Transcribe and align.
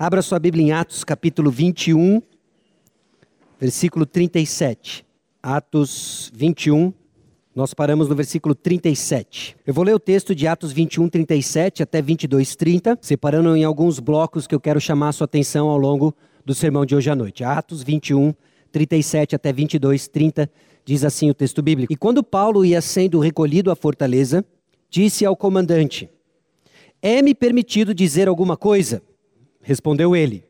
Abra 0.00 0.22
sua 0.22 0.38
Bíblia 0.38 0.64
em 0.64 0.70
Atos, 0.70 1.02
capítulo 1.02 1.50
21, 1.50 2.22
versículo 3.58 4.06
37. 4.06 5.04
Atos 5.42 6.30
21, 6.32 6.92
nós 7.52 7.74
paramos 7.74 8.08
no 8.08 8.14
versículo 8.14 8.54
37. 8.54 9.56
Eu 9.66 9.74
vou 9.74 9.82
ler 9.82 9.96
o 9.96 9.98
texto 9.98 10.36
de 10.36 10.46
Atos 10.46 10.70
21, 10.70 11.08
37 11.08 11.82
até 11.82 12.00
22, 12.00 12.54
30, 12.54 12.96
separando 13.02 13.56
em 13.56 13.64
alguns 13.64 13.98
blocos 13.98 14.46
que 14.46 14.54
eu 14.54 14.60
quero 14.60 14.80
chamar 14.80 15.08
a 15.08 15.12
sua 15.12 15.24
atenção 15.24 15.68
ao 15.68 15.76
longo 15.76 16.14
do 16.44 16.54
sermão 16.54 16.86
de 16.86 16.94
hoje 16.94 17.10
à 17.10 17.16
noite. 17.16 17.42
Atos 17.42 17.82
21, 17.82 18.32
37 18.70 19.34
até 19.34 19.52
22, 19.52 20.06
30, 20.06 20.48
diz 20.84 21.02
assim 21.02 21.28
o 21.28 21.34
texto 21.34 21.60
bíblico. 21.60 21.92
E 21.92 21.96
quando 21.96 22.22
Paulo 22.22 22.64
ia 22.64 22.80
sendo 22.80 23.18
recolhido 23.18 23.68
à 23.68 23.74
fortaleza, 23.74 24.44
disse 24.88 25.26
ao 25.26 25.34
comandante: 25.34 26.08
É-me 27.02 27.34
permitido 27.34 27.92
dizer 27.92 28.28
alguma 28.28 28.56
coisa? 28.56 29.02
Respondeu 29.60 30.14
ele: 30.14 30.44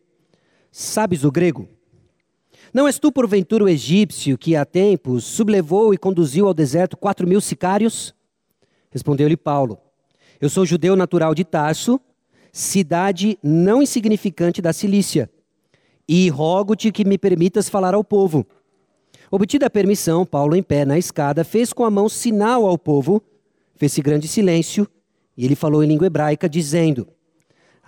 Sabes 0.70 1.24
o 1.24 1.30
grego? 1.30 1.68
Não 2.72 2.86
és 2.86 2.98
tu, 2.98 3.10
porventura, 3.10 3.64
o 3.64 3.68
egípcio 3.68 4.36
que 4.36 4.54
há 4.54 4.64
tempos 4.64 5.24
sublevou 5.24 5.94
e 5.94 5.98
conduziu 5.98 6.46
ao 6.46 6.54
deserto 6.54 6.96
quatro 6.96 7.26
mil 7.26 7.40
sicários? 7.40 8.14
Respondeu-lhe 8.90 9.36
Paulo: 9.36 9.78
Eu 10.40 10.48
sou 10.48 10.66
judeu 10.66 10.94
natural 10.94 11.34
de 11.34 11.44
Tarso, 11.44 12.00
cidade 12.52 13.38
não 13.42 13.82
insignificante 13.82 14.60
da 14.60 14.72
Cilícia, 14.72 15.30
e 16.06 16.28
rogo-te 16.28 16.92
que 16.92 17.04
me 17.04 17.16
permitas 17.16 17.68
falar 17.68 17.94
ao 17.94 18.04
povo. 18.04 18.46
Obtida 19.30 19.66
a 19.66 19.70
permissão, 19.70 20.24
Paulo, 20.24 20.56
em 20.56 20.62
pé 20.62 20.84
na 20.84 20.98
escada, 20.98 21.44
fez 21.44 21.72
com 21.72 21.84
a 21.84 21.90
mão 21.90 22.08
sinal 22.08 22.66
ao 22.66 22.78
povo, 22.78 23.22
fez-se 23.76 24.00
grande 24.00 24.26
silêncio, 24.26 24.88
e 25.36 25.44
ele 25.44 25.54
falou 25.54 25.82
em 25.82 25.86
língua 25.86 26.06
hebraica, 26.06 26.48
dizendo: 26.48 27.08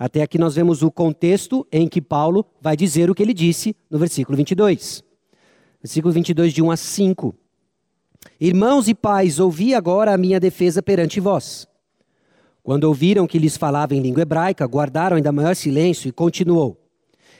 até 0.03 0.23
aqui 0.23 0.39
nós 0.39 0.55
vemos 0.55 0.81
o 0.81 0.89
contexto 0.89 1.63
em 1.71 1.87
que 1.87 2.01
Paulo 2.01 2.43
vai 2.59 2.75
dizer 2.75 3.11
o 3.11 3.13
que 3.13 3.21
ele 3.21 3.35
disse 3.35 3.75
no 3.87 3.99
versículo 3.99 4.35
22. 4.35 5.03
Versículo 5.79 6.11
22, 6.11 6.51
de 6.53 6.59
1 6.63 6.71
a 6.71 6.75
5. 6.75 7.35
Irmãos 8.39 8.87
e 8.87 8.95
pais, 8.95 9.39
ouvi 9.39 9.75
agora 9.75 10.11
a 10.11 10.17
minha 10.17 10.39
defesa 10.39 10.81
perante 10.81 11.19
vós. 11.19 11.67
Quando 12.63 12.85
ouviram 12.85 13.27
que 13.27 13.37
lhes 13.37 13.55
falava 13.55 13.93
em 13.93 14.01
língua 14.01 14.23
hebraica, 14.23 14.65
guardaram 14.65 15.17
ainda 15.17 15.31
maior 15.31 15.55
silêncio 15.55 16.09
e 16.09 16.11
continuou. 16.11 16.83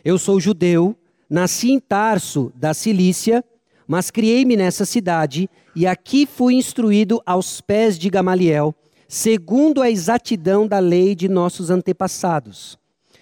Eu 0.06 0.20
sou 0.20 0.40
judeu, 0.40 0.96
nasci 1.28 1.72
em 1.72 1.80
Tarso, 1.80 2.54
da 2.56 2.76
Cilícia, 2.76 3.44
mas 3.88 4.12
criei-me 4.12 4.56
nessa 4.56 4.86
cidade 4.86 5.50
e 5.76 5.88
aqui 5.88 6.28
fui 6.28 6.54
instruído 6.54 7.24
aos 7.26 7.60
pés 7.60 7.98
de 7.98 8.08
Gamaliel, 8.08 8.76
segundo 9.14 9.82
a 9.82 9.92
exatidão 9.92 10.66
da 10.66 10.80
lei 10.80 11.14
de 11.14 11.28
nossos 11.28 11.70
antepassados, 11.70 12.80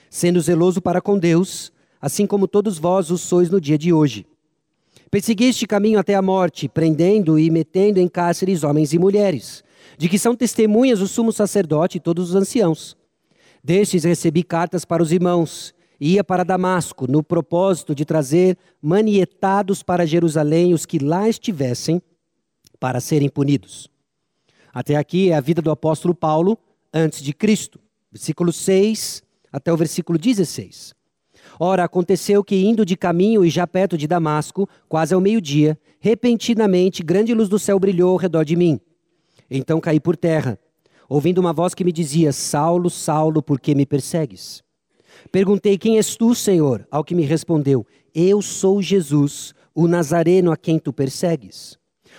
sendo 0.07 0.39
zeloso 0.39 0.79
para 0.79 1.01
com 1.01 1.17
Deus, 1.17 1.71
assim 1.99 2.27
como 2.27 2.47
todos 2.47 2.77
vós 2.77 3.09
o 3.09 3.17
sois 3.17 3.49
no 3.49 3.59
dia 3.59 3.75
de 3.75 3.91
hoje. 3.91 4.23
Perseguiste 5.09 5.65
caminho 5.65 5.97
até 5.97 6.13
a 6.13 6.21
morte, 6.21 6.69
prendendo 6.69 7.39
e 7.39 7.49
metendo 7.49 7.99
em 7.99 8.07
cárceres 8.07 8.63
homens 8.63 8.93
e 8.93 8.99
mulheres, 8.99 9.63
de 9.97 10.07
que 10.07 10.19
são 10.19 10.35
testemunhas 10.35 11.01
o 11.01 11.07
sumo 11.07 11.33
sacerdote 11.33 11.97
e 11.97 11.99
todos 11.99 12.29
os 12.29 12.35
anciãos. 12.35 12.95
Destes 13.63 14.03
recebi 14.03 14.43
cartas 14.43 14.85
para 14.85 15.01
os 15.01 15.11
irmãos, 15.11 15.73
e 15.99 16.13
ia 16.13 16.23
para 16.23 16.45
Damasco, 16.45 17.11
no 17.11 17.23
propósito 17.23 17.95
de 17.95 18.05
trazer 18.05 18.55
manietados 18.79 19.81
para 19.81 20.05
Jerusalém 20.05 20.71
os 20.71 20.85
que 20.85 20.99
lá 20.99 21.27
estivessem, 21.27 21.99
para 22.79 22.99
serem 22.99 23.27
punidos. 23.27 23.89
Até 24.73 24.95
aqui 24.95 25.31
é 25.31 25.35
a 25.35 25.41
vida 25.41 25.61
do 25.61 25.71
apóstolo 25.71 26.13
Paulo 26.13 26.57
antes 26.93 27.21
de 27.21 27.33
Cristo. 27.33 27.79
Versículo 28.11 28.51
6 28.51 29.23
até 29.51 29.73
o 29.73 29.77
versículo 29.77 30.17
16. 30.17 30.93
Ora, 31.59 31.83
aconteceu 31.83 32.43
que, 32.43 32.55
indo 32.55 32.85
de 32.85 32.95
caminho 32.95 33.43
e 33.43 33.49
já 33.49 33.65
perto 33.65 33.97
de 33.97 34.07
Damasco, 34.07 34.69
quase 34.87 35.13
ao 35.13 35.21
meio-dia, 35.21 35.77
repentinamente 35.99 37.03
grande 37.03 37.33
luz 37.33 37.49
do 37.49 37.59
céu 37.59 37.79
brilhou 37.79 38.11
ao 38.11 38.17
redor 38.17 38.43
de 38.43 38.55
mim. 38.55 38.79
Então 39.49 39.81
caí 39.81 39.99
por 39.99 40.15
terra, 40.15 40.59
ouvindo 41.07 41.39
uma 41.39 41.51
voz 41.51 41.73
que 41.73 41.83
me 41.83 41.91
dizia: 41.91 42.31
Saulo, 42.31 42.89
Saulo, 42.89 43.41
por 43.41 43.59
que 43.59 43.73
me 43.73 43.85
persegues? 43.85 44.63
Perguntei: 45.31 45.77
Quem 45.77 45.97
és 45.97 46.15
tu, 46.15 46.35
Senhor? 46.35 46.87
Ao 46.91 47.03
que 47.03 47.15
me 47.15 47.23
respondeu: 47.23 47.85
Eu 48.13 48.41
sou 48.41 48.81
Jesus, 48.81 49.53
o 49.73 49.87
Nazareno 49.87 50.51
a 50.51 50.57
quem 50.57 50.77
tu 50.77 50.93
persegues. 50.93 51.77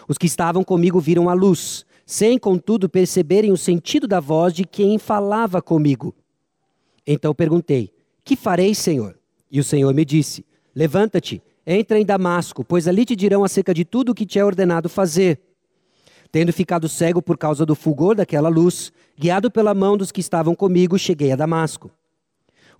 Os 0.09 0.19
que 0.19 0.27
estavam 0.27 0.65
comigo 0.65 0.99
viram 0.99 1.29
a 1.29 1.35
luz 1.35 1.85
sem 2.11 2.37
contudo 2.41 2.89
perceberem 2.89 3.53
o 3.53 3.57
sentido 3.57 4.09
da 4.09 4.19
voz 4.19 4.53
de 4.53 4.65
quem 4.65 4.99
falava 4.99 5.63
comigo. 5.63 6.13
Então 7.07 7.33
perguntei: 7.33 7.93
Que 8.25 8.35
farei, 8.35 8.75
Senhor? 8.75 9.17
E 9.49 9.61
o 9.61 9.65
Senhor 9.65 9.95
me 9.95 10.05
disse: 10.05 10.45
Levanta-te, 10.75 11.41
entra 11.65 12.01
em 12.01 12.05
Damasco, 12.05 12.65
pois 12.65 12.89
ali 12.89 13.05
te 13.05 13.15
dirão 13.15 13.45
acerca 13.45 13.73
de 13.73 13.85
tudo 13.85 14.11
o 14.11 14.15
que 14.15 14.27
te 14.27 14.41
é 14.41 14.45
ordenado 14.45 14.89
fazer. 14.89 15.41
Tendo 16.33 16.53
ficado 16.53 16.89
cego 16.89 17.23
por 17.23 17.39
causa 17.39 17.65
do 17.65 17.77
fulgor 17.77 18.17
daquela 18.17 18.49
luz, 18.49 18.93
guiado 19.17 19.49
pela 19.49 19.73
mão 19.73 19.97
dos 19.97 20.11
que 20.11 20.21
estavam 20.21 20.53
comigo, 20.53 20.99
cheguei 20.99 21.31
a 21.31 21.37
Damasco. 21.37 21.93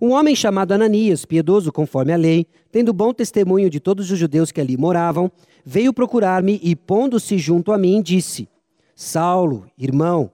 Um 0.01 0.11
homem 0.11 0.35
chamado 0.35 0.73
Ananias, 0.73 1.23
piedoso 1.23 1.71
conforme 1.71 2.11
a 2.11 2.17
lei, 2.17 2.45
tendo 2.69 2.91
bom 2.91 3.13
testemunho 3.13 3.69
de 3.69 3.79
todos 3.79 4.11
os 4.11 4.19
judeus 4.19 4.51
que 4.51 4.59
ali 4.59 4.75
moravam, 4.75 5.31
veio 5.63 5.93
procurar-me 5.93 6.59
e, 6.61 6.75
pondo-se 6.75 7.37
junto 7.37 7.71
a 7.71 7.77
mim, 7.77 8.01
disse: 8.01 8.49
Saulo, 8.95 9.69
irmão, 9.77 10.31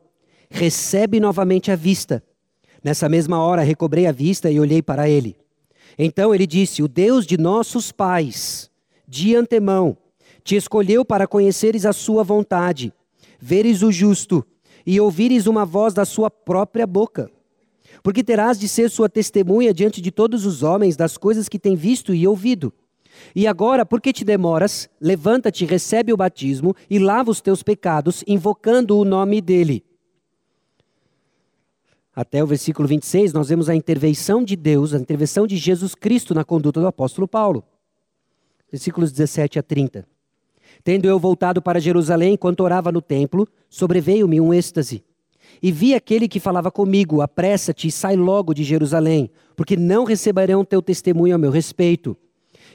recebe 0.49 1.19
novamente 1.19 1.71
a 1.71 1.75
vista. 1.75 2.23
Nessa 2.83 3.09
mesma 3.09 3.41
hora 3.41 3.61
recobrei 3.61 4.05
a 4.07 4.11
vista 4.11 4.49
e 4.49 4.59
olhei 4.59 4.81
para 4.81 5.09
ele. 5.09 5.35
Então 5.97 6.33
ele 6.33 6.45
disse: 6.45 6.83
O 6.83 6.87
Deus 6.87 7.25
de 7.25 7.37
nossos 7.37 7.91
pais, 7.91 8.69
de 9.07 9.35
antemão, 9.35 9.97
te 10.43 10.55
escolheu 10.55 11.03
para 11.03 11.27
conheceres 11.27 11.85
a 11.85 11.93
sua 11.93 12.23
vontade, 12.23 12.93
veres 13.39 13.81
o 13.81 13.91
justo 13.91 14.45
e 14.85 14.99
ouvires 14.99 15.47
uma 15.47 15.65
voz 15.65 15.93
da 15.93 16.05
sua 16.05 16.29
própria 16.29 16.87
boca. 16.87 17.29
Porque 18.01 18.23
terás 18.23 18.57
de 18.57 18.69
ser 18.69 18.89
sua 18.89 19.09
testemunha 19.09 19.73
diante 19.73 20.01
de 20.01 20.11
todos 20.11 20.45
os 20.45 20.63
homens 20.63 20.95
das 20.95 21.17
coisas 21.17 21.49
que 21.49 21.59
tem 21.59 21.75
visto 21.75 22.13
e 22.13 22.25
ouvido. 22.27 22.71
E 23.35 23.47
agora, 23.47 23.85
por 23.85 24.01
que 24.01 24.13
te 24.13 24.23
demoras? 24.23 24.89
Levanta-te, 24.99 25.65
recebe 25.65 26.11
o 26.11 26.17
batismo 26.17 26.75
e 26.89 26.99
lava 26.99 27.31
os 27.31 27.41
teus 27.41 27.63
pecados, 27.63 28.23
invocando 28.27 28.97
o 28.97 29.05
nome 29.05 29.41
dele. 29.41 29.83
Até 32.15 32.43
o 32.43 32.47
versículo 32.47 32.87
26, 32.87 33.31
nós 33.31 33.49
vemos 33.49 33.69
a 33.69 33.75
intervenção 33.75 34.43
de 34.43 34.55
Deus, 34.55 34.93
a 34.93 34.97
intervenção 34.97 35.45
de 35.45 35.55
Jesus 35.55 35.93
Cristo 35.93 36.33
na 36.33 36.43
conduta 36.43 36.81
do 36.81 36.87
apóstolo 36.87 37.27
Paulo. 37.27 37.63
Versículos 38.71 39.11
17 39.11 39.59
a 39.59 39.63
30. 39.63 40.07
Tendo 40.83 41.07
eu 41.07 41.19
voltado 41.19 41.61
para 41.61 41.79
Jerusalém, 41.79 42.33
enquanto 42.33 42.61
orava 42.61 42.91
no 42.91 43.01
templo, 43.01 43.47
sobreveio-me 43.69 44.41
um 44.41 44.53
êxtase. 44.53 45.03
E 45.61 45.71
vi 45.71 45.93
aquele 45.93 46.27
que 46.27 46.39
falava 46.39 46.71
comigo: 46.71 47.21
Apressa-te 47.21 47.87
e 47.87 47.91
sai 47.91 48.15
logo 48.15 48.53
de 48.53 48.63
Jerusalém, 48.63 49.29
porque 49.55 49.75
não 49.75 50.03
receberão 50.03 50.65
teu 50.65 50.81
testemunho 50.81 51.35
a 51.35 51.37
meu 51.37 51.51
respeito. 51.51 52.17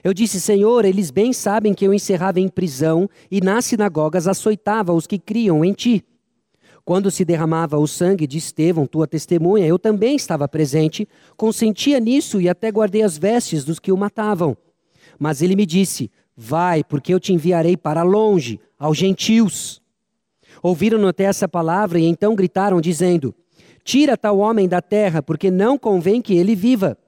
Eu 0.03 0.13
disse, 0.13 0.41
Senhor, 0.41 0.85
eles 0.85 1.11
bem 1.11 1.33
sabem 1.33 1.73
que 1.73 1.87
eu 1.87 1.95
encerrava 1.95 2.41
em 2.41 2.49
prisão 2.49 3.09
e 3.31 3.41
nas 3.41 3.67
sinagogas 3.67 4.27
açoitava 4.27 4.93
os 4.93 5.07
que 5.07 5.19
criam 5.19 5.65
em 5.65 5.73
ti. 5.73 6.05
Quando 6.85 7.11
se 7.11 7.25
derramava 7.25 7.79
o 7.79 7.87
sangue 7.87 8.27
de 8.27 8.39
Estevão, 8.39 8.87
tua 8.87 9.07
testemunha, 9.07 9.67
eu 9.67 9.79
também 9.79 10.17
estava 10.17 10.49
presente, 10.49 11.09
consentia 11.37 12.01
nisso 12.01 12.41
e 12.41 12.49
até 12.49 12.71
guardei 12.73 13.03
as 13.03 13.17
vestes 13.17 13.65
dos 13.65 13.79
que 13.79 13.93
o 13.93 13.97
matavam. 13.97 14.57
Mas 15.17 15.41
ele 15.41 15.55
me 15.55 15.65
disse: 15.65 16.11
Vai, 16.37 16.83
porque 16.83 17.15
eu 17.15 17.21
te 17.21 17.33
enviarei 17.33 17.77
para 17.77 18.03
longe, 18.03 18.59
aos 18.77 18.99
gentios. 18.99 19.81
Ouviram 20.61 21.07
até 21.07 21.25
essa 21.25 21.47
palavra 21.47 22.01
e 22.01 22.05
então 22.05 22.35
gritaram, 22.35 22.81
dizendo: 22.81 23.33
Tira 23.85 24.17
tal 24.17 24.39
homem 24.39 24.67
da 24.67 24.83
terra, 24.83 25.23
porque 25.23 25.53
não 25.53 25.79
convém 25.79 26.21
que 26.21 26.35
ele 26.35 26.57
viva. 26.57 26.99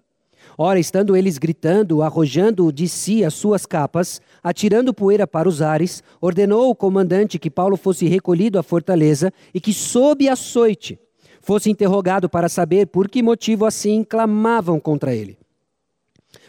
Ora, 0.57 0.79
estando 0.79 1.17
eles 1.17 1.37
gritando, 1.37 2.01
arrojando 2.01 2.73
de 2.73 2.89
si 2.89 3.25
as 3.25 3.35
suas 3.35 3.67
capas, 3.67 4.21
atirando 4.43 4.95
poeira 4.95 5.27
para 5.27 5.49
os 5.49 5.61
ares, 5.61 6.03
ordenou 6.21 6.71
o 6.71 6.77
comandante 6.77 7.41
que 7.41 7.51
Paulo 7.51 7.77
fosse 7.77 8.07
recolhido 8.07 8.59
à 8.59 8.63
fortaleza 8.63 9.33
e 9.53 9.61
que, 9.61 9.73
sob 9.73 10.29
açoite, 10.29 10.99
fosse 11.41 11.71
interrogado 11.71 12.29
para 12.29 12.49
saber 12.49 12.87
por 12.87 13.09
que 13.09 13.21
motivo 13.21 13.67
assim 13.67 14.05
clamavam 14.05 14.79
contra 14.79 15.13
ele. 15.15 15.37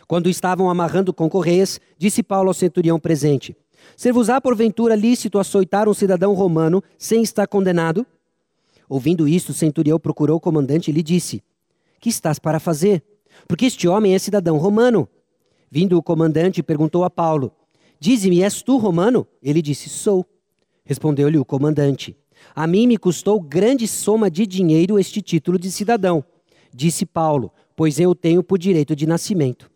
Quando 0.07 0.29
estavam 0.29 0.69
amarrando 0.69 1.11
com 1.11 1.27
correias, 1.27 1.79
disse 1.97 2.21
Paulo 2.21 2.49
ao 2.49 2.53
centurião 2.53 2.99
presente: 2.99 3.57
Ser-vos-á 3.97 4.39
porventura 4.39 4.95
lícito 4.95 5.39
açoitar 5.39 5.89
um 5.89 5.95
cidadão 5.95 6.33
romano 6.33 6.83
sem 6.95 7.23
estar 7.23 7.47
condenado? 7.47 8.05
Ouvindo 8.87 9.27
isto, 9.27 9.49
o 9.49 9.53
centurião 9.53 9.99
procurou 9.99 10.37
o 10.37 10.39
comandante 10.39 10.91
e 10.91 10.93
lhe 10.93 11.01
disse: 11.01 11.41
Que 11.99 12.09
estás 12.09 12.37
para 12.37 12.59
fazer? 12.59 13.03
Porque 13.47 13.65
este 13.65 13.87
homem 13.87 14.13
é 14.13 14.19
cidadão 14.19 14.57
romano. 14.57 15.07
Vindo 15.69 15.97
o 15.97 16.03
comandante, 16.03 16.63
perguntou 16.63 17.03
a 17.03 17.09
Paulo: 17.09 17.51
Dize-me, 17.99 18.41
és 18.41 18.61
tu 18.61 18.77
romano? 18.77 19.27
Ele 19.41 19.61
disse: 19.61 19.89
Sou. 19.89 20.25
Respondeu-lhe 20.83 21.37
o 21.37 21.45
comandante: 21.45 22.15
A 22.55 22.67
mim 22.67 22.87
me 22.87 22.97
custou 22.97 23.39
grande 23.39 23.87
soma 23.87 24.29
de 24.29 24.45
dinheiro 24.45 24.99
este 24.99 25.21
título 25.21 25.57
de 25.59 25.71
cidadão. 25.71 26.23
Disse 26.73 27.05
Paulo: 27.05 27.51
pois 27.75 27.99
eu 27.99 28.15
tenho 28.15 28.41
por 28.41 28.57
direito 28.57 28.95
de 28.95 29.05
nascimento. 29.05 29.69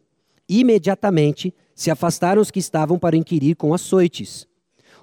Imediatamente 0.48 1.54
se 1.76 1.92
afastaram 1.92 2.42
os 2.42 2.50
que 2.50 2.60
estavam 2.60 2.98
para 2.98 3.18
inquirir 3.18 3.56
com 3.56 3.74
açoites. 3.74 4.48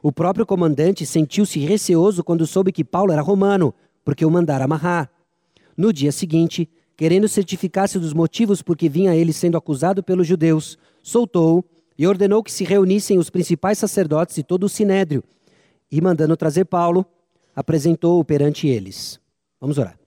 O 0.03 0.11
próprio 0.11 0.47
comandante 0.47 1.05
sentiu-se 1.05 1.59
receoso 1.61 2.25
quando 2.25 2.47
soube 2.47 2.73
que 2.73 2.85
Paulo 2.85 3.13
era 3.13 3.23
romano, 3.23 3.75
porque 4.05 4.25
o 4.25 4.31
mandara 4.31 4.65
amarrar. 4.65 5.11
No 5.77 5.93
dia 5.93 6.11
seguinte, 6.11 6.69
querendo 6.96 7.28
certificar-se 7.28 7.98
dos 7.98 8.14
motivos 8.14 8.62
por 8.62 8.76
que 8.76 8.88
vinha 8.88 9.14
ele 9.14 9.32
sendo 9.32 9.58
acusado 9.58 10.02
pelos 10.02 10.26
judeus, 10.26 10.78
soltou-o 11.02 11.64
e 11.98 12.06
ordenou 12.06 12.43
que 12.43 12.52
se 12.52 12.64
reunissem 12.64 13.19
os 13.19 13.31
principais 13.31 13.78
sacerdotes 13.78 14.38
e 14.38 14.43
todo 14.43 14.64
o 14.64 14.69
sinédrio. 14.69 15.22
E 15.90 16.00
mandando 16.00 16.37
trazer 16.37 16.64
Paulo, 16.64 17.04
apresentou-o 17.54 18.25
perante 18.25 18.66
eles. 18.66 19.20
Vamos 19.60 19.78
orar. 19.78 19.98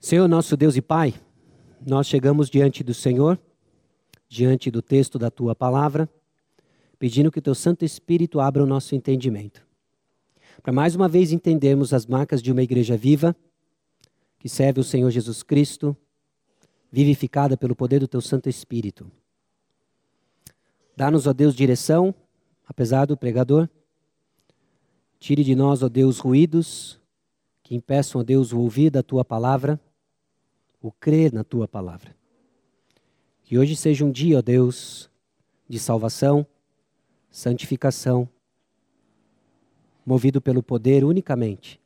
Senhor 0.00 0.28
nosso 0.28 0.56
Deus 0.56 0.76
e 0.76 0.80
Pai, 0.80 1.14
nós 1.84 2.06
chegamos 2.06 2.48
diante 2.48 2.82
do 2.82 2.94
Senhor, 2.94 3.38
diante 4.28 4.70
do 4.70 4.80
texto 4.80 5.18
da 5.18 5.30
tua 5.30 5.54
palavra, 5.54 6.08
pedindo 6.98 7.30
que 7.30 7.38
o 7.38 7.42
teu 7.42 7.54
Santo 7.54 7.84
Espírito 7.84 8.40
abra 8.40 8.62
o 8.62 8.66
nosso 8.66 8.94
entendimento. 8.94 9.66
Para 10.62 10.72
mais 10.72 10.94
uma 10.96 11.08
vez 11.08 11.32
entendermos 11.32 11.92
as 11.92 12.06
marcas 12.06 12.42
de 12.42 12.50
uma 12.50 12.62
igreja 12.62 12.96
viva, 12.96 13.34
que 14.38 14.48
serve 14.48 14.80
o 14.80 14.84
Senhor 14.84 15.10
Jesus 15.10 15.42
Cristo, 15.42 15.96
vivificada 16.90 17.56
pelo 17.56 17.74
poder 17.74 18.00
do 18.00 18.08
teu 18.08 18.20
Santo 18.20 18.48
Espírito. 18.48 19.10
Dá-nos, 20.96 21.26
ó 21.26 21.32
Deus, 21.32 21.54
direção, 21.54 22.14
apesar 22.66 23.06
do 23.06 23.16
pregador. 23.16 23.68
Tire 25.18 25.44
de 25.44 25.54
nós, 25.54 25.82
ó 25.82 25.88
Deus, 25.88 26.18
ruídos 26.18 26.98
que 27.68 27.74
impeçam, 27.74 28.22
ó 28.22 28.24
Deus, 28.24 28.50
o 28.50 28.60
ouvir 28.60 28.88
da 28.88 29.02
tua 29.02 29.22
palavra, 29.22 29.78
o 30.80 30.90
crer 30.90 31.32
na 31.34 31.44
tua 31.44 31.68
palavra. 31.68 32.16
Que 33.42 33.58
hoje 33.58 33.76
seja 33.76 34.06
um 34.06 34.10
dia, 34.10 34.38
ó 34.38 34.42
Deus, 34.42 35.10
de 35.68 35.78
salvação, 35.78 36.46
santificação, 37.30 38.26
movido 40.04 40.40
pelo 40.40 40.62
poder 40.62 41.04
unicamente 41.04 41.78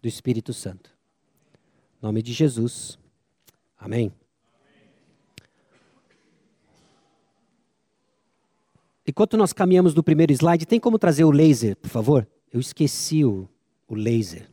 do 0.00 0.06
Espírito 0.06 0.52
Santo. 0.52 0.95
Em 2.00 2.06
nome 2.06 2.22
de 2.22 2.32
Jesus. 2.32 2.98
Amém. 3.78 4.12
Enquanto 9.06 9.36
nós 9.36 9.52
caminhamos 9.52 9.94
do 9.94 10.02
primeiro 10.02 10.32
slide, 10.32 10.66
tem 10.66 10.80
como 10.80 10.98
trazer 10.98 11.24
o 11.24 11.30
laser, 11.30 11.76
por 11.76 11.88
favor? 11.88 12.26
Eu 12.52 12.60
esqueci 12.60 13.24
o, 13.24 13.48
o 13.88 13.94
laser. 13.94 14.48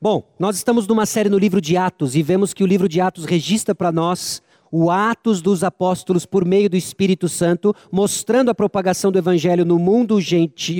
Bom, 0.00 0.32
nós 0.38 0.56
estamos 0.56 0.86
numa 0.86 1.04
série 1.04 1.28
no 1.28 1.36
livro 1.36 1.60
de 1.60 1.76
Atos 1.76 2.14
e 2.14 2.22
vemos 2.22 2.54
que 2.54 2.64
o 2.64 2.66
livro 2.66 2.88
de 2.88 3.00
Atos 3.00 3.26
registra 3.26 3.74
para 3.74 3.92
nós 3.92 4.40
o 4.70 4.90
Atos 4.90 5.42
dos 5.42 5.64
Apóstolos 5.64 6.24
por 6.24 6.44
meio 6.44 6.70
do 6.70 6.76
Espírito 6.76 7.28
Santo, 7.28 7.74
mostrando 7.90 8.50
a 8.50 8.54
propagação 8.54 9.10
do 9.10 9.18
Evangelho 9.18 9.64
no 9.64 9.78
mundo 9.78 10.18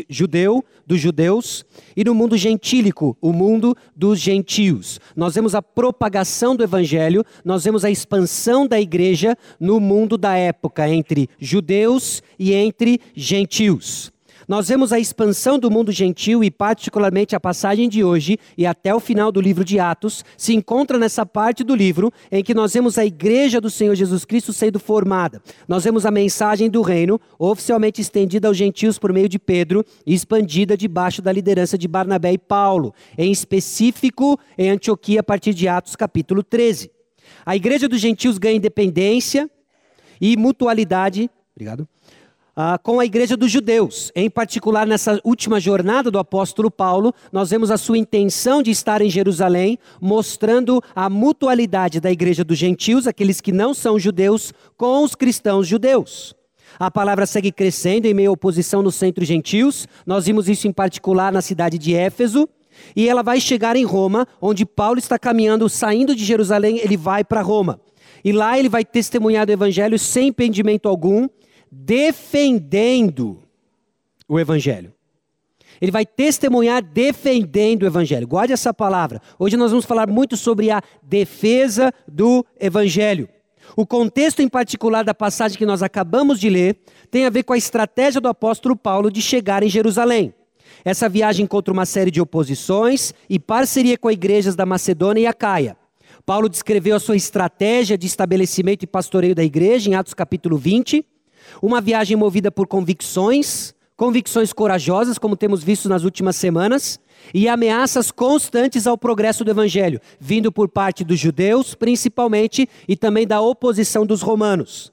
judeu, 0.08 0.64
dos 0.86 1.00
judeus, 1.00 1.64
e 1.96 2.04
no 2.04 2.14
mundo 2.14 2.36
gentílico, 2.36 3.16
o 3.20 3.32
mundo 3.32 3.76
dos 3.94 4.18
gentios. 4.18 5.00
Nós 5.16 5.34
vemos 5.34 5.54
a 5.54 5.62
propagação 5.62 6.54
do 6.54 6.62
Evangelho, 6.62 7.24
nós 7.44 7.64
vemos 7.64 7.84
a 7.84 7.90
expansão 7.90 8.66
da 8.66 8.80
igreja 8.80 9.36
no 9.58 9.80
mundo 9.80 10.16
da 10.16 10.36
época, 10.36 10.88
entre 10.88 11.28
judeus 11.38 12.22
e 12.38 12.52
entre 12.52 13.00
gentios. 13.14 14.12
Nós 14.50 14.66
vemos 14.66 14.92
a 14.92 14.98
expansão 14.98 15.60
do 15.60 15.70
mundo 15.70 15.92
gentil 15.92 16.42
e, 16.42 16.50
particularmente, 16.50 17.36
a 17.36 17.40
passagem 17.40 17.88
de 17.88 18.02
hoje 18.02 18.36
e 18.58 18.66
até 18.66 18.92
o 18.92 18.98
final 18.98 19.30
do 19.30 19.40
livro 19.40 19.64
de 19.64 19.78
Atos 19.78 20.24
se 20.36 20.52
encontra 20.52 20.98
nessa 20.98 21.24
parte 21.24 21.62
do 21.62 21.72
livro 21.72 22.12
em 22.32 22.42
que 22.42 22.52
nós 22.52 22.72
vemos 22.72 22.98
a 22.98 23.06
igreja 23.06 23.60
do 23.60 23.70
Senhor 23.70 23.94
Jesus 23.94 24.24
Cristo 24.24 24.52
sendo 24.52 24.80
formada. 24.80 25.40
Nós 25.68 25.84
vemos 25.84 26.04
a 26.04 26.10
mensagem 26.10 26.68
do 26.68 26.82
reino 26.82 27.20
oficialmente 27.38 28.00
estendida 28.00 28.48
aos 28.48 28.56
gentios 28.56 28.98
por 28.98 29.12
meio 29.12 29.28
de 29.28 29.38
Pedro 29.38 29.84
e 30.04 30.12
expandida 30.12 30.76
debaixo 30.76 31.22
da 31.22 31.30
liderança 31.30 31.78
de 31.78 31.86
Barnabé 31.86 32.32
e 32.32 32.38
Paulo, 32.38 32.92
em 33.16 33.30
específico 33.30 34.36
em 34.58 34.68
Antioquia, 34.68 35.20
a 35.20 35.22
partir 35.22 35.54
de 35.54 35.68
Atos 35.68 35.94
capítulo 35.94 36.42
13. 36.42 36.90
A 37.46 37.54
igreja 37.54 37.88
dos 37.88 38.00
gentios 38.00 38.36
ganha 38.36 38.56
independência 38.56 39.48
e 40.20 40.36
mutualidade. 40.36 41.30
Obrigado 41.54 41.86
ah, 42.54 42.78
com 42.78 43.00
a 43.00 43.04
igreja 43.04 43.36
dos 43.36 43.50
judeus. 43.50 44.10
Em 44.14 44.28
particular, 44.28 44.86
nessa 44.86 45.20
última 45.24 45.60
jornada 45.60 46.10
do 46.10 46.18
apóstolo 46.18 46.70
Paulo, 46.70 47.14
nós 47.32 47.50
vemos 47.50 47.70
a 47.70 47.76
sua 47.76 47.98
intenção 47.98 48.62
de 48.62 48.70
estar 48.70 49.00
em 49.00 49.10
Jerusalém, 49.10 49.78
mostrando 50.00 50.82
a 50.94 51.08
mutualidade 51.08 52.00
da 52.00 52.10
igreja 52.10 52.44
dos 52.44 52.58
gentios, 52.58 53.06
aqueles 53.06 53.40
que 53.40 53.52
não 53.52 53.72
são 53.74 53.98
judeus, 53.98 54.52
com 54.76 55.04
os 55.04 55.14
cristãos 55.14 55.66
judeus. 55.66 56.34
A 56.78 56.90
palavra 56.90 57.26
segue 57.26 57.50
crescendo 57.50 58.06
em 58.06 58.14
meio 58.14 58.30
à 58.30 58.32
oposição 58.32 58.82
nos 58.82 58.94
centros 58.94 59.26
gentios. 59.26 59.88
Nós 60.06 60.26
vimos 60.26 60.48
isso 60.48 60.68
em 60.68 60.72
particular 60.72 61.32
na 61.32 61.42
cidade 61.42 61.78
de 61.78 61.94
Éfeso. 61.94 62.48
E 62.94 63.08
ela 63.08 63.22
vai 63.22 63.40
chegar 63.40 63.76
em 63.76 63.84
Roma, 63.84 64.26
onde 64.40 64.64
Paulo 64.64 64.98
está 64.98 65.18
caminhando, 65.18 65.68
saindo 65.68 66.14
de 66.14 66.24
Jerusalém, 66.24 66.78
ele 66.78 66.96
vai 66.96 67.24
para 67.24 67.42
Roma. 67.42 67.80
E 68.24 68.32
lá 68.32 68.58
ele 68.58 68.68
vai 68.68 68.84
testemunhar 68.84 69.46
do 69.46 69.52
evangelho 69.52 69.98
sem 69.98 70.28
impedimento 70.28 70.88
algum, 70.88 71.28
defendendo 71.70 73.42
o 74.28 74.38
Evangelho. 74.38 74.92
Ele 75.80 75.90
vai 75.90 76.04
testemunhar 76.04 76.82
defendendo 76.82 77.82
o 77.82 77.86
Evangelho. 77.86 78.28
Guarde 78.28 78.52
essa 78.52 78.74
palavra. 78.74 79.20
Hoje 79.38 79.56
nós 79.56 79.70
vamos 79.70 79.86
falar 79.86 80.08
muito 80.08 80.36
sobre 80.36 80.70
a 80.70 80.82
defesa 81.02 81.92
do 82.06 82.44
Evangelho. 82.58 83.28
O 83.76 83.86
contexto 83.86 84.40
em 84.40 84.48
particular 84.48 85.04
da 85.04 85.14
passagem 85.14 85.56
que 85.56 85.64
nós 85.64 85.82
acabamos 85.82 86.40
de 86.40 86.50
ler 86.50 86.78
tem 87.10 87.24
a 87.24 87.30
ver 87.30 87.44
com 87.44 87.52
a 87.52 87.58
estratégia 87.58 88.20
do 88.20 88.28
apóstolo 88.28 88.76
Paulo 88.76 89.10
de 89.10 89.22
chegar 89.22 89.62
em 89.62 89.68
Jerusalém. 89.68 90.34
Essa 90.84 91.08
viagem 91.08 91.44
encontra 91.44 91.72
uma 91.72 91.86
série 91.86 92.10
de 92.10 92.20
oposições 92.20 93.14
e 93.28 93.38
parceria 93.38 93.96
com 93.96 94.10
igrejas 94.10 94.56
da 94.56 94.66
Macedônia 94.66 95.22
e 95.22 95.26
Acaia. 95.26 95.76
Paulo 96.26 96.48
descreveu 96.48 96.96
a 96.96 97.00
sua 97.00 97.16
estratégia 97.16 97.96
de 97.96 98.06
estabelecimento 98.06 98.82
e 98.82 98.86
pastoreio 98.86 99.34
da 99.34 99.44
igreja 99.44 99.88
em 99.88 99.94
Atos 99.94 100.14
capítulo 100.14 100.56
20. 100.56 101.04
Uma 101.62 101.80
viagem 101.80 102.16
movida 102.16 102.50
por 102.50 102.66
convicções, 102.66 103.74
convicções 103.96 104.52
corajosas, 104.52 105.18
como 105.18 105.36
temos 105.36 105.62
visto 105.62 105.88
nas 105.88 106.04
últimas 106.04 106.36
semanas, 106.36 106.98
e 107.34 107.48
ameaças 107.48 108.10
constantes 108.10 108.86
ao 108.86 108.96
progresso 108.96 109.44
do 109.44 109.50
evangelho, 109.50 110.00
vindo 110.18 110.50
por 110.50 110.68
parte 110.68 111.04
dos 111.04 111.18
judeus, 111.18 111.74
principalmente, 111.74 112.68
e 112.88 112.96
também 112.96 113.26
da 113.26 113.40
oposição 113.40 114.06
dos 114.06 114.22
romanos. 114.22 114.92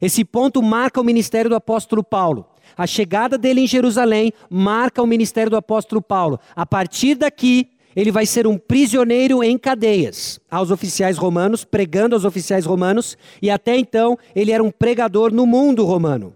Esse 0.00 0.24
ponto 0.24 0.62
marca 0.62 1.00
o 1.00 1.04
ministério 1.04 1.48
do 1.48 1.56
apóstolo 1.56 2.04
Paulo. 2.04 2.46
A 2.76 2.86
chegada 2.86 3.38
dele 3.38 3.62
em 3.62 3.66
Jerusalém 3.66 4.32
marca 4.50 5.02
o 5.02 5.06
ministério 5.06 5.50
do 5.50 5.56
apóstolo 5.56 6.02
Paulo. 6.02 6.38
A 6.54 6.66
partir 6.66 7.14
daqui, 7.14 7.70
ele 7.96 8.12
vai 8.12 8.26
ser 8.26 8.46
um 8.46 8.58
prisioneiro 8.58 9.42
em 9.42 9.56
cadeias 9.56 10.38
aos 10.50 10.70
oficiais 10.70 11.16
romanos, 11.16 11.64
pregando 11.64 12.14
aos 12.14 12.26
oficiais 12.26 12.66
romanos, 12.66 13.16
e 13.40 13.50
até 13.50 13.74
então 13.74 14.18
ele 14.34 14.52
era 14.52 14.62
um 14.62 14.70
pregador 14.70 15.32
no 15.32 15.46
mundo 15.46 15.82
romano. 15.82 16.34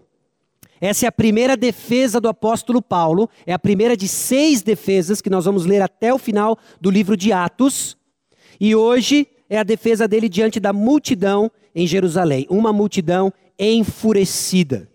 Essa 0.81 1.05
é 1.05 1.07
a 1.07 1.11
primeira 1.11 1.55
defesa 1.55 2.19
do 2.19 2.27
apóstolo 2.27 2.81
Paulo, 2.81 3.29
é 3.45 3.53
a 3.53 3.59
primeira 3.59 3.95
de 3.95 4.07
seis 4.07 4.63
defesas 4.63 5.21
que 5.21 5.29
nós 5.29 5.45
vamos 5.45 5.63
ler 5.63 5.83
até 5.83 6.11
o 6.11 6.17
final 6.17 6.57
do 6.81 6.89
livro 6.89 7.15
de 7.15 7.31
Atos. 7.31 7.95
E 8.59 8.75
hoje 8.75 9.27
é 9.47 9.59
a 9.59 9.63
defesa 9.63 10.07
dele 10.07 10.27
diante 10.27 10.59
da 10.59 10.73
multidão 10.73 11.51
em 11.75 11.85
Jerusalém, 11.85 12.47
uma 12.49 12.73
multidão 12.73 13.31
enfurecida. 13.59 14.89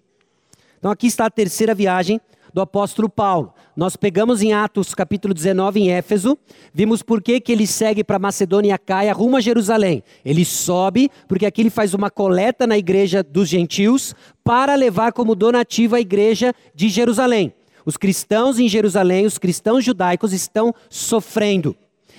Então 0.80 0.90
aqui 0.90 1.06
está 1.06 1.26
a 1.26 1.30
terceira 1.30 1.72
viagem 1.72 2.20
do 2.52 2.60
apóstolo 2.60 3.08
Paulo. 3.08 3.54
Nós 3.76 3.94
pegamos 3.94 4.40
em 4.40 4.54
Atos 4.54 4.94
capítulo 4.94 5.34
19 5.34 5.78
em 5.80 5.90
Éfeso, 5.90 6.38
vimos 6.72 7.02
por 7.02 7.20
que, 7.20 7.38
que 7.38 7.52
ele 7.52 7.66
segue 7.66 8.02
para 8.02 8.18
Macedônia 8.18 8.74
e 8.74 8.78
Caia 8.78 9.12
rumo 9.12 9.36
a 9.36 9.40
Jerusalém. 9.40 10.02
Ele 10.24 10.46
sobe 10.46 11.10
porque 11.28 11.44
aqui 11.44 11.60
ele 11.60 11.68
faz 11.68 11.92
uma 11.92 12.10
coleta 12.10 12.66
na 12.66 12.78
igreja 12.78 13.22
dos 13.22 13.46
gentios 13.46 14.14
para 14.42 14.74
levar 14.74 15.12
como 15.12 15.34
donativa 15.34 15.98
a 15.98 16.00
igreja 16.00 16.54
de 16.74 16.88
Jerusalém. 16.88 17.52
Os 17.84 17.98
cristãos 17.98 18.58
em 18.58 18.66
Jerusalém, 18.66 19.26
os 19.26 19.36
cristãos 19.36 19.84
judaicos 19.84 20.32
estão 20.32 20.74
sofrendo. 20.88 21.76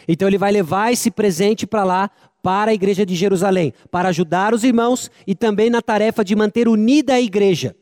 Então 0.08 0.28
ele 0.28 0.38
vai 0.38 0.52
levar 0.52 0.94
esse 0.94 1.10
presente 1.10 1.66
para 1.66 1.84
lá 1.84 2.12
para 2.44 2.70
a 2.70 2.74
igreja 2.76 3.04
de 3.04 3.16
Jerusalém, 3.16 3.74
para 3.90 4.10
ajudar 4.10 4.54
os 4.54 4.64
irmãos 4.64 5.10
e 5.26 5.34
também 5.34 5.72
na 5.72 5.82
tarefa 5.82 6.24
de 6.24 6.36
manter 6.36 6.68
unida 6.68 7.16
a 7.16 7.22
igreja. 7.22 7.76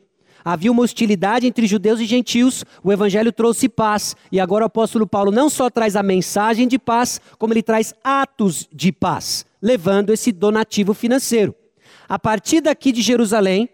Havia 0.48 0.70
uma 0.70 0.84
hostilidade 0.84 1.44
entre 1.44 1.66
judeus 1.66 1.98
e 1.98 2.04
gentios, 2.04 2.64
o 2.80 2.92
evangelho 2.92 3.32
trouxe 3.32 3.68
paz. 3.68 4.14
E 4.30 4.38
agora 4.38 4.62
o 4.62 4.66
apóstolo 4.68 5.04
Paulo 5.04 5.32
não 5.32 5.50
só 5.50 5.68
traz 5.68 5.96
a 5.96 6.04
mensagem 6.04 6.68
de 6.68 6.78
paz, 6.78 7.20
como 7.36 7.52
ele 7.52 7.64
traz 7.64 7.92
atos 8.04 8.68
de 8.72 8.92
paz, 8.92 9.44
levando 9.60 10.12
esse 10.12 10.30
donativo 10.30 10.94
financeiro. 10.94 11.52
A 12.08 12.16
partir 12.16 12.60
daqui 12.60 12.92
de 12.92 13.02
Jerusalém, 13.02 13.68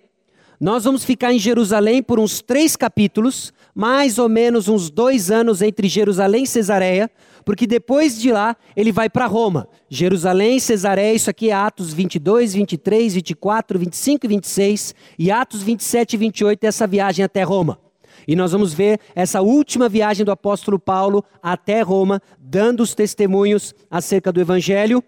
nós 0.58 0.84
vamos 0.84 1.04
ficar 1.04 1.30
em 1.30 1.38
Jerusalém 1.38 2.02
por 2.02 2.18
uns 2.18 2.40
três 2.40 2.74
capítulos, 2.74 3.52
mais 3.74 4.16
ou 4.16 4.30
menos 4.30 4.66
uns 4.66 4.88
dois 4.88 5.30
anos 5.30 5.60
entre 5.60 5.88
Jerusalém 5.88 6.44
e 6.44 6.46
Cesareia, 6.46 7.10
porque 7.44 7.66
depois 7.66 8.20
de 8.20 8.32
lá 8.32 8.56
ele 8.76 8.92
vai 8.92 9.10
para 9.10 9.26
Roma. 9.26 9.68
Jerusalém, 9.88 10.58
Cesareia, 10.58 11.14
isso 11.14 11.30
aqui 11.30 11.50
é 11.50 11.52
Atos 11.52 11.92
22, 11.92 12.54
23, 12.54 13.14
24, 13.14 13.78
25 13.78 14.26
e 14.26 14.28
26, 14.28 14.94
e 15.18 15.30
Atos 15.30 15.62
27 15.62 16.14
e 16.14 16.16
28 16.16 16.64
é 16.64 16.66
essa 16.66 16.86
viagem 16.86 17.24
até 17.24 17.42
Roma. 17.42 17.78
E 18.26 18.36
nós 18.36 18.52
vamos 18.52 18.72
ver 18.72 19.00
essa 19.14 19.40
última 19.40 19.88
viagem 19.88 20.24
do 20.24 20.30
apóstolo 20.30 20.78
Paulo 20.78 21.24
até 21.42 21.82
Roma, 21.82 22.22
dando 22.38 22.82
os 22.82 22.94
testemunhos 22.94 23.74
acerca 23.90 24.32
do 24.32 24.40
evangelho, 24.40 25.02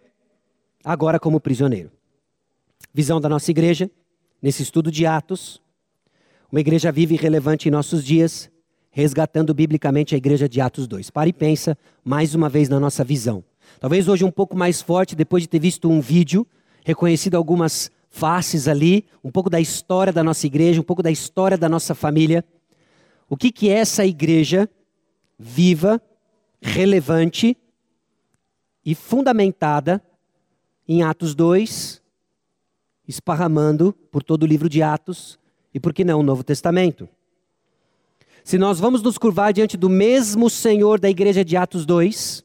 agora 0.84 1.20
como 1.20 1.40
prisioneiro. 1.40 1.90
Visão 2.92 3.20
da 3.20 3.28
nossa 3.28 3.50
igreja, 3.50 3.90
nesse 4.42 4.62
estudo 4.62 4.90
de 4.90 5.06
Atos, 5.06 5.60
uma 6.50 6.60
igreja 6.60 6.92
viva 6.92 7.14
e 7.14 7.16
relevante 7.16 7.68
em 7.68 7.72
nossos 7.72 8.04
dias, 8.04 8.50
resgatando 8.94 9.52
biblicamente 9.52 10.14
a 10.14 10.18
igreja 10.18 10.48
de 10.48 10.60
Atos 10.60 10.86
2. 10.86 11.10
Para 11.10 11.28
e 11.28 11.32
pensa 11.32 11.76
mais 12.04 12.32
uma 12.32 12.48
vez 12.48 12.68
na 12.68 12.78
nossa 12.78 13.02
visão. 13.02 13.42
Talvez 13.80 14.06
hoje 14.06 14.24
um 14.24 14.30
pouco 14.30 14.56
mais 14.56 14.80
forte, 14.80 15.16
depois 15.16 15.42
de 15.42 15.48
ter 15.48 15.58
visto 15.58 15.90
um 15.90 16.00
vídeo, 16.00 16.46
reconhecido 16.84 17.34
algumas 17.34 17.90
faces 18.08 18.68
ali, 18.68 19.04
um 19.24 19.32
pouco 19.32 19.50
da 19.50 19.60
história 19.60 20.12
da 20.12 20.22
nossa 20.22 20.46
igreja, 20.46 20.80
um 20.80 20.84
pouco 20.84 21.02
da 21.02 21.10
história 21.10 21.58
da 21.58 21.68
nossa 21.68 21.92
família. 21.92 22.44
O 23.28 23.36
que, 23.36 23.50
que 23.50 23.68
essa 23.68 24.06
igreja 24.06 24.70
viva, 25.36 26.00
relevante 26.62 27.56
e 28.86 28.94
fundamentada 28.94 30.00
em 30.86 31.02
Atos 31.02 31.34
2, 31.34 32.00
esparramando 33.08 33.92
por 34.12 34.22
todo 34.22 34.44
o 34.44 34.46
livro 34.46 34.68
de 34.68 34.82
Atos 34.82 35.36
e, 35.74 35.80
por 35.80 35.92
que 35.92 36.04
não, 36.04 36.20
o 36.20 36.22
Novo 36.22 36.44
Testamento? 36.44 37.08
Se 38.44 38.58
nós 38.58 38.78
vamos 38.78 39.00
nos 39.00 39.16
curvar 39.16 39.54
diante 39.54 39.74
do 39.74 39.88
mesmo 39.88 40.50
Senhor 40.50 41.00
da 41.00 41.08
igreja 41.08 41.42
de 41.42 41.56
Atos 41.56 41.86
2, 41.86 42.44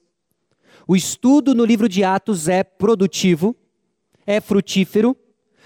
o 0.88 0.96
estudo 0.96 1.54
no 1.54 1.66
livro 1.66 1.90
de 1.90 2.06
Atos 2.06 2.48
é 2.48 2.64
produtivo, 2.64 3.54
é 4.26 4.40
frutífero, 4.40 5.14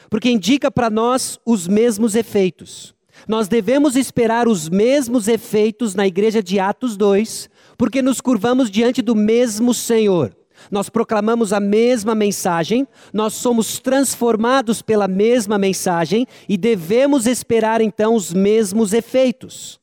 porque 0.10 0.32
indica 0.32 0.72
para 0.72 0.90
nós 0.90 1.40
os 1.46 1.68
mesmos 1.68 2.16
efeitos. 2.16 2.96
Nós 3.28 3.48
devemos 3.48 3.96
esperar 3.96 4.48
os 4.48 4.70
mesmos 4.70 5.28
efeitos 5.28 5.94
na 5.94 6.08
igreja 6.08 6.42
de 6.42 6.60
Atos 6.60 6.98
2, 6.98 7.48
porque 7.78 8.02
nos 8.02 8.20
curvamos 8.20 8.72
diante 8.72 9.04
do 9.04 9.16
mesmo 9.16 9.72
Senhor. 9.72 10.36
Nós 10.72 10.90
proclamamos 10.90 11.54
a 11.54 11.60
mesma 11.60 12.16
mensagem, 12.16 12.88
nós 13.13 13.36
somos 13.36 13.78
transformados 13.78 14.82
pela 14.82 15.08
mesma 15.08 15.60
mensagem 15.60 16.25
e 16.50 16.58
devemos 16.58 17.28
esperar 17.28 17.82
então 17.82 18.16
os 18.16 18.34
mesmos 18.34 18.94
efeitos 18.94 19.83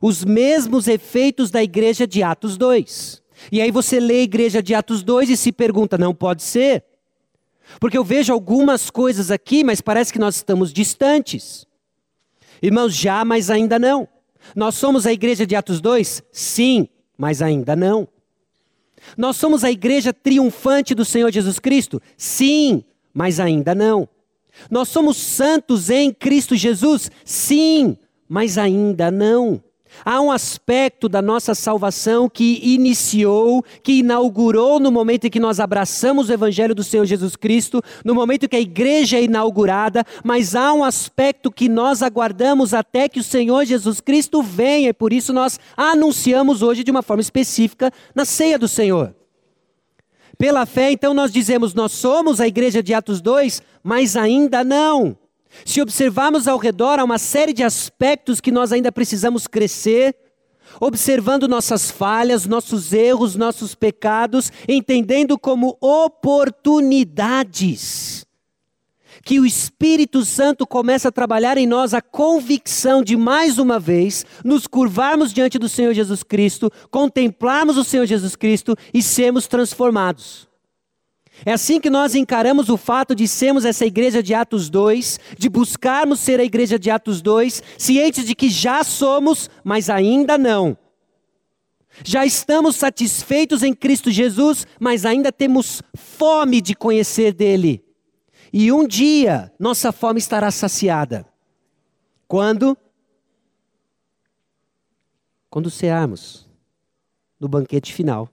os 0.00 0.24
mesmos 0.24 0.88
efeitos 0.88 1.50
da 1.50 1.62
igreja 1.62 2.06
de 2.06 2.22
Atos 2.22 2.56
2. 2.56 3.22
E 3.50 3.60
aí 3.60 3.70
você 3.70 3.98
lê 3.98 4.20
a 4.20 4.22
igreja 4.22 4.62
de 4.62 4.74
Atos 4.74 5.02
2 5.02 5.30
e 5.30 5.36
se 5.36 5.52
pergunta: 5.52 5.96
não 5.96 6.14
pode 6.14 6.42
ser? 6.42 6.84
Porque 7.78 7.96
eu 7.96 8.04
vejo 8.04 8.32
algumas 8.32 8.90
coisas 8.90 9.30
aqui, 9.30 9.62
mas 9.62 9.80
parece 9.80 10.12
que 10.12 10.18
nós 10.18 10.36
estamos 10.36 10.72
distantes. 10.72 11.66
Irmãos, 12.62 12.94
já, 12.94 13.24
mas 13.24 13.48
ainda 13.48 13.78
não. 13.78 14.08
Nós 14.54 14.74
somos 14.74 15.06
a 15.06 15.12
igreja 15.12 15.46
de 15.46 15.54
Atos 15.54 15.80
2? 15.80 16.22
Sim, 16.32 16.88
mas 17.16 17.40
ainda 17.40 17.76
não. 17.76 18.08
Nós 19.16 19.36
somos 19.36 19.64
a 19.64 19.70
igreja 19.70 20.12
triunfante 20.12 20.94
do 20.94 21.04
Senhor 21.04 21.30
Jesus 21.30 21.58
Cristo? 21.58 22.02
Sim, 22.16 22.84
mas 23.14 23.40
ainda 23.40 23.74
não. 23.74 24.08
Nós 24.70 24.88
somos 24.88 25.16
santos 25.16 25.90
em 25.90 26.12
Cristo 26.12 26.56
Jesus? 26.56 27.10
Sim, 27.24 27.96
mas 28.28 28.58
ainda 28.58 29.10
não. 29.10 29.62
Há 30.04 30.20
um 30.20 30.30
aspecto 30.30 31.08
da 31.08 31.20
nossa 31.20 31.54
salvação 31.54 32.28
que 32.28 32.60
iniciou, 32.62 33.64
que 33.82 34.00
inaugurou 34.00 34.80
no 34.80 34.90
momento 34.90 35.26
em 35.26 35.30
que 35.30 35.40
nós 35.40 35.60
abraçamos 35.60 36.28
o 36.28 36.32
Evangelho 36.32 36.74
do 36.74 36.84
Senhor 36.84 37.04
Jesus 37.04 37.36
Cristo, 37.36 37.82
no 38.04 38.14
momento 38.14 38.48
que 38.48 38.56
a 38.56 38.60
igreja 38.60 39.18
é 39.18 39.24
inaugurada, 39.24 40.04
mas 40.24 40.54
há 40.54 40.72
um 40.72 40.84
aspecto 40.84 41.50
que 41.50 41.68
nós 41.68 42.02
aguardamos 42.02 42.72
até 42.72 43.08
que 43.08 43.20
o 43.20 43.24
Senhor 43.24 43.64
Jesus 43.64 44.00
Cristo 44.00 44.42
venha, 44.42 44.90
e 44.90 44.94
por 44.94 45.12
isso 45.12 45.32
nós 45.32 45.58
anunciamos 45.76 46.62
hoje 46.62 46.84
de 46.84 46.90
uma 46.90 47.02
forma 47.02 47.20
específica 47.20 47.92
na 48.14 48.24
ceia 48.24 48.58
do 48.58 48.68
Senhor. 48.68 49.14
Pela 50.40 50.64
fé, 50.64 50.90
então, 50.90 51.12
nós 51.12 51.30
dizemos: 51.30 51.74
nós 51.74 51.92
somos 51.92 52.40
a 52.40 52.48
igreja 52.48 52.82
de 52.82 52.94
Atos 52.94 53.20
2, 53.20 53.62
mas 53.82 54.16
ainda 54.16 54.64
não. 54.64 55.14
Se 55.64 55.80
observarmos 55.80 56.48
ao 56.48 56.58
redor, 56.58 56.98
há 56.98 57.04
uma 57.04 57.18
série 57.18 57.52
de 57.52 57.62
aspectos 57.62 58.40
que 58.40 58.50
nós 58.50 58.72
ainda 58.72 58.90
precisamos 58.90 59.46
crescer, 59.46 60.16
observando 60.80 61.46
nossas 61.48 61.90
falhas, 61.90 62.46
nossos 62.46 62.92
erros, 62.92 63.34
nossos 63.36 63.74
pecados, 63.74 64.52
entendendo 64.68 65.36
como 65.38 65.76
oportunidades. 65.80 68.26
Que 69.22 69.40
o 69.40 69.44
Espírito 69.44 70.24
Santo 70.24 70.66
começa 70.66 71.08
a 71.08 71.12
trabalhar 71.12 71.58
em 71.58 71.66
nós 71.66 71.92
a 71.92 72.00
convicção 72.00 73.02
de, 73.02 73.14
mais 73.16 73.58
uma 73.58 73.78
vez, 73.78 74.24
nos 74.42 74.66
curvarmos 74.66 75.30
diante 75.32 75.58
do 75.58 75.68
Senhor 75.68 75.92
Jesus 75.92 76.22
Cristo, 76.22 76.72
contemplarmos 76.90 77.76
o 77.76 77.84
Senhor 77.84 78.06
Jesus 78.06 78.34
Cristo 78.34 78.74
e 78.94 79.02
sermos 79.02 79.46
transformados. 79.46 80.49
É 81.44 81.52
assim 81.52 81.80
que 81.80 81.88
nós 81.88 82.14
encaramos 82.14 82.68
o 82.68 82.76
fato 82.76 83.14
de 83.14 83.26
sermos 83.26 83.64
essa 83.64 83.86
igreja 83.86 84.22
de 84.22 84.34
Atos 84.34 84.68
2, 84.68 85.18
de 85.38 85.48
buscarmos 85.48 86.20
ser 86.20 86.38
a 86.38 86.44
igreja 86.44 86.78
de 86.78 86.90
Atos 86.90 87.22
2, 87.22 87.62
cientes 87.78 88.26
de 88.26 88.34
que 88.34 88.48
já 88.48 88.84
somos, 88.84 89.48
mas 89.64 89.88
ainda 89.88 90.36
não. 90.36 90.76
Já 92.04 92.24
estamos 92.24 92.76
satisfeitos 92.76 93.62
em 93.62 93.74
Cristo 93.74 94.10
Jesus, 94.10 94.66
mas 94.78 95.04
ainda 95.04 95.32
temos 95.32 95.82
fome 95.94 96.60
de 96.60 96.74
conhecer 96.74 97.32
dele. 97.32 97.84
E 98.52 98.70
um 98.72 98.86
dia 98.86 99.52
nossa 99.58 99.92
fome 99.92 100.18
estará 100.18 100.50
saciada. 100.50 101.26
Quando? 102.28 102.76
Quando 105.48 105.70
cearmos 105.70 106.48
no 107.38 107.48
banquete 107.48 107.92
final, 107.92 108.28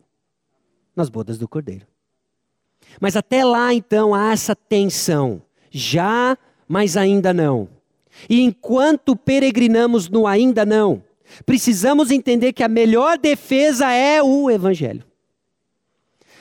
nas 0.96 1.10
bodas 1.10 1.38
do 1.38 1.48
Cordeiro. 1.48 1.88
Mas 3.00 3.16
até 3.16 3.44
lá, 3.44 3.74
então, 3.74 4.14
há 4.14 4.32
essa 4.32 4.56
tensão. 4.56 5.42
Já, 5.70 6.38
mas 6.68 6.98
ainda 6.98 7.34
não. 7.34 7.70
E 8.30 8.42
enquanto 8.42 9.16
peregrinamos 9.16 10.10
no 10.10 10.26
ainda 10.26 10.66
não, 10.66 11.04
precisamos 11.46 12.10
entender 12.10 12.54
que 12.54 12.64
a 12.64 12.68
melhor 12.68 13.18
defesa 13.18 13.92
é 13.92 14.22
o 14.22 14.50
Evangelho. 14.50 15.04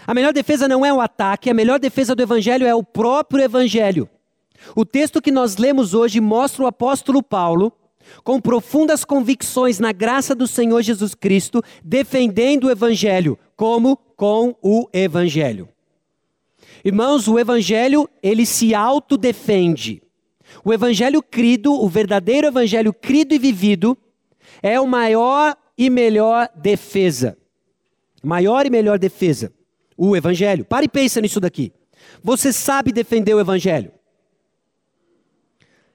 A 0.07 0.15
melhor 0.15 0.33
defesa 0.33 0.69
não 0.69 0.87
é 0.87 0.93
o 0.93 1.01
ataque, 1.01 1.51
a 1.51 1.55
melhor 1.55 1.79
defesa 1.79 2.15
do 2.15 2.23
Evangelho 2.23 2.67
é 2.67 2.75
o 2.75 2.83
próprio 2.83 3.43
Evangelho. 3.43 4.09
O 4.75 4.85
texto 4.85 5.21
que 5.21 5.31
nós 5.31 5.57
lemos 5.57 5.95
hoje 5.95 6.21
mostra 6.21 6.63
o 6.63 6.67
apóstolo 6.67 7.23
Paulo, 7.23 7.73
com 8.23 8.41
profundas 8.41 9.05
convicções 9.05 9.81
na 9.81 9.93
graça 9.93 10.35
do 10.35 10.47
Senhor 10.47 10.81
Jesus 10.81 11.15
Cristo, 11.15 11.63
defendendo 11.85 12.65
o 12.65 12.71
Evangelho. 12.71 13.39
Como? 13.57 13.97
Com 14.17 14.55
o 14.63 14.89
Evangelho. 14.93 15.69
Irmãos, 16.87 17.27
o 17.27 17.37
evangelho, 17.37 18.09
ele 18.23 18.47
se 18.47 18.73
autodefende. 18.73 20.01
O 20.65 20.73
evangelho 20.73 21.21
crido, 21.21 21.73
o 21.73 21.89
verdadeiro 21.89 22.47
evangelho 22.47 22.93
crido 22.93 23.35
e 23.35 23.41
vivido, 23.41 23.99
é 24.63 24.81
o 24.81 24.87
maior 24.87 25.57
e 25.77 25.91
melhor 25.91 26.49
defesa. 26.55 27.37
Maior 28.23 28.67
e 28.67 28.71
melhor 28.71 29.01
defesa. 29.01 29.53
O 29.97 30.17
evangelho. 30.17 30.65
Pare 30.65 30.85
e 30.87 30.89
pense 30.89 31.21
nisso 31.21 31.41
daqui. 31.41 31.73
Você 32.23 32.53
sabe 32.53 32.93
defender 32.93 33.35
o 33.35 33.41
evangelho? 33.41 33.91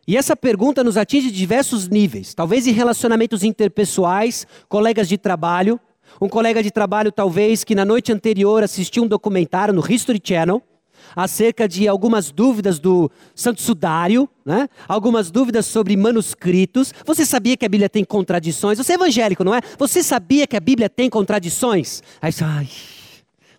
E 0.05 0.17
essa 0.17 0.35
pergunta 0.35 0.83
nos 0.83 0.97
atinge 0.97 1.31
de 1.31 1.37
diversos 1.37 1.87
níveis, 1.87 2.33
talvez 2.33 2.67
em 2.67 2.73
relacionamentos 2.73 3.45
interpessoais, 3.45 4.45
colegas 4.67 5.07
de 5.07 5.17
trabalho, 5.17 5.79
um 6.19 6.27
colega 6.27 6.61
de 6.61 6.69
trabalho 6.69 7.13
talvez 7.13 7.63
que 7.63 7.75
na 7.75 7.85
noite 7.85 8.11
anterior 8.11 8.61
assistiu 8.61 9.03
um 9.03 9.07
documentário 9.07 9.73
no 9.73 9.89
History 9.89 10.19
Channel 10.21 10.61
acerca 11.15 11.67
de 11.67 11.87
algumas 11.87 12.31
dúvidas 12.31 12.79
do 12.79 13.09
Santo 13.35 13.61
Sudário, 13.61 14.29
né? 14.45 14.67
algumas 14.87 15.31
dúvidas 15.31 15.65
sobre 15.65 15.95
manuscritos. 15.95 16.93
Você 17.05 17.25
sabia 17.25 17.57
que 17.57 17.65
a 17.65 17.69
Bíblia 17.69 17.89
tem 17.89 18.03
contradições? 18.03 18.77
Você 18.77 18.93
é 18.93 18.95
evangélico, 18.95 19.43
não 19.43 19.55
é? 19.55 19.61
Você 19.77 20.03
sabia 20.03 20.47
que 20.47 20.57
a 20.57 20.59
Bíblia 20.59 20.89
tem 20.89 21.09
contradições? 21.09 22.01
Aí 22.21 22.31
você, 22.31 22.43
ai, 22.43 22.67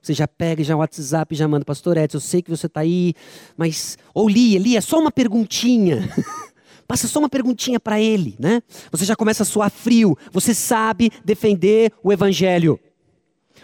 você 0.02 0.12
já 0.12 0.26
pega 0.26 0.64
já 0.64 0.76
WhatsApp 0.76 1.32
já 1.34 1.46
manda, 1.46 1.64
Pastor 1.64 1.96
Edson, 1.96 2.16
eu 2.16 2.20
sei 2.20 2.42
que 2.42 2.50
você 2.50 2.66
está 2.66 2.80
aí, 2.80 3.14
mas. 3.56 3.96
Ou 4.12 4.28
Lia, 4.28 4.58
Lia, 4.58 4.82
só 4.82 4.98
uma 4.98 5.12
perguntinha. 5.12 6.08
Passa 6.88 7.06
só 7.06 7.20
uma 7.20 7.28
perguntinha 7.28 7.78
para 7.78 8.00
ele, 8.00 8.36
né? 8.38 8.60
Você 8.90 9.04
já 9.04 9.14
começa 9.14 9.44
a 9.44 9.46
suar 9.46 9.70
frio. 9.70 10.18
Você 10.32 10.52
sabe 10.52 11.10
defender 11.24 11.92
o 12.02 12.12
Evangelho. 12.12 12.78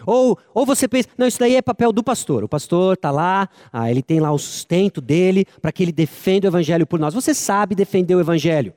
Ou, 0.07 0.39
ou 0.55 0.67
você 0.67 0.87
pensa, 0.87 1.09
não, 1.17 1.27
isso 1.27 1.39
daí 1.39 1.57
é 1.57 1.63
papel 1.63 1.93
do 1.93 2.03
pastor. 2.03 2.45
O 2.45 2.49
pastor 2.49 2.95
está 2.95 3.11
lá, 3.11 3.49
ah, 3.73 3.91
ele 3.91 4.03
tem 4.03 4.21
lá 4.21 4.33
o 4.33 4.39
sustento 4.39 5.01
dele 5.01 5.45
para 5.61 5.73
que 5.73 5.83
ele 5.83 5.93
defenda 5.93 6.47
o 6.47 6.51
evangelho 6.51 6.87
por 6.87 6.99
nós. 6.99 7.15
Você 7.15 7.35
sabe 7.35 7.75
defender 7.75 8.15
o 8.15 8.21
evangelho. 8.21 8.73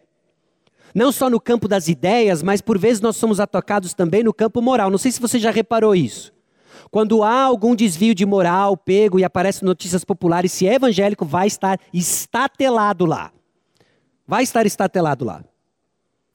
Não 0.93 1.11
só 1.11 1.29
no 1.29 1.39
campo 1.39 1.67
das 1.67 1.87
ideias, 1.87 2.43
mas 2.43 2.61
por 2.61 2.77
vezes 2.77 3.01
nós 3.01 3.15
somos 3.15 3.39
atacados 3.39 3.93
também 3.93 4.23
no 4.23 4.33
campo 4.33 4.61
moral. 4.61 4.89
Não 4.89 4.97
sei 4.97 5.11
se 5.11 5.21
você 5.21 5.39
já 5.39 5.51
reparou 5.51 5.95
isso. 5.95 6.33
Quando 6.89 7.23
há 7.23 7.43
algum 7.43 7.73
desvio 7.73 8.13
de 8.13 8.25
moral 8.25 8.75
pego 8.75 9.17
e 9.17 9.23
aparece 9.23 9.63
notícias 9.63 10.03
populares, 10.03 10.51
se 10.51 10.67
é 10.67 10.73
evangélico, 10.75 11.25
vai 11.25 11.47
estar 11.47 11.79
estatelado 11.93 13.05
lá. 13.05 13.31
Vai 14.27 14.43
estar 14.43 14.65
estatelado 14.65 15.23
lá. 15.23 15.43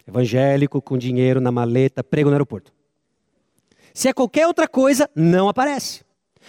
Evangélico 0.06 0.80
com 0.80 0.96
dinheiro 0.96 1.40
na 1.40 1.50
maleta, 1.50 2.02
prego 2.02 2.30
no 2.30 2.34
aeroporto. 2.36 2.72
Se 3.96 4.08
é 4.08 4.12
qualquer 4.12 4.46
outra 4.46 4.68
coisa, 4.68 5.08
não 5.16 5.48
aparece. 5.48 6.04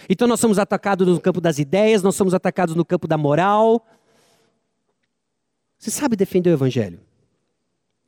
Então 0.06 0.28
nós 0.28 0.38
somos 0.38 0.58
atacados 0.58 1.08
no 1.08 1.18
campo 1.18 1.40
das 1.40 1.58
ideias, 1.58 2.02
nós 2.02 2.14
somos 2.14 2.34
atacados 2.34 2.74
no 2.74 2.84
campo 2.84 3.08
da 3.08 3.16
moral. 3.16 3.86
Você 5.78 5.90
sabe 5.90 6.14
defender 6.14 6.50
o 6.50 6.52
evangelho? 6.52 7.00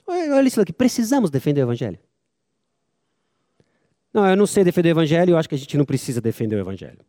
Olha 0.05 0.47
isso 0.47 0.61
aqui, 0.61 0.71
precisamos 0.71 1.31
defender 1.31 1.61
o 1.61 1.63
evangelho. 1.63 1.97
Não, 4.13 4.27
eu 4.27 4.37
não 4.37 4.45
sei 4.45 4.63
defender 4.63 4.89
o 4.89 4.91
evangelho, 4.91 5.31
eu 5.31 5.37
acho 5.39 5.49
que 5.49 5.55
a 5.55 5.57
gente 5.57 5.75
não 5.75 5.85
precisa 5.85 6.21
defender 6.21 6.57
o 6.57 6.59
evangelho. 6.59 6.99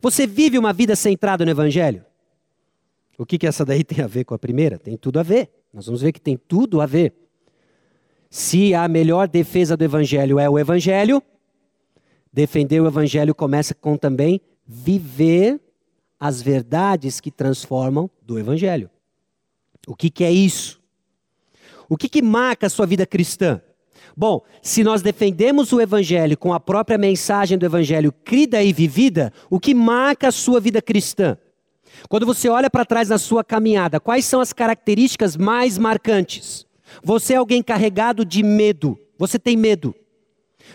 Você 0.00 0.26
vive 0.26 0.58
uma 0.58 0.72
vida 0.72 0.96
centrada 0.96 1.44
no 1.44 1.50
evangelho? 1.50 2.06
O 3.18 3.26
que, 3.26 3.36
que 3.36 3.46
essa 3.46 3.66
daí 3.66 3.84
tem 3.84 4.02
a 4.02 4.06
ver 4.06 4.24
com 4.24 4.32
a 4.32 4.38
primeira? 4.38 4.78
Tem 4.78 4.96
tudo 4.96 5.20
a 5.20 5.22
ver. 5.22 5.50
Nós 5.74 5.84
vamos 5.84 6.00
ver 6.00 6.12
que 6.12 6.20
tem 6.22 6.38
tudo 6.38 6.80
a 6.80 6.86
ver. 6.86 7.25
Se 8.36 8.74
a 8.74 8.86
melhor 8.86 9.28
defesa 9.28 9.78
do 9.78 9.82
evangelho 9.82 10.38
é 10.38 10.46
o 10.46 10.58
evangelho, 10.58 11.22
defender 12.30 12.82
o 12.82 12.86
evangelho 12.86 13.34
começa 13.34 13.72
com 13.72 13.96
também 13.96 14.42
viver 14.66 15.58
as 16.20 16.42
verdades 16.42 17.18
que 17.18 17.30
transformam 17.30 18.10
do 18.20 18.38
evangelho. 18.38 18.90
O 19.86 19.96
que, 19.96 20.10
que 20.10 20.22
é 20.22 20.30
isso? 20.30 20.78
O 21.88 21.96
que, 21.96 22.10
que 22.10 22.20
marca 22.20 22.66
a 22.66 22.68
sua 22.68 22.84
vida 22.84 23.06
cristã? 23.06 23.58
Bom, 24.14 24.42
se 24.60 24.84
nós 24.84 25.00
defendemos 25.00 25.72
o 25.72 25.80
Evangelho 25.80 26.36
com 26.36 26.52
a 26.52 26.60
própria 26.60 26.98
mensagem 26.98 27.56
do 27.56 27.64
Evangelho 27.64 28.12
crida 28.12 28.62
e 28.62 28.70
vivida, 28.70 29.32
o 29.48 29.58
que 29.58 29.72
marca 29.72 30.28
a 30.28 30.32
sua 30.32 30.60
vida 30.60 30.82
cristã? 30.82 31.38
Quando 32.06 32.26
você 32.26 32.50
olha 32.50 32.68
para 32.68 32.84
trás 32.84 33.08
na 33.08 33.16
sua 33.16 33.42
caminhada, 33.42 33.98
quais 33.98 34.26
são 34.26 34.42
as 34.42 34.52
características 34.52 35.38
mais 35.38 35.78
marcantes? 35.78 36.65
Você 37.02 37.34
é 37.34 37.36
alguém 37.36 37.62
carregado 37.62 38.24
de 38.24 38.42
medo. 38.42 38.98
Você 39.18 39.38
tem 39.38 39.56
medo. 39.56 39.94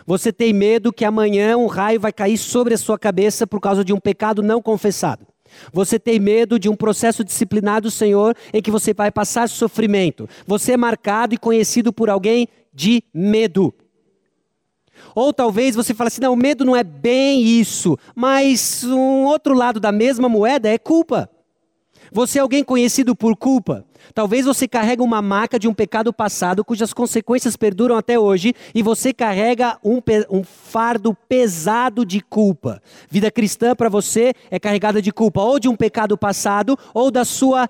Você 0.05 0.31
tem 0.31 0.53
medo 0.53 0.93
que 0.93 1.05
amanhã 1.05 1.57
um 1.57 1.67
raio 1.67 1.99
vai 1.99 2.11
cair 2.11 2.37
sobre 2.37 2.73
a 2.73 2.77
sua 2.77 2.97
cabeça 2.97 3.45
por 3.45 3.59
causa 3.59 3.83
de 3.83 3.93
um 3.93 3.99
pecado 3.99 4.41
não 4.41 4.61
confessado. 4.61 5.27
Você 5.73 5.99
tem 5.99 6.19
medo 6.19 6.57
de 6.57 6.69
um 6.69 6.75
processo 6.75 7.23
disciplinado 7.23 7.87
do 7.87 7.91
Senhor 7.91 8.35
em 8.53 8.61
que 8.61 8.71
você 8.71 8.93
vai 8.93 9.11
passar 9.11 9.49
sofrimento. 9.49 10.27
Você 10.47 10.73
é 10.73 10.77
marcado 10.77 11.35
e 11.35 11.37
conhecido 11.37 11.91
por 11.91 12.09
alguém 12.09 12.47
de 12.73 13.03
medo. 13.13 13.73
Ou 15.13 15.33
talvez 15.33 15.75
você 15.75 15.93
fale 15.93 16.07
assim: 16.07 16.21
não, 16.21 16.33
o 16.33 16.37
medo 16.37 16.63
não 16.63 16.75
é 16.75 16.83
bem 16.83 17.41
isso, 17.41 17.97
mas 18.15 18.83
um 18.83 19.25
outro 19.25 19.53
lado 19.53 19.79
da 19.79 19.91
mesma 19.91 20.29
moeda 20.29 20.69
é 20.69 20.77
culpa. 20.77 21.29
Você 22.11 22.39
é 22.39 22.41
alguém 22.41 22.61
conhecido 22.61 23.15
por 23.15 23.37
culpa. 23.37 23.85
Talvez 24.13 24.45
você 24.45 24.67
carregue 24.67 25.01
uma 25.01 25.21
marca 25.21 25.57
de 25.57 25.67
um 25.67 25.73
pecado 25.73 26.11
passado 26.11 26.65
cujas 26.65 26.91
consequências 26.91 27.55
perduram 27.55 27.95
até 27.95 28.19
hoje 28.19 28.53
e 28.75 28.83
você 28.83 29.13
carrega 29.13 29.77
um, 29.81 30.01
um 30.29 30.43
fardo 30.43 31.15
pesado 31.29 32.05
de 32.05 32.19
culpa. 32.19 32.81
Vida 33.09 33.31
cristã 33.31 33.73
para 33.73 33.87
você 33.87 34.33
é 34.49 34.59
carregada 34.59 35.01
de 35.01 35.11
culpa 35.13 35.41
ou 35.41 35.57
de 35.57 35.69
um 35.69 35.75
pecado 35.75 36.17
passado 36.17 36.77
ou 36.93 37.09
da 37.09 37.23
sua 37.23 37.69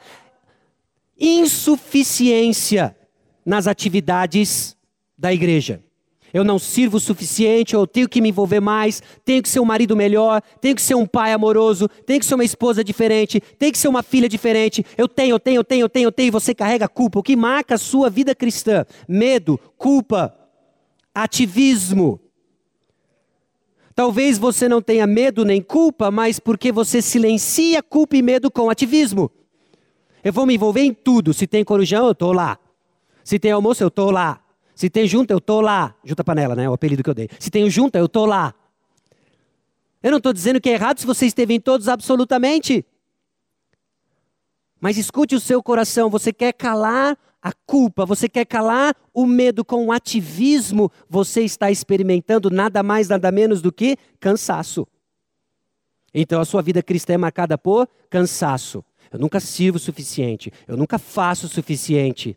insuficiência 1.19 2.95
nas 3.45 3.67
atividades 3.67 4.75
da 5.15 5.31
igreja. 5.31 5.83
Eu 6.33 6.43
não 6.43 6.57
sirvo 6.57 6.97
o 6.97 6.99
suficiente, 6.99 7.73
eu 7.73 7.85
tenho 7.85 8.07
que 8.07 8.21
me 8.21 8.29
envolver 8.29 8.59
mais, 8.59 9.01
tenho 9.25 9.43
que 9.43 9.49
ser 9.49 9.59
um 9.59 9.65
marido 9.65 9.95
melhor, 9.95 10.41
tenho 10.61 10.75
que 10.75 10.81
ser 10.81 10.95
um 10.95 11.05
pai 11.05 11.33
amoroso, 11.33 11.89
tenho 12.05 12.19
que 12.19 12.25
ser 12.25 12.35
uma 12.35 12.43
esposa 12.43 12.83
diferente, 12.83 13.41
tenho 13.59 13.71
que 13.71 13.77
ser 13.77 13.87
uma 13.87 14.01
filha 14.01 14.29
diferente. 14.29 14.85
Eu 14.97 15.07
tenho, 15.07 15.35
eu 15.35 15.39
tenho, 15.39 15.59
eu 15.59 15.63
tenho, 15.63 15.83
eu 15.83 15.89
tenho, 15.89 16.07
eu 16.07 16.11
tenho, 16.11 16.27
e 16.27 16.31
você 16.31 16.53
carrega 16.53 16.87
culpa. 16.87 17.19
O 17.19 17.23
que 17.23 17.35
marca 17.35 17.75
a 17.75 17.77
sua 17.77 18.09
vida 18.09 18.33
cristã? 18.33 18.85
Medo, 19.07 19.59
culpa, 19.77 20.33
ativismo. 21.13 22.19
Talvez 23.93 24.37
você 24.37 24.69
não 24.69 24.81
tenha 24.81 25.05
medo 25.05 25.43
nem 25.43 25.61
culpa, 25.61 26.09
mas 26.09 26.39
porque 26.39 26.71
você 26.71 27.01
silencia 27.01 27.83
culpa 27.83 28.15
e 28.15 28.21
medo 28.21 28.49
com 28.49 28.69
ativismo. 28.69 29.29
Eu 30.23 30.31
vou 30.31 30.45
me 30.45 30.55
envolver 30.55 30.81
em 30.81 30.93
tudo. 30.93 31.33
Se 31.33 31.45
tem 31.45 31.63
corujão, 31.63 32.05
eu 32.05 32.11
estou 32.11 32.31
lá. 32.31 32.57
Se 33.23 33.37
tem 33.37 33.51
almoço, 33.51 33.83
eu 33.83 33.89
estou 33.89 34.11
lá. 34.11 34.40
Se 34.81 34.89
tem 34.89 35.07
junta, 35.07 35.31
eu 35.31 35.39
tô 35.39 35.61
lá. 35.61 35.95
Junta 36.03 36.23
panela, 36.23 36.55
né? 36.55 36.67
O 36.67 36.73
apelido 36.73 37.03
que 37.03 37.09
eu 37.11 37.13
dei. 37.13 37.29
Se 37.39 37.51
tem 37.51 37.69
junta, 37.69 37.99
eu 37.99 38.09
tô 38.09 38.25
lá. 38.25 38.51
Eu 40.01 40.09
não 40.09 40.17
estou 40.17 40.33
dizendo 40.33 40.59
que 40.59 40.71
é 40.71 40.73
errado 40.73 40.97
se 40.97 41.05
você 41.05 41.27
esteve 41.27 41.53
em 41.53 41.59
todos 41.59 41.87
absolutamente. 41.87 42.83
Mas 44.79 44.97
escute 44.97 45.35
o 45.35 45.39
seu 45.39 45.61
coração. 45.61 46.09
Você 46.09 46.33
quer 46.33 46.51
calar 46.53 47.15
a 47.39 47.53
culpa, 47.53 48.07
você 48.07 48.27
quer 48.27 48.43
calar 48.43 48.95
o 49.13 49.27
medo 49.27 49.63
com 49.63 49.85
o 49.85 49.91
ativismo, 49.91 50.91
você 51.07 51.43
está 51.43 51.69
experimentando 51.69 52.49
nada 52.49 52.81
mais, 52.81 53.07
nada 53.07 53.31
menos 53.31 53.61
do 53.61 53.71
que 53.71 53.95
cansaço. 54.19 54.87
Então 56.11 56.41
a 56.41 56.45
sua 56.45 56.63
vida 56.63 56.81
cristã 56.81 57.13
é 57.13 57.17
marcada 57.17 57.55
por 57.55 57.87
cansaço. 58.09 58.83
Eu 59.11 59.19
nunca 59.19 59.39
sirvo 59.39 59.77
o 59.77 59.79
suficiente, 59.79 60.51
eu 60.67 60.75
nunca 60.75 60.97
faço 60.97 61.45
o 61.45 61.49
suficiente. 61.49 62.35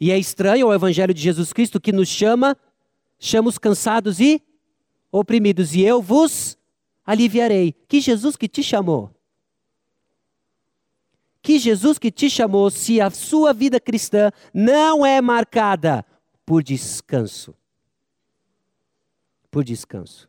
E 0.00 0.10
é 0.10 0.18
estranho 0.18 0.66
ao 0.66 0.74
Evangelho 0.74 1.14
de 1.14 1.20
Jesus 1.20 1.52
Cristo 1.52 1.80
que 1.80 1.92
nos 1.92 2.08
chama, 2.08 2.56
chama 3.18 3.48
os 3.48 3.58
cansados 3.58 4.20
e 4.20 4.42
oprimidos, 5.10 5.74
e 5.74 5.82
eu 5.82 6.02
vos 6.02 6.58
aliviarei. 7.04 7.72
Que 7.86 8.00
Jesus 8.00 8.36
que 8.36 8.48
te 8.48 8.62
chamou. 8.62 9.10
Que 11.40 11.58
Jesus 11.58 11.98
que 11.98 12.10
te 12.10 12.28
chamou, 12.28 12.70
se 12.70 13.00
a 13.00 13.10
sua 13.10 13.52
vida 13.52 13.78
cristã 13.78 14.32
não 14.52 15.04
é 15.04 15.20
marcada 15.20 16.04
por 16.44 16.62
descanso. 16.62 17.54
Por 19.50 19.62
descanso. 19.62 20.28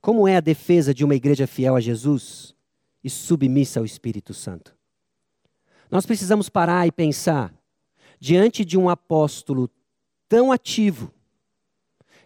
Como 0.00 0.26
é 0.26 0.36
a 0.36 0.40
defesa 0.40 0.94
de 0.94 1.04
uma 1.04 1.14
igreja 1.14 1.46
fiel 1.46 1.76
a 1.76 1.80
Jesus 1.80 2.54
e 3.04 3.10
submissa 3.10 3.80
ao 3.80 3.84
Espírito 3.84 4.32
Santo? 4.32 4.79
Nós 5.90 6.06
precisamos 6.06 6.48
parar 6.48 6.86
e 6.86 6.92
pensar, 6.92 7.52
diante 8.18 8.64
de 8.64 8.78
um 8.78 8.88
apóstolo 8.88 9.68
tão 10.28 10.52
ativo, 10.52 11.12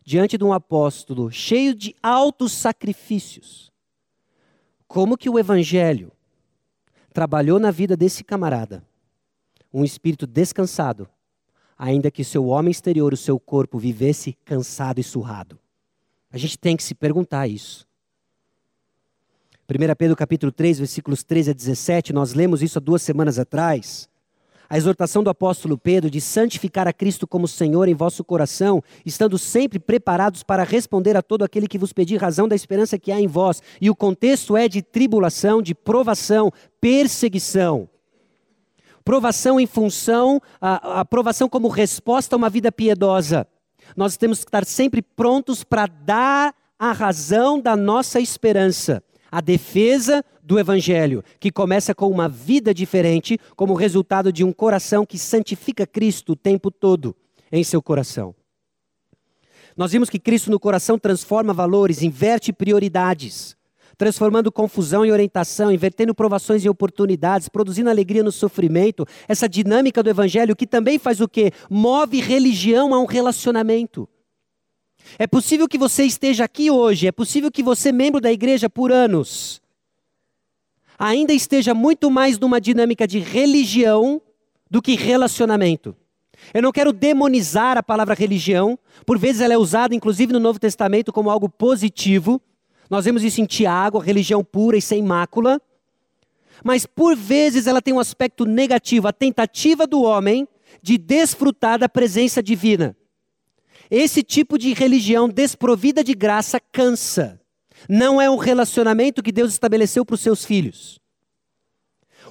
diante 0.05 0.37
de 0.37 0.45
um 0.45 0.53
apóstolo 0.53 1.31
cheio 1.31 1.75
de 1.75 1.97
altos 2.03 2.53
sacrifícios, 2.53 3.73
como 4.87 5.17
que 5.17 5.31
o 5.31 5.39
evangelho 5.39 6.13
trabalhou 7.13 7.59
na 7.59 7.71
vida 7.71 7.97
desse 7.97 8.23
camarada, 8.23 8.85
um 9.73 9.83
espírito 9.83 10.27
descansado, 10.27 11.09
ainda 11.79 12.11
que 12.11 12.23
seu 12.23 12.47
homem 12.47 12.71
exterior, 12.71 13.15
o 13.15 13.17
seu 13.17 13.41
corpo, 13.41 13.79
vivesse 13.79 14.35
cansado 14.45 15.01
e 15.01 15.03
surrado. 15.03 15.59
A 16.31 16.37
gente 16.37 16.59
tem 16.59 16.77
que 16.77 16.83
se 16.83 16.95
perguntar 16.95 17.49
isso. 17.49 17.87
1 19.67 19.95
Pedro 19.97 20.15
capítulo 20.15 20.53
3, 20.53 20.79
versículos 20.79 21.23
13 21.23 21.53
a 21.53 21.55
17, 21.55 22.13
nós 22.13 22.35
lemos 22.35 22.63
isso 22.63 22.79
há 22.79 22.81
duas 22.81 23.01
semanas 23.01 23.39
atrás. 23.39 24.11
A 24.69 24.77
exortação 24.77 25.23
do 25.23 25.31
apóstolo 25.31 25.79
Pedro 25.79 26.11
de 26.11 26.21
santificar 26.21 26.87
a 26.87 26.93
Cristo 26.93 27.27
como 27.27 27.49
Senhor 27.49 27.89
em 27.89 27.95
vosso 27.95 28.23
coração, 28.23 28.83
estando 29.07 29.39
sempre 29.39 29.79
preparados 29.79 30.43
para 30.43 30.65
responder 30.65 31.17
a 31.17 31.23
todo 31.23 31.45
aquele 31.45 31.67
que 31.67 31.79
vos 31.79 31.95
pedir 31.95 32.21
razão 32.21 32.47
da 32.47 32.55
esperança 32.55 32.99
que 32.99 33.11
há 33.11 33.19
em 33.19 33.27
vós. 33.27 33.63
E 33.81 33.89
o 33.89 33.97
contexto 33.97 34.55
é 34.55 34.69
de 34.69 34.83
tribulação, 34.83 35.63
de 35.63 35.75
provação, 35.75 36.53
perseguição. 36.79 37.89
Provação 39.03 39.59
em 39.59 39.67
função, 39.67 40.43
a, 40.61 41.01
a 41.01 41.05
provação 41.07 41.49
como 41.49 41.69
resposta 41.69 42.37
a 42.37 42.39
uma 42.39 42.51
vida 42.51 42.71
piedosa. 42.71 43.47
Nós 43.97 44.19
temos 44.19 44.41
que 44.41 44.49
estar 44.49 44.67
sempre 44.67 45.01
prontos 45.01 45.65
para 45.65 45.87
dar 45.87 46.55
a 46.79 46.93
razão 46.93 47.59
da 47.59 47.75
nossa 47.75 48.21
esperança 48.21 49.03
a 49.35 49.41
defesa 49.41 50.25
do 50.45 50.61
Evangelho, 50.61 51.25
que 51.41 51.51
começa 51.51 51.93
com 51.93 52.09
uma 52.09 52.29
vida 52.29 52.73
diferente, 52.73 53.37
como 53.57 53.75
resultado 53.75 54.33
de 54.33 54.45
um 54.45 54.53
coração 54.53 55.05
que 55.05 55.19
santifica 55.19 55.85
Cristo 55.85 56.35
o 56.35 56.37
tempo 56.37 56.71
todo 56.71 57.17
em 57.51 57.65
seu 57.65 57.83
coração. 57.83 58.33
Nós 59.77 59.91
vimos 59.91 60.09
que 60.09 60.21
Cristo 60.21 60.53
no 60.53 60.61
coração 60.61 60.97
transforma 60.97 61.53
valores, 61.53 62.01
inverte 62.01 62.53
prioridades, 62.53 63.57
transformando 63.99 64.53
confusão 64.53 65.05
em 65.05 65.11
orientação, 65.11 65.73
invertendo 65.73 66.15
provações 66.15 66.65
em 66.65 66.69
oportunidades, 66.69 67.49
produzindo 67.49 67.91
alegria 67.91 68.23
no 68.23 68.31
sofrimento. 68.31 69.05
Essa 69.27 69.49
dinâmica 69.49 70.01
do 70.01 70.11
Evangelho 70.11 70.55
que 70.55 70.65
também 70.65 70.97
faz 70.97 71.21
o 71.21 71.27
quê? 71.27 71.51
Move 71.69 72.21
religião 72.21 72.95
a 72.95 73.01
um 73.01 73.05
relacionamento. 73.05 74.09
É 75.19 75.27
possível 75.27 75.69
que 75.69 75.79
você 75.79 76.05
esteja 76.05 76.45
aqui 76.45 76.71
hoje, 76.71 77.07
é 77.07 77.13
possível 77.13 77.51
que 77.51 77.63
você, 77.63 77.93
membro 77.93 78.21
da 78.21 78.33
igreja 78.33 78.69
por 78.69 78.91
anos, 78.91 79.61
ainda 80.99 81.33
esteja 81.33 81.75
muito 81.75 82.11
mais 82.11 82.39
numa 82.39 82.61
dinâmica 82.61 83.07
de 83.07 83.19
religião 83.19 84.21
do 84.71 84.83
que 84.83 84.95
relacionamento. 84.95 85.97
Eu 86.53 86.63
não 86.63 86.73
quero 86.73 86.93
demonizar 86.93 87.79
a 87.79 87.83
palavra 87.83 88.15
religião, 88.15 88.79
por 89.07 89.19
vezes 89.19 89.41
ela 89.41 89.55
é 89.55 89.59
usada, 89.59 89.95
inclusive 89.95 90.33
no 90.33 90.41
Novo 90.41 90.59
Testamento, 90.59 91.13
como 91.13 91.31
algo 91.31 91.49
positivo. 91.49 92.41
Nós 92.91 93.05
vemos 93.05 93.23
isso 93.23 93.41
em 93.41 93.47
Tiago, 93.47 94.01
a 94.01 94.05
religião 94.05 94.45
pura 94.45 94.77
e 94.77 94.83
sem 94.83 95.03
mácula. 95.03 95.61
Mas 96.63 96.87
por 96.87 97.17
vezes 97.17 97.67
ela 97.67 97.81
tem 97.81 97.95
um 97.95 97.99
aspecto 97.99 98.45
negativo, 98.45 99.09
a 99.09 99.13
tentativa 99.13 99.87
do 99.87 100.03
homem 100.03 100.47
de 100.83 100.99
desfrutar 100.99 101.79
da 101.79 101.89
presença 101.89 102.43
divina. 102.43 102.97
Esse 103.91 104.23
tipo 104.23 104.59
de 104.59 104.73
religião 104.73 105.29
desprovida 105.29 106.03
de 106.03 106.15
graça 106.15 106.59
cansa. 106.61 107.41
Não 107.89 108.21
é 108.21 108.31
um 108.31 108.37
relacionamento 108.37 109.23
que 109.23 109.33
Deus 109.33 109.53
estabeleceu 109.53 110.05
para 110.05 110.15
os 110.15 110.21
seus 110.21 110.45
filhos. 110.45 110.99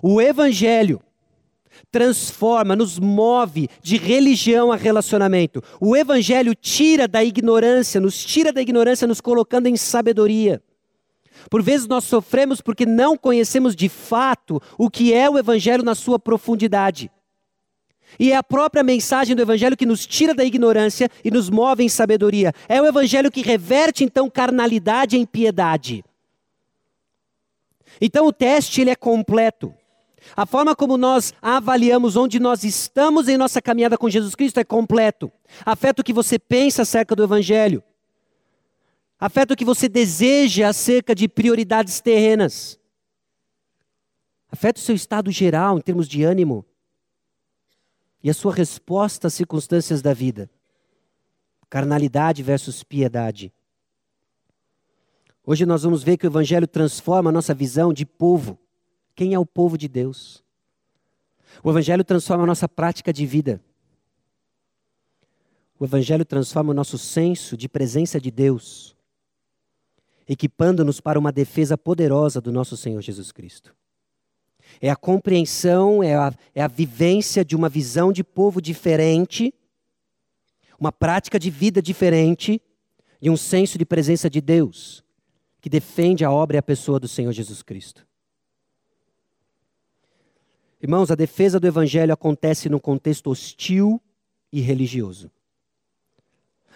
O 0.02 0.20
Evangelho 0.22 1.02
transforma, 1.92 2.76
nos 2.76 3.00
move 3.00 3.70
de 3.82 3.98
religião 3.98 4.72
a 4.72 4.76
relacionamento. 4.76 5.64
O 5.80 5.96
Evangelho 5.96 6.56
tira 6.56 7.08
da 7.08 7.24
ignorância, 7.24 8.02
nos 8.02 8.24
tira 8.24 8.52
da 8.52 8.62
ignorância, 8.62 9.08
nos 9.08 9.22
colocando 9.22 9.68
em 9.68 9.78
sabedoria. 9.78 10.62
Por 11.50 11.62
vezes 11.62 11.88
nós 11.88 12.04
sofremos 12.04 12.62
porque 12.62 12.86
não 12.86 13.18
conhecemos 13.18 13.76
de 13.76 13.90
fato 13.90 14.62
o 14.78 14.90
que 14.90 15.14
é 15.14 15.30
o 15.30 15.38
Evangelho 15.38 15.84
na 15.84 15.96
sua 15.96 16.18
profundidade. 16.18 17.12
E 18.20 18.32
é 18.32 18.36
a 18.36 18.44
própria 18.44 18.84
mensagem 18.84 19.36
do 19.36 19.42
Evangelho 19.42 19.78
que 19.78 19.86
nos 19.86 20.06
tira 20.06 20.34
da 20.34 20.44
ignorância 20.44 21.10
e 21.24 21.32
nos 21.32 21.50
move 21.50 21.84
em 21.84 21.90
sabedoria. 21.90 22.54
É 22.68 22.82
o 22.82 22.86
Evangelho 22.86 23.32
que 23.32 23.42
reverte 23.42 24.04
então 24.04 24.30
carnalidade 24.30 25.18
em 25.18 25.26
piedade. 25.26 26.04
Então 28.00 28.28
o 28.28 28.34
teste 28.34 28.82
ele 28.82 28.90
é 28.90 28.96
completo. 28.96 29.74
A 30.36 30.46
forma 30.46 30.76
como 30.76 30.98
nós 30.98 31.34
avaliamos 31.42 32.16
onde 32.16 32.40
nós 32.40 32.64
estamos 32.64 33.28
em 33.28 33.38
nossa 33.38 33.62
caminhada 33.62 33.98
com 33.98 34.10
Jesus 34.10 34.36
Cristo 34.36 34.60
é 34.60 34.64
completo. 34.64 35.32
Afeta 35.66 36.02
o 36.02 36.06
que 36.06 36.14
você 36.14 36.40
pensa 36.40 36.84
acerca 36.84 37.16
do 37.16 37.24
Evangelho. 37.24 37.84
Afeta 39.20 39.54
o 39.54 39.58
que 39.58 39.66
você 39.66 39.90
deseja 39.90 40.70
acerca 40.70 41.14
de 41.14 41.28
prioridades 41.28 42.00
terrenas. 42.02 42.80
Afeta 44.52 44.80
o 44.80 44.84
seu 44.84 44.96
estado 44.96 45.32
geral 45.32 45.78
em 45.78 45.82
termos 45.82 46.08
de 46.08 46.24
ânimo 46.24 46.66
e 48.24 48.30
a 48.30 48.34
sua 48.34 48.54
resposta 48.54 49.28
às 49.28 49.34
circunstâncias 49.34 50.02
da 50.02 50.14
vida. 50.14 50.50
Carnalidade 51.70 52.42
versus 52.42 52.84
piedade. 52.84 53.54
Hoje 55.46 55.66
nós 55.66 55.84
vamos 55.84 56.04
ver 56.04 56.16
que 56.16 56.26
o 56.26 56.30
Evangelho 56.30 56.68
transforma 56.68 57.30
a 57.30 57.34
nossa 57.34 57.54
visão 57.54 57.92
de 57.92 58.06
povo. 58.06 58.58
Quem 59.14 59.34
é 59.34 59.40
o 59.40 59.46
povo 59.46 59.78
de 59.78 59.90
Deus? 59.90 60.42
O 61.62 61.70
Evangelho 61.70 62.04
transforma 62.04 62.44
a 62.44 62.48
nossa 62.48 62.70
prática 62.70 63.12
de 63.12 63.26
vida. 63.26 63.62
O 65.78 65.84
Evangelho 65.84 66.24
transforma 66.24 66.72
o 66.72 66.74
nosso 66.74 66.98
senso 66.98 67.58
de 67.58 67.68
presença 67.68 68.22
de 68.22 68.32
Deus, 68.32 68.96
equipando-nos 70.26 71.02
para 71.02 71.20
uma 71.20 71.32
defesa 71.32 71.78
poderosa 71.78 72.40
do 72.40 72.54
nosso 72.54 72.78
Senhor 72.78 73.02
Jesus 73.02 73.34
Cristo. 73.34 73.76
É 74.82 74.90
a 74.90 74.96
compreensão, 74.96 76.04
é 76.04 76.16
a, 76.16 76.34
é 76.54 76.62
a 76.62 76.68
vivência 76.68 77.44
de 77.44 77.56
uma 77.56 77.70
visão 77.70 78.12
de 78.12 78.24
povo 78.24 78.62
diferente, 78.62 79.54
uma 80.80 80.92
prática 80.92 81.40
de 81.40 81.50
vida 81.50 81.82
diferente 81.82 82.62
e 83.22 83.30
um 83.30 83.38
senso 83.38 83.78
de 83.78 83.86
presença 83.86 84.30
de 84.30 84.42
Deus 84.42 85.04
que 85.64 85.70
defende 85.70 86.26
a 86.26 86.32
obra 86.32 86.58
e 86.58 86.60
a 86.60 86.62
pessoa 86.62 87.00
do 87.00 87.08
Senhor 87.08 87.32
Jesus 87.32 87.64
Cristo. 87.64 88.06
Irmãos, 90.82 91.10
a 91.10 91.16
defesa 91.16 91.58
do 91.58 91.66
Evangelho 91.66 92.12
acontece 92.12 92.68
num 92.68 92.80
contexto 92.80 93.30
hostil 93.30 94.02
e 94.52 94.60
religioso. 94.60 95.32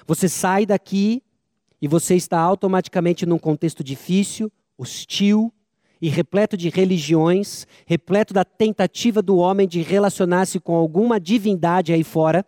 Você 0.08 0.30
sai 0.30 0.66
daqui 0.66 1.22
e 1.82 1.88
você 1.90 2.16
está 2.16 2.40
automaticamente 2.40 3.26
num 3.26 3.38
contexto 3.38 3.84
difícil, 3.84 4.50
hostil 4.78 5.54
e 6.02 6.10
repleto 6.10 6.56
de 6.56 6.70
religiões, 6.70 7.66
repleto 7.86 8.34
da 8.34 8.46
tentativa 8.46 9.22
do 9.22 9.38
homem 9.38 9.68
de 9.68 9.82
relacionar-se 9.82 10.60
com 10.60 10.76
alguma 10.76 11.20
divindade 11.20 11.92
aí 11.94 12.04
fora, 12.04 12.46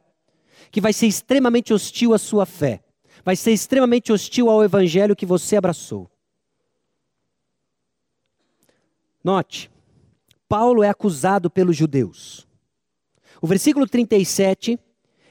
que 0.71 0.81
vai 0.81 0.93
ser 0.93 1.07
extremamente 1.07 1.73
hostil 1.73 2.13
à 2.13 2.17
sua 2.17 2.45
fé, 2.45 2.83
vai 3.23 3.35
ser 3.35 3.51
extremamente 3.51 4.11
hostil 4.11 4.49
ao 4.49 4.63
evangelho 4.63 5.15
que 5.15 5.25
você 5.25 5.55
abraçou. 5.55 6.09
Note, 9.23 9.69
Paulo 10.47 10.83
é 10.83 10.89
acusado 10.89 11.49
pelos 11.49 11.75
judeus. 11.75 12.47
O 13.41 13.47
versículo 13.47 13.87
37, 13.87 14.79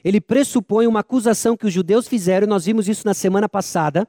ele 0.05 0.21
pressupõe 0.21 0.87
uma 0.87 1.01
acusação 1.01 1.57
que 1.57 1.67
os 1.67 1.73
judeus 1.73 2.07
fizeram, 2.07 2.47
e 2.47 2.49
nós 2.49 2.65
vimos 2.65 2.89
isso 2.89 3.07
na 3.07 3.15
semana 3.15 3.49
passada, 3.49 4.09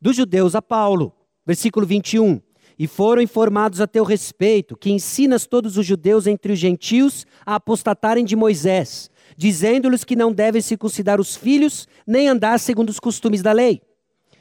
dos 0.00 0.16
judeus 0.16 0.54
a 0.54 0.62
Paulo. 0.62 1.14
Versículo 1.46 1.86
21. 1.86 2.40
E 2.78 2.86
foram 2.86 3.22
informados 3.22 3.80
a 3.80 3.86
teu 3.86 4.02
respeito, 4.02 4.76
que 4.76 4.90
ensinas 4.90 5.46
todos 5.46 5.76
os 5.76 5.86
judeus 5.86 6.26
entre 6.26 6.52
os 6.52 6.58
gentios 6.58 7.24
a 7.46 7.54
apostatarem 7.54 8.24
de 8.24 8.34
Moisés, 8.34 9.10
dizendo-lhes 9.36 10.02
que 10.02 10.16
não 10.16 10.32
devem 10.32 10.60
circuncidar 10.60 11.20
os 11.20 11.36
filhos, 11.36 11.86
nem 12.06 12.28
andar 12.28 12.58
segundo 12.58 12.90
os 12.90 12.98
costumes 12.98 13.42
da 13.42 13.52
lei. 13.52 13.80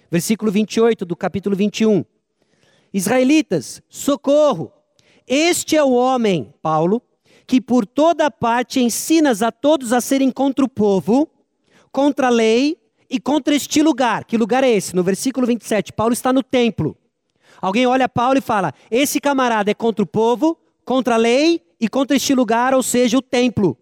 Versículo 0.09 0.51
28 0.51 1.05
do 1.05 1.15
capítulo 1.15 1.55
21. 1.55 2.03
Israelitas, 2.93 3.81
socorro! 3.87 4.71
Este 5.27 5.75
é 5.75 5.83
o 5.83 5.91
homem, 5.91 6.53
Paulo, 6.61 7.01
que 7.47 7.61
por 7.61 7.85
toda 7.85 8.29
parte 8.31 8.79
ensinas 8.79 9.41
a 9.41 9.51
todos 9.51 9.93
a 9.93 10.01
serem 10.01 10.31
contra 10.31 10.65
o 10.65 10.69
povo, 10.69 11.29
contra 11.91 12.27
a 12.27 12.31
lei 12.31 12.77
e 13.13 13.19
contra 13.19 13.53
este 13.53 13.83
lugar. 13.83 14.25
Que 14.25 14.35
lugar 14.35 14.63
é 14.63 14.71
esse? 14.71 14.95
No 14.95 15.03
versículo 15.03 15.45
27, 15.45 15.93
Paulo 15.93 16.13
está 16.13 16.33
no 16.33 16.41
templo. 16.41 16.97
Alguém 17.61 17.85
olha 17.85 18.09
Paulo 18.09 18.39
e 18.39 18.41
fala: 18.41 18.73
esse 18.89 19.21
camarada 19.21 19.69
é 19.69 19.73
contra 19.75 20.03
o 20.03 20.07
povo, 20.07 20.57
contra 20.83 21.13
a 21.13 21.17
lei 21.17 21.61
e 21.79 21.87
contra 21.87 22.17
este 22.17 22.33
lugar, 22.33 22.73
ou 22.73 22.81
seja, 22.81 23.15
o 23.15 23.21
templo. 23.21 23.77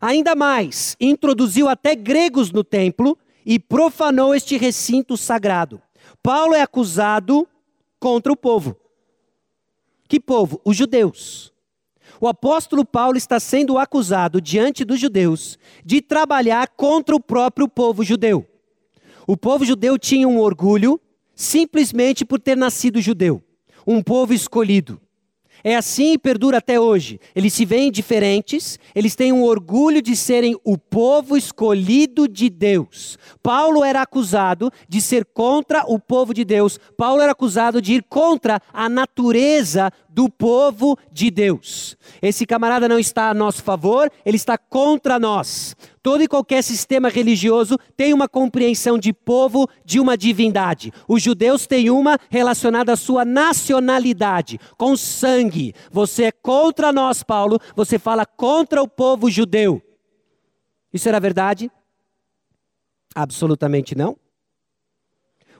Ainda 0.00 0.34
mais, 0.34 0.96
introduziu 0.98 1.68
até 1.68 1.94
gregos 1.94 2.50
no 2.50 2.64
templo 2.64 3.18
e 3.44 3.58
profanou 3.58 4.34
este 4.34 4.56
recinto 4.56 5.14
sagrado. 5.14 5.80
Paulo 6.22 6.54
é 6.54 6.62
acusado 6.62 7.46
contra 8.00 8.32
o 8.32 8.36
povo. 8.36 8.74
Que 10.08 10.18
povo? 10.18 10.58
Os 10.64 10.74
judeus. 10.74 11.52
O 12.18 12.26
apóstolo 12.26 12.84
Paulo 12.84 13.18
está 13.18 13.38
sendo 13.38 13.76
acusado 13.76 14.40
diante 14.40 14.86
dos 14.86 14.98
judeus 14.98 15.58
de 15.84 16.00
trabalhar 16.00 16.68
contra 16.68 17.14
o 17.14 17.20
próprio 17.20 17.68
povo 17.68 18.02
judeu. 18.02 18.48
O 19.26 19.36
povo 19.36 19.64
judeu 19.64 19.98
tinha 19.98 20.28
um 20.28 20.38
orgulho 20.38 21.00
simplesmente 21.34 22.24
por 22.24 22.38
ter 22.38 22.56
nascido 22.56 23.00
judeu, 23.00 23.42
um 23.86 24.02
povo 24.02 24.32
escolhido. 24.32 25.00
É 25.66 25.76
assim 25.76 26.12
e 26.12 26.18
perdura 26.18 26.58
até 26.58 26.78
hoje. 26.78 27.18
Eles 27.34 27.54
se 27.54 27.64
veem 27.64 27.90
diferentes, 27.90 28.78
eles 28.94 29.16
têm 29.16 29.32
um 29.32 29.42
orgulho 29.42 30.02
de 30.02 30.14
serem 30.14 30.54
o 30.62 30.76
povo 30.76 31.38
escolhido 31.38 32.28
de 32.28 32.50
Deus. 32.50 33.16
Paulo 33.42 33.82
era 33.82 34.02
acusado 34.02 34.70
de 34.86 35.00
ser 35.00 35.24
contra 35.24 35.82
o 35.86 35.98
povo 35.98 36.34
de 36.34 36.44
Deus. 36.44 36.78
Paulo 36.98 37.22
era 37.22 37.32
acusado 37.32 37.80
de 37.80 37.94
ir 37.94 38.02
contra 38.02 38.60
a 38.74 38.90
natureza 38.90 39.90
do 40.06 40.28
povo 40.28 40.98
de 41.10 41.30
Deus. 41.30 41.96
Esse 42.20 42.44
camarada 42.44 42.86
não 42.86 42.98
está 42.98 43.30
a 43.30 43.34
nosso 43.34 43.62
favor, 43.62 44.12
ele 44.22 44.36
está 44.36 44.58
contra 44.58 45.18
nós. 45.18 45.74
Todo 46.04 46.22
e 46.22 46.28
qualquer 46.28 46.62
sistema 46.62 47.08
religioso 47.08 47.78
tem 47.96 48.12
uma 48.12 48.28
compreensão 48.28 48.98
de 48.98 49.10
povo, 49.10 49.66
de 49.86 49.98
uma 49.98 50.18
divindade. 50.18 50.92
Os 51.08 51.22
judeus 51.22 51.66
têm 51.66 51.88
uma 51.88 52.18
relacionada 52.28 52.92
à 52.92 52.96
sua 52.96 53.24
nacionalidade, 53.24 54.60
com 54.76 54.98
sangue. 54.98 55.72
Você 55.90 56.24
é 56.24 56.30
contra 56.30 56.92
nós, 56.92 57.22
Paulo, 57.22 57.58
você 57.74 57.98
fala 57.98 58.26
contra 58.26 58.82
o 58.82 58.86
povo 58.86 59.30
judeu. 59.30 59.80
Isso 60.92 61.08
era 61.08 61.18
verdade? 61.18 61.70
Absolutamente 63.14 63.96
não. 63.96 64.14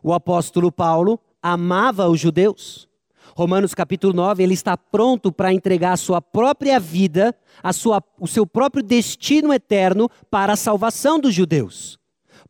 O 0.02 0.12
apóstolo 0.12 0.70
Paulo 0.70 1.18
amava 1.42 2.06
os 2.06 2.20
judeus. 2.20 2.86
Romanos 3.36 3.74
capítulo 3.74 4.12
9, 4.12 4.44
ele 4.44 4.54
está 4.54 4.76
pronto 4.76 5.32
para 5.32 5.52
entregar 5.52 5.92
a 5.92 5.96
sua 5.96 6.22
própria 6.22 6.78
vida, 6.78 7.34
a 7.60 7.72
sua, 7.72 8.02
o 8.20 8.28
seu 8.28 8.46
próprio 8.46 8.82
destino 8.82 9.52
eterno 9.52 10.08
para 10.30 10.52
a 10.52 10.56
salvação 10.56 11.18
dos 11.18 11.34
judeus. 11.34 11.98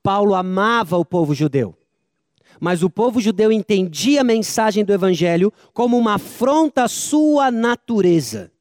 Paulo 0.03 0.35
amava 0.35 0.99
o 0.99 1.05
povo 1.05 1.35
judeu. 1.35 1.75
Mas 2.61 2.83
o 2.83 2.91
povo 2.91 3.19
judeu 3.21 3.51
entendia 3.51 4.21
a 4.21 4.25
mensagem 4.25 4.85
do 4.85 4.93
evangelho 4.93 5.51
como 5.73 5.97
uma 5.97 6.15
afronta 6.15 6.85
à 6.85 6.89
sua 6.89 7.51
natureza. 7.51 8.53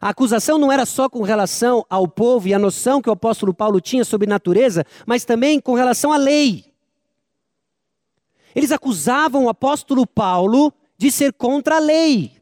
A 0.00 0.10
acusação 0.10 0.56
não 0.56 0.70
era 0.70 0.86
só 0.86 1.08
com 1.08 1.22
relação 1.22 1.84
ao 1.90 2.06
povo 2.06 2.46
e 2.46 2.54
a 2.54 2.58
noção 2.58 3.02
que 3.02 3.10
o 3.10 3.12
apóstolo 3.12 3.52
Paulo 3.52 3.80
tinha 3.80 4.04
sobre 4.04 4.28
natureza, 4.28 4.84
mas 5.04 5.24
também 5.24 5.58
com 5.58 5.74
relação 5.74 6.12
à 6.12 6.16
lei. 6.16 6.75
Eles 8.56 8.72
acusavam 8.72 9.44
o 9.44 9.48
apóstolo 9.50 10.06
Paulo 10.06 10.72
de 10.96 11.12
ser 11.12 11.34
contra 11.34 11.76
a 11.76 11.78
lei. 11.78 12.32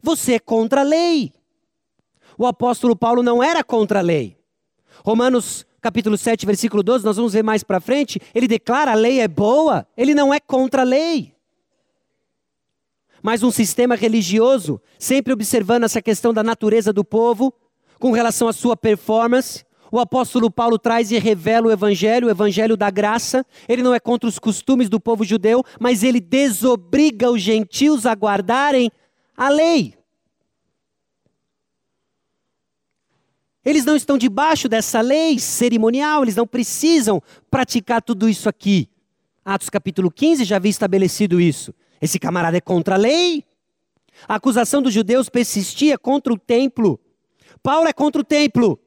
Você 0.00 0.34
é 0.34 0.38
contra 0.38 0.82
a 0.82 0.84
lei. 0.84 1.32
o 2.38 2.46
apóstolo 2.46 2.94
Paulo 2.94 3.20
não 3.20 3.42
era 3.42 3.64
contra 3.64 3.98
a 3.98 4.02
lei. 4.02 4.38
Romanos 5.04 5.66
capítulo 5.80 6.16
7, 6.16 6.46
versículo 6.46 6.82
12, 6.82 7.04
nós 7.04 7.16
vamos 7.16 7.32
ver 7.32 7.42
mais 7.42 7.62
para 7.62 7.80
frente, 7.80 8.18
ele 8.34 8.48
declara 8.48 8.92
a 8.92 8.94
lei 8.94 9.20
é 9.20 9.28
boa, 9.28 9.86
ele 9.96 10.14
não 10.14 10.32
é 10.32 10.40
contra 10.40 10.80
a 10.80 10.84
lei. 10.84 11.34
Mas 13.22 13.42
um 13.42 13.50
sistema 13.50 13.94
religioso, 13.94 14.80
sempre 14.98 15.32
observando 15.32 15.84
essa 15.84 16.00
questão 16.00 16.32
da 16.32 16.42
natureza 16.42 16.92
do 16.92 17.04
povo, 17.04 17.52
com 17.98 18.12
relação 18.12 18.48
à 18.48 18.52
sua 18.52 18.76
performance, 18.76 19.64
o 19.90 19.98
apóstolo 19.98 20.50
Paulo 20.50 20.78
traz 20.78 21.10
e 21.10 21.18
revela 21.18 21.68
o 21.68 21.70
evangelho, 21.70 22.26
o 22.26 22.30
evangelho 22.30 22.76
da 22.76 22.90
graça. 22.90 23.44
Ele 23.68 23.82
não 23.82 23.94
é 23.94 24.00
contra 24.00 24.28
os 24.28 24.38
costumes 24.38 24.88
do 24.88 24.98
povo 24.98 25.24
judeu, 25.24 25.62
mas 25.78 26.02
ele 26.02 26.20
desobriga 26.20 27.30
os 27.30 27.40
gentios 27.40 28.06
a 28.06 28.12
guardarem 28.12 28.90
a 29.36 29.48
lei. 29.48 29.94
Eles 33.64 33.84
não 33.84 33.96
estão 33.96 34.18
debaixo 34.18 34.68
dessa 34.68 35.00
lei 35.00 35.38
cerimonial, 35.38 36.22
eles 36.22 36.36
não 36.36 36.46
precisam 36.46 37.22
praticar 37.50 38.02
tudo 38.02 38.28
isso 38.28 38.48
aqui. 38.48 38.90
Atos 39.44 39.70
capítulo 39.70 40.10
15 40.10 40.44
já 40.44 40.56
havia 40.56 40.70
estabelecido 40.70 41.40
isso. 41.40 41.74
Esse 42.00 42.18
camarada 42.18 42.58
é 42.58 42.60
contra 42.60 42.96
a 42.96 42.98
lei. 42.98 43.44
A 44.28 44.34
acusação 44.36 44.82
dos 44.82 44.92
judeus 44.92 45.28
persistia 45.28 45.96
contra 45.96 46.32
o 46.32 46.38
templo. 46.38 47.00
Paulo 47.62 47.88
é 47.88 47.92
contra 47.92 48.20
o 48.20 48.24
templo. 48.24 48.78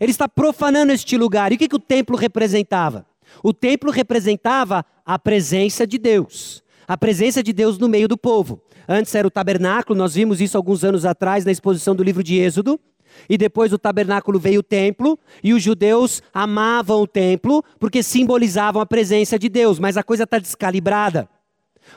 Ele 0.00 0.10
está 0.10 0.28
profanando 0.28 0.92
este 0.92 1.16
lugar. 1.16 1.52
E 1.52 1.56
o 1.56 1.58
que, 1.58 1.68
que 1.68 1.76
o 1.76 1.80
templo 1.80 2.16
representava? 2.16 3.06
O 3.42 3.52
templo 3.52 3.90
representava 3.90 4.84
a 5.04 5.18
presença 5.18 5.86
de 5.86 5.98
Deus. 5.98 6.62
A 6.88 6.96
presença 6.96 7.42
de 7.42 7.52
Deus 7.52 7.78
no 7.78 7.88
meio 7.88 8.08
do 8.08 8.16
povo. 8.16 8.62
Antes 8.88 9.14
era 9.14 9.28
o 9.28 9.30
tabernáculo, 9.30 9.96
nós 9.96 10.14
vimos 10.14 10.40
isso 10.40 10.56
alguns 10.56 10.82
anos 10.82 11.04
atrás 11.04 11.44
na 11.44 11.52
exposição 11.52 11.94
do 11.94 12.02
livro 12.02 12.24
de 12.24 12.38
Êxodo. 12.38 12.80
E 13.28 13.36
depois 13.36 13.70
do 13.70 13.78
tabernáculo 13.78 14.38
veio 14.38 14.60
o 14.60 14.62
templo, 14.62 15.18
e 15.42 15.52
os 15.52 15.62
judeus 15.62 16.22
amavam 16.32 17.02
o 17.02 17.06
templo 17.06 17.62
porque 17.78 18.02
simbolizavam 18.02 18.80
a 18.80 18.86
presença 18.86 19.38
de 19.38 19.48
Deus, 19.48 19.78
mas 19.78 19.96
a 19.96 20.02
coisa 20.02 20.24
está 20.24 20.38
descalibrada. 20.38 21.28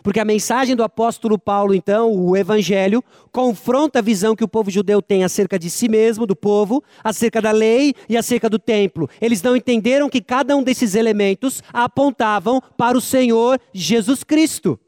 Porque 0.02 0.20
a 0.20 0.26
mensagem 0.26 0.76
do 0.76 0.84
apóstolo 0.84 1.38
Paulo, 1.38 1.74
então, 1.74 2.12
o 2.12 2.36
evangelho, 2.36 3.04
confronta 3.32 4.00
a 4.00 4.02
visão 4.02 4.36
que 4.36 4.44
o 4.44 4.48
povo 4.48 4.72
judeu 4.72 5.02
tem 5.02 5.24
acerca 5.24 5.60
de 5.60 5.70
si 5.70 5.88
mesmo, 5.90 6.26
do 6.26 6.36
povo, 6.36 6.84
acerca 7.04 7.42
da 7.42 7.52
lei 7.52 7.94
e 8.08 8.18
acerca 8.18 8.50
do 8.50 8.58
templo. 8.58 9.10
Eles 9.22 9.42
não 9.42 9.56
entenderam 9.56 10.10
que 10.10 10.22
cada 10.22 10.56
um 10.56 10.64
desses 10.64 10.96
elementos 10.96 11.62
apontavam 11.72 12.62
para 12.78 12.98
o 12.98 13.02
Senhor 13.02 13.60
Jesus 13.74 14.24
Cristo. 14.24 14.80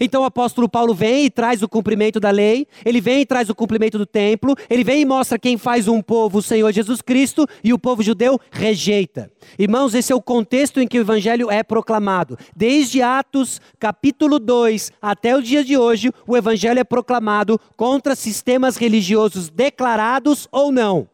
Então 0.00 0.22
o 0.22 0.24
apóstolo 0.24 0.68
Paulo 0.68 0.94
vem 0.94 1.26
e 1.26 1.30
traz 1.30 1.62
o 1.62 1.68
cumprimento 1.68 2.18
da 2.18 2.30
lei, 2.30 2.66
ele 2.84 3.00
vem 3.00 3.20
e 3.20 3.26
traz 3.26 3.48
o 3.48 3.54
cumprimento 3.54 3.98
do 3.98 4.06
templo, 4.06 4.56
ele 4.68 4.84
vem 4.84 5.02
e 5.02 5.04
mostra 5.04 5.38
quem 5.38 5.56
faz 5.56 5.88
um 5.88 6.00
povo, 6.02 6.38
o 6.38 6.42
Senhor 6.42 6.72
Jesus 6.72 7.00
Cristo, 7.00 7.46
e 7.62 7.72
o 7.72 7.78
povo 7.78 8.02
judeu 8.02 8.40
rejeita. 8.50 9.30
Irmãos, 9.58 9.94
esse 9.94 10.12
é 10.12 10.16
o 10.16 10.22
contexto 10.22 10.80
em 10.80 10.86
que 10.86 10.98
o 10.98 11.02
evangelho 11.02 11.50
é 11.50 11.62
proclamado. 11.62 12.38
Desde 12.54 13.02
Atos, 13.02 13.60
capítulo 13.78 14.38
2, 14.38 14.92
até 15.00 15.36
o 15.36 15.42
dia 15.42 15.64
de 15.64 15.76
hoje, 15.76 16.10
o 16.26 16.36
evangelho 16.36 16.80
é 16.80 16.84
proclamado 16.84 17.60
contra 17.76 18.14
sistemas 18.14 18.76
religiosos 18.76 19.48
declarados 19.48 20.48
ou 20.50 20.72
não. 20.72 21.13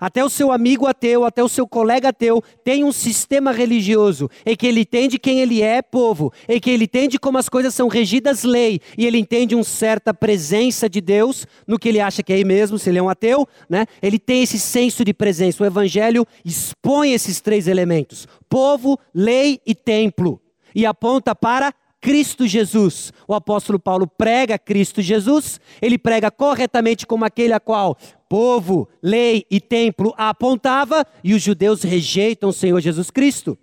Até 0.00 0.24
o 0.24 0.30
seu 0.30 0.52
amigo 0.52 0.86
ateu, 0.86 1.24
até 1.24 1.42
o 1.42 1.48
seu 1.48 1.66
colega 1.66 2.08
ateu 2.08 2.42
tem 2.64 2.84
um 2.84 2.92
sistema 2.92 3.52
religioso 3.52 4.30
em 4.44 4.56
que 4.56 4.66
ele 4.66 4.80
entende 4.80 5.18
quem 5.18 5.40
ele 5.40 5.62
é, 5.62 5.82
povo, 5.82 6.32
em 6.48 6.60
que 6.60 6.70
ele 6.70 6.84
entende 6.84 7.18
como 7.18 7.38
as 7.38 7.48
coisas 7.48 7.74
são 7.74 7.88
regidas 7.88 8.44
lei 8.44 8.80
e 8.96 9.06
ele 9.06 9.18
entende 9.18 9.54
uma 9.54 9.64
certa 9.64 10.14
presença 10.14 10.88
de 10.88 11.00
Deus 11.00 11.46
no 11.66 11.78
que 11.78 11.88
ele 11.88 12.00
acha 12.00 12.22
que 12.22 12.32
é 12.32 12.36
aí 12.36 12.44
mesmo, 12.44 12.78
se 12.78 12.88
ele 12.88 12.98
é 12.98 13.02
um 13.02 13.08
ateu, 13.08 13.46
né? 13.68 13.86
Ele 14.02 14.18
tem 14.18 14.42
esse 14.42 14.58
senso 14.58 15.04
de 15.04 15.12
presença. 15.12 15.62
O 15.62 15.66
evangelho 15.66 16.26
expõe 16.44 17.12
esses 17.12 17.40
três 17.40 17.68
elementos: 17.68 18.26
povo, 18.48 18.98
lei 19.14 19.60
e 19.66 19.74
templo, 19.74 20.40
e 20.74 20.86
aponta 20.86 21.34
para 21.34 21.72
Cristo 22.00 22.46
Jesus. 22.46 23.12
O 23.26 23.34
apóstolo 23.34 23.78
Paulo 23.78 24.06
prega 24.06 24.58
Cristo 24.58 25.02
Jesus, 25.02 25.60
ele 25.82 25.98
prega 25.98 26.30
corretamente 26.30 27.06
como 27.06 27.24
aquele 27.24 27.52
a 27.52 27.60
qual 27.60 27.96
povo, 28.28 28.88
lei 29.02 29.46
e 29.50 29.60
templo 29.60 30.14
apontava, 30.16 31.06
e 31.24 31.34
os 31.34 31.42
judeus 31.42 31.82
rejeitam 31.82 32.50
o 32.50 32.52
Senhor 32.52 32.80
Jesus 32.80 33.10
Cristo. 33.10 33.58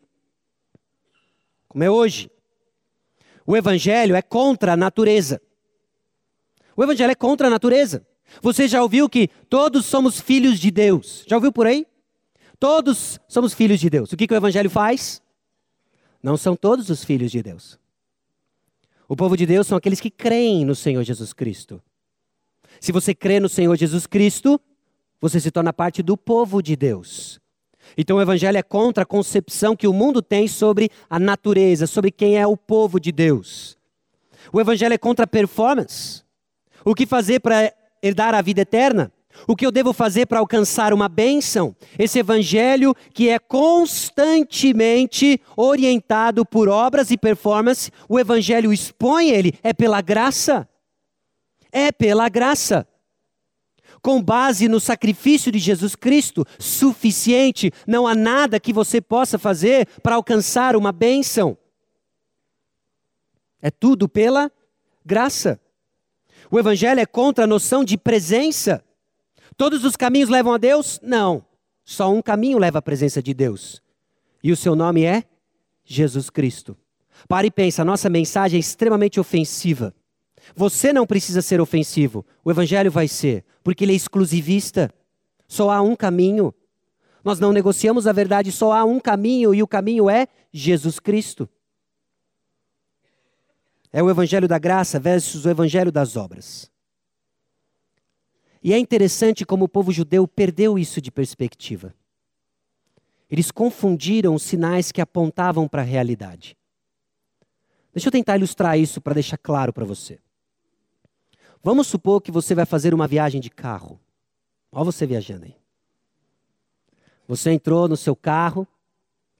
Como 1.68 1.84
é 1.84 1.90
hoje. 1.90 2.32
O 3.46 3.56
evangelho 3.56 4.16
é 4.16 4.22
contra 4.22 4.74
a 4.74 4.78
natureza. 4.78 5.42
O 6.76 6.84
evangelho 6.84 7.12
é 7.12 7.16
contra 7.16 7.48
a 7.48 7.50
natureza. 7.50 8.06
Você 8.42 8.68
já 8.68 8.82
ouviu 8.82 9.08
que 9.08 9.28
todos 9.50 9.86
somos 9.86 10.20
filhos 10.20 10.60
de 10.60 10.72
Deus? 10.72 11.24
Já 11.28 11.36
ouviu 11.36 11.52
por 11.52 11.68
aí? 11.68 11.86
Todos 12.60 13.20
somos 13.28 13.54
filhos 13.54 13.80
de 13.80 13.90
Deus. 13.90 14.12
O 14.12 14.18
que, 14.18 14.28
que 14.28 14.34
o 14.34 14.38
evangelho 14.38 14.70
faz? 14.70 15.22
Não 16.24 16.38
são 16.38 16.56
todos 16.56 16.90
os 16.90 17.04
filhos 17.04 17.32
de 17.32 17.44
Deus. 17.44 17.78
O 19.08 19.16
povo 19.16 19.38
de 19.38 19.46
Deus 19.46 19.68
são 19.68 19.78
aqueles 19.78 20.02
que 20.02 20.10
creem 20.10 20.66
no 20.66 20.74
Senhor 20.74 21.04
Jesus 21.04 21.34
Cristo. 21.34 21.82
Se 22.80 22.92
você 22.92 23.14
crê 23.14 23.40
no 23.40 23.50
Senhor 23.50 23.76
Jesus 23.76 24.06
Cristo, 24.06 24.60
você 25.20 25.40
se 25.40 25.52
torna 25.52 25.74
parte 25.74 26.04
do 26.04 26.18
povo 26.18 26.62
de 26.62 26.76
Deus. 26.76 27.40
Então 27.98 28.18
o 28.18 28.22
evangelho 28.22 28.58
é 28.58 28.64
contra 28.64 29.04
a 29.04 29.06
concepção 29.06 29.76
que 29.76 29.88
o 29.88 29.94
mundo 29.94 30.22
tem 30.22 30.48
sobre 30.48 30.90
a 31.10 31.20
natureza, 31.20 31.88
sobre 31.88 32.12
quem 32.12 32.38
é 32.38 32.46
o 32.46 32.58
povo 32.58 33.00
de 33.00 33.12
Deus. 33.12 33.78
O 34.52 34.60
evangelho 34.60 34.94
é 34.94 34.98
contra 34.98 35.26
a 35.26 35.28
performance. 35.28 36.24
O 36.84 36.94
que 36.94 37.06
fazer 37.06 37.40
para 37.40 37.74
herdar 38.02 38.36
a 38.36 38.42
vida 38.42 38.62
eterna? 38.62 39.12
O 39.48 39.56
que 39.56 39.66
eu 39.66 39.72
devo 39.72 39.92
fazer 39.92 40.26
para 40.26 40.40
alcançar 40.40 40.94
uma 40.94 41.10
bênção? 41.10 41.76
Esse 42.00 42.20
evangelho 42.20 42.96
que 43.14 43.30
é 43.30 43.38
constantemente 43.38 45.42
orientado 45.58 46.46
por 46.46 46.70
obras 46.70 47.12
e 47.12 47.18
performance, 47.18 47.92
o 48.08 48.20
evangelho 48.20 48.72
expõe 48.72 49.30
ele, 49.30 49.54
é 49.62 49.74
pela 49.74 50.02
graça. 50.02 50.68
É 51.78 51.92
pela 51.92 52.30
graça. 52.30 52.88
Com 54.02 54.24
base 54.24 54.70
no 54.70 54.80
sacrifício 54.80 55.52
de 55.52 55.60
Jesus 55.60 55.94
Cristo, 55.94 56.46
suficiente, 56.58 57.70
não 57.86 58.08
há 58.08 58.16
nada 58.16 58.62
que 58.62 58.72
você 58.72 59.02
possa 59.02 59.38
fazer 59.38 59.86
para 60.02 60.16
alcançar 60.16 60.78
uma 60.78 60.94
bênção. 60.94 61.58
É 63.62 63.70
tudo 63.70 64.08
pela 64.08 64.50
graça. 65.06 65.60
O 66.50 66.58
evangelho 66.58 67.02
é 67.02 67.06
contra 67.06 67.44
a 67.44 67.48
noção 67.48 67.84
de 67.84 67.98
presença. 67.98 68.82
Todos 69.58 69.84
os 69.84 69.98
caminhos 69.98 70.30
levam 70.30 70.54
a 70.54 70.58
Deus? 70.58 70.98
Não. 71.04 71.46
Só 71.84 72.10
um 72.10 72.22
caminho 72.22 72.58
leva 72.58 72.80
à 72.80 72.82
presença 72.82 73.22
de 73.22 73.34
Deus. 73.34 73.82
E 74.42 74.50
o 74.50 74.56
seu 74.56 74.78
nome 74.78 75.04
é 75.04 75.26
Jesus 75.84 76.30
Cristo. 76.30 76.78
Pare 77.28 77.50
e 77.50 77.52
pense, 77.52 77.82
a 77.82 77.86
nossa 77.86 78.10
mensagem 78.10 78.56
é 78.56 78.62
extremamente 78.62 79.20
ofensiva. 79.20 79.94
Você 80.54 80.92
não 80.92 81.08
precisa 81.08 81.42
ser 81.42 81.62
ofensivo, 81.62 82.26
o 82.44 82.52
evangelho 82.52 82.92
vai 82.92 83.08
ser, 83.08 83.46
porque 83.64 83.84
ele 83.86 83.94
é 83.94 83.96
exclusivista. 83.96 84.92
Só 85.48 85.70
há 85.70 85.82
um 85.82 85.96
caminho. 85.96 86.54
Nós 87.24 87.40
não 87.40 87.52
negociamos 87.52 88.06
a 88.06 88.12
verdade, 88.12 88.52
só 88.52 88.74
há 88.74 88.84
um 88.84 89.00
caminho 89.00 89.54
e 89.56 89.64
o 89.64 89.68
caminho 89.68 90.10
é 90.10 90.28
Jesus 90.52 91.00
Cristo. 91.00 91.50
É 93.92 94.04
o 94.04 94.10
evangelho 94.10 94.48
da 94.48 94.60
graça 94.60 95.00
versus 95.00 95.46
o 95.46 95.50
evangelho 95.50 95.92
das 95.92 96.18
obras. 96.18 96.70
E 98.62 98.74
é 98.74 98.78
interessante 98.78 99.46
como 99.46 99.66
o 99.66 99.70
povo 99.70 99.92
judeu 99.92 100.28
perdeu 100.28 100.78
isso 100.78 101.00
de 101.00 101.12
perspectiva. 101.12 101.94
Eles 103.30 103.52
confundiram 103.52 104.36
os 104.36 104.44
sinais 104.44 104.92
que 104.92 105.02
apontavam 105.02 105.68
para 105.68 105.82
a 105.82 105.86
realidade. 105.86 106.58
Deixa 107.94 108.10
eu 108.10 108.12
tentar 108.12 108.38
ilustrar 108.38 108.78
isso 108.78 109.00
para 109.00 109.14
deixar 109.14 109.38
claro 109.38 109.72
para 109.72 109.86
você. 109.86 110.20
Vamos 111.66 111.88
supor 111.88 112.22
que 112.22 112.30
você 112.30 112.54
vai 112.54 112.64
fazer 112.64 112.94
uma 112.94 113.08
viagem 113.08 113.42
de 113.42 113.50
carro. 113.50 114.00
Olha 114.72 114.86
você 114.86 115.04
viajando 115.04 115.46
aí. 115.46 115.58
Você 117.28 117.50
entrou 117.50 117.88
no 117.88 117.98
seu 117.98 118.16
carro, 118.16 118.68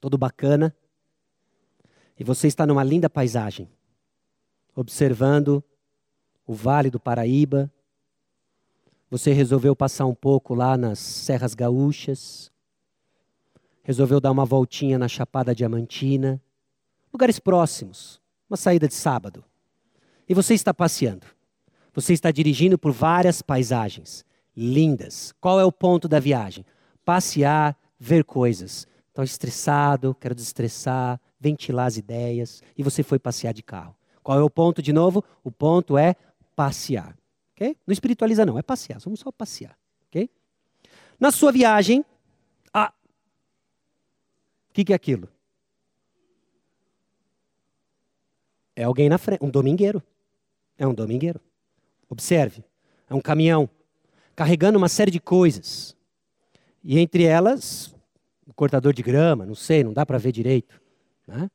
todo 0.00 0.18
bacana, 0.18 0.74
e 2.18 2.24
você 2.24 2.48
está 2.48 2.66
numa 2.66 2.82
linda 2.82 3.08
paisagem, 3.08 3.70
observando 4.74 5.62
o 6.44 6.52
Vale 6.52 6.90
do 6.90 6.98
Paraíba, 6.98 7.72
você 9.08 9.32
resolveu 9.32 9.76
passar 9.76 10.06
um 10.06 10.14
pouco 10.14 10.52
lá 10.52 10.76
nas 10.76 10.98
Serras 10.98 11.54
Gaúchas, 11.54 12.50
resolveu 13.84 14.18
dar 14.18 14.32
uma 14.32 14.44
voltinha 14.44 14.98
na 14.98 15.06
Chapada 15.06 15.54
Diamantina, 15.54 16.42
lugares 17.12 17.38
próximos, 17.38 18.20
uma 18.50 18.56
saída 18.56 18.88
de 18.88 18.94
sábado. 18.94 19.44
E 20.28 20.34
você 20.34 20.54
está 20.54 20.74
passeando. 20.74 21.35
Você 21.96 22.12
está 22.12 22.30
dirigindo 22.30 22.78
por 22.78 22.92
várias 22.92 23.40
paisagens 23.40 24.22
lindas. 24.54 25.32
Qual 25.40 25.58
é 25.58 25.64
o 25.64 25.72
ponto 25.72 26.06
da 26.06 26.20
viagem? 26.20 26.62
Passear, 27.02 27.74
ver 27.98 28.22
coisas. 28.22 28.86
Estou 29.08 29.24
estressado, 29.24 30.14
quero 30.14 30.34
desestressar, 30.34 31.18
ventilar 31.40 31.86
as 31.86 31.96
ideias. 31.96 32.62
E 32.76 32.82
você 32.82 33.02
foi 33.02 33.18
passear 33.18 33.54
de 33.54 33.62
carro. 33.62 33.96
Qual 34.22 34.38
é 34.38 34.42
o 34.42 34.50
ponto 34.50 34.82
de 34.82 34.92
novo? 34.92 35.24
O 35.42 35.50
ponto 35.50 35.96
é 35.96 36.14
passear. 36.54 37.16
ok? 37.54 37.74
Não 37.86 37.92
espiritualiza 37.94 38.44
não, 38.44 38.58
é 38.58 38.62
passear, 38.62 39.00
vamos 39.00 39.20
só 39.20 39.32
passear, 39.32 39.74
ok? 40.08 40.28
Na 41.18 41.30
sua 41.30 41.50
viagem, 41.50 42.04
o 42.74 42.88
que, 44.74 44.84
que 44.84 44.92
é 44.92 44.96
aquilo? 44.96 45.30
É 48.74 48.84
alguém 48.84 49.08
na 49.08 49.16
frente, 49.16 49.42
um 49.42 49.48
domingueiro. 49.48 50.02
É 50.76 50.86
um 50.86 50.92
domingueiro. 50.92 51.40
Observe, 52.08 52.64
é 53.08 53.14
um 53.14 53.20
caminhão 53.20 53.68
carregando 54.34 54.78
uma 54.78 54.88
série 54.88 55.10
de 55.10 55.20
coisas. 55.20 55.96
E 56.84 56.98
entre 56.98 57.24
elas, 57.24 57.94
o 58.46 58.54
cortador 58.54 58.92
de 58.92 59.02
grama, 59.02 59.44
não 59.44 59.54
sei, 59.54 59.82
não 59.82 59.92
dá 59.92 60.06
para 60.06 60.18
ver 60.18 60.32
direito. 60.32 60.80
Né? 61.26 61.50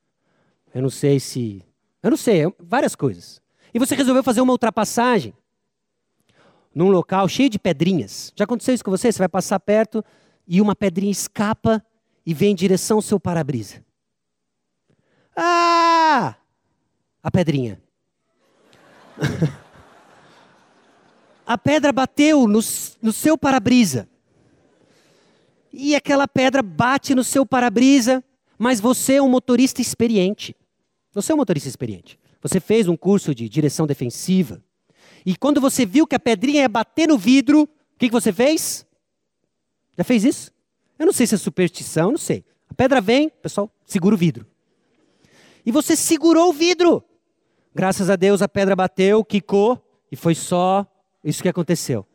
Eu 0.74 0.82
não 0.82 0.90
sei 0.90 1.20
se. 1.20 1.64
Eu 2.04 2.10
não 2.10 2.18
sei, 2.18 2.46
é 2.46 2.54
várias 2.60 2.96
coisas. 2.96 3.42
E 3.74 3.80
você 3.80 3.96
resolveu 3.96 4.24
fazer 4.24 4.42
uma 4.42 4.52
ultrapassagem 4.52 5.34
num 6.74 6.90
local 6.90 7.28
cheio 7.28 7.50
de 7.50 7.60
pedrinhas. 7.60 8.34
Já 8.36 8.44
aconteceu 8.44 8.74
isso 8.74 8.84
com 8.84 8.92
você? 8.92 9.12
Você 9.12 9.20
vai 9.20 9.30
passar 9.30 9.60
perto 9.60 10.04
e 10.48 10.60
uma 10.60 10.76
pedrinha 10.76 11.12
escapa 11.12 11.84
e 12.26 12.34
vem 12.34 12.52
em 12.52 12.56
direção 12.56 12.98
ao 12.98 13.02
seu 13.02 13.20
para-brisa. 13.20 13.84
Ah! 15.36 16.36
A 17.24 17.32
pedrinha. 17.32 17.82
a 21.52 21.58
pedra 21.58 21.92
bateu 21.92 22.48
no, 22.48 22.62
no 23.02 23.12
seu 23.12 23.38
para-brisa. 23.38 24.08
E 25.74 25.94
aquela 25.94 26.26
pedra 26.26 26.64
bate 26.64 27.14
no 27.14 27.26
seu 27.26 27.46
para-brisa, 27.46 28.24
mas 28.58 28.80
você 28.80 29.16
é 29.16 29.22
um 29.22 29.28
motorista 29.28 29.82
experiente. 29.82 30.56
Você 31.12 31.34
é 31.34 31.36
um 31.36 31.38
motorista 31.38 31.68
experiente. 31.68 32.18
Você 32.42 32.62
fez 32.62 32.88
um 32.88 32.96
curso 32.96 33.36
de 33.36 33.50
direção 33.50 33.86
defensiva. 33.86 34.64
E 35.26 35.36
quando 35.36 35.60
você 35.60 35.86
viu 35.86 36.08
que 36.08 36.16
a 36.16 36.20
pedrinha 36.20 36.62
ia 36.62 36.70
bater 36.70 37.10
no 37.10 37.18
vidro, 37.18 37.64
o 37.64 37.68
que, 38.00 38.08
que 38.08 38.14
você 38.14 38.32
fez? 38.32 38.86
Já 39.98 40.06
fez 40.06 40.24
isso? 40.24 40.54
Eu 40.98 41.06
não 41.06 41.12
sei 41.12 41.28
se 41.28 41.36
é 41.36 41.38
superstição, 41.38 42.12
não 42.12 42.18
sei. 42.18 42.46
A 42.70 42.74
pedra 42.74 43.02
vem, 43.02 43.28
pessoal, 43.28 43.70
segura 43.86 44.16
o 44.16 44.18
vidro. 44.18 44.48
E 45.66 45.72
você 45.72 45.98
segurou 45.98 46.48
o 46.52 46.54
vidro. 46.54 47.04
Graças 47.76 48.10
a 48.10 48.16
Deus 48.16 48.42
a 48.42 48.48
pedra 48.48 48.74
bateu, 48.74 49.22
quicou 49.26 49.86
e 50.10 50.16
foi 50.16 50.34
só 50.34 50.88
isso 51.24 51.42
que 51.42 51.50
aconteceu. 51.50 52.06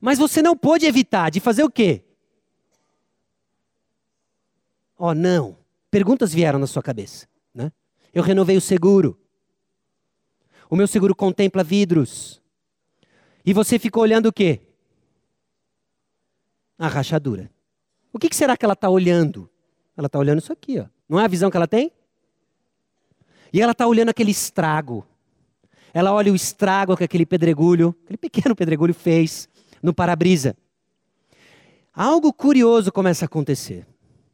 Mas 0.00 0.18
você 0.18 0.42
não 0.42 0.56
pôde 0.56 0.86
evitar 0.86 1.30
de 1.30 1.40
fazer 1.40 1.62
o 1.62 1.70
quê? 1.70 2.04
Oh, 4.98 5.14
não. 5.14 5.56
Perguntas 5.90 6.32
vieram 6.32 6.58
na 6.58 6.66
sua 6.66 6.82
cabeça. 6.82 7.26
Né? 7.54 7.72
Eu 8.12 8.22
renovei 8.22 8.56
o 8.56 8.60
seguro. 8.60 9.18
O 10.68 10.76
meu 10.76 10.86
seguro 10.86 11.14
contempla 11.14 11.62
vidros. 11.62 12.40
E 13.44 13.52
você 13.52 13.78
ficou 13.78 14.02
olhando 14.02 14.26
o 14.26 14.32
quê? 14.32 14.60
A 16.78 16.88
rachadura. 16.88 17.50
O 18.12 18.18
que, 18.18 18.34
será 18.34 18.56
que 18.56 18.64
ela 18.64 18.74
está 18.74 18.88
olhando? 18.88 19.50
Ela 19.96 20.06
está 20.06 20.18
olhando 20.18 20.38
isso 20.38 20.52
aqui, 20.52 20.78
ó. 20.78 20.86
Não 21.08 21.20
é 21.20 21.24
a 21.24 21.28
visão 21.28 21.50
que 21.50 21.56
ela 21.56 21.68
tem? 21.68 21.92
E 23.52 23.60
ela 23.60 23.72
está 23.72 23.86
olhando 23.86 24.08
aquele 24.08 24.30
estrago. 24.30 25.06
Ela 25.92 26.12
olha 26.12 26.32
o 26.32 26.36
estrago 26.36 26.96
que 26.96 27.04
aquele 27.04 27.26
pedregulho, 27.26 27.94
aquele 28.04 28.16
pequeno 28.16 28.56
pedregulho 28.56 28.94
fez 28.94 29.48
no 29.82 29.92
para-brisa. 29.92 30.56
Algo 31.94 32.32
curioso 32.32 32.90
começa 32.90 33.24
a 33.24 33.26
acontecer. 33.26 33.86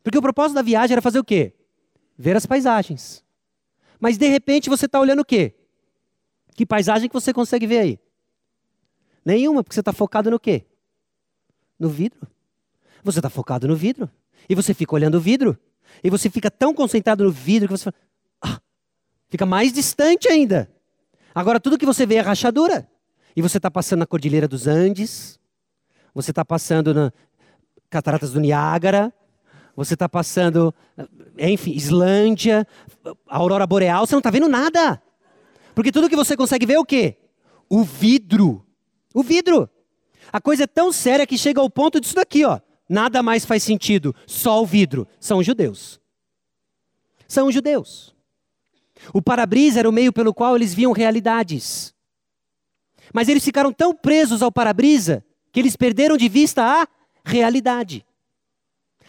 Porque 0.03 0.17
o 0.17 0.23
propósito 0.23 0.55
da 0.55 0.63
viagem 0.63 0.95
era 0.95 1.03
fazer 1.03 1.19
o 1.19 1.25
quê? 1.25 1.53
Ver 2.17 2.37
as 2.37 2.47
paisagens. 2.47 3.25
Mas 3.99 4.17
de 4.17 4.29
repente 4.29 4.69
você 4.69 4.87
está 4.87 5.01
olhando 5.01 5.21
o 5.21 5.25
quê? 5.25 5.55
Que 6.55 6.65
paisagem 6.65 7.09
que 7.09 7.15
você 7.15 7.33
consegue 7.33 7.67
ver 7.67 7.79
aí? 7.79 8.01
Nenhuma, 9.25 9.63
porque 9.63 9.75
você 9.75 9.81
está 9.81 9.93
focado 9.93 10.31
no 10.31 10.39
quê? 10.39 10.65
No 11.79 11.89
vidro. 11.89 12.27
Você 13.03 13.19
está 13.19 13.29
focado 13.29 13.67
no 13.67 13.77
vidro. 13.77 14.09
E 14.49 14.55
você 14.55 14.73
fica 14.73 14.95
olhando 14.95 15.17
o 15.17 15.21
vidro. 15.21 15.59
E 16.03 16.11
você 16.11 16.31
fica 16.31 16.51
tão 16.51 16.73
concentrado 16.73 17.25
no 17.25 17.31
vidro 17.31 17.69
que 17.69 17.77
você 17.77 17.85
fala, 17.85 17.97
ah, 18.41 18.61
fica 19.29 19.45
mais 19.45 19.73
distante 19.73 20.29
ainda. 20.29 20.71
Agora 21.39 21.61
tudo 21.61 21.79
que 21.79 21.87
você 21.87 22.05
vê 22.05 22.17
é 22.17 22.21
rachadura. 22.21 22.91
E 23.37 23.41
você 23.41 23.59
está 23.59 23.71
passando 23.71 24.01
na 24.01 24.07
Cordilheira 24.07 24.49
dos 24.49 24.67
Andes. 24.67 25.39
Você 26.13 26.33
está 26.33 26.45
passando 26.45 26.93
na 26.93 27.13
Cataratas 27.89 28.33
do 28.33 28.41
Niágara. 28.41 29.15
Você 29.77 29.95
está 29.95 30.09
passando, 30.09 30.75
enfim, 31.39 31.71
Islândia, 31.71 32.67
Aurora 33.29 33.69
Boreal, 33.69 34.05
você 34.05 34.17
não 34.17 34.19
está 34.19 34.31
vendo 34.31 34.49
nada. 34.49 35.01
Porque 35.77 35.93
tudo 35.93 36.09
que 36.09 36.17
você 36.17 36.37
consegue 36.37 36.67
ver 36.67 36.75
é 36.75 36.81
o 36.81 36.85
quê? 36.85 37.17
O 37.71 37.85
vidro. 37.85 38.67
O 39.15 39.23
vidro. 39.23 39.71
A 40.33 40.41
coisa 40.41 40.65
é 40.65 40.67
tão 40.67 40.91
séria 40.91 41.25
que 41.25 41.39
chega 41.39 41.61
ao 41.61 41.71
ponto 41.71 42.01
disso 42.01 42.17
daqui, 42.17 42.45
ó. 42.45 42.59
Nada 42.89 43.23
mais 43.23 43.45
faz 43.45 43.63
sentido, 43.63 44.13
só 44.27 44.61
o 44.61 44.67
vidro. 44.67 45.07
São 45.21 45.41
judeus. 45.41 46.01
São 47.29 47.49
judeus. 47.53 48.18
O 49.13 49.23
para-brisa 49.23 49.79
era 49.79 49.89
o 49.89 49.93
meio 49.93 50.13
pelo 50.13 50.35
qual 50.35 50.57
eles 50.57 50.75
viam 50.75 50.93
realidades. 50.93 51.95
Mas 53.13 53.29
eles 53.29 53.45
ficaram 53.45 53.73
tão 53.73 53.95
presos 53.95 54.43
ao 54.43 54.53
para-brisa 54.53 55.25
que 55.53 55.61
eles 55.61 55.77
perderam 55.77 56.17
de 56.17 56.29
vista 56.29 56.63
a 56.63 56.87
realidade. 57.25 58.05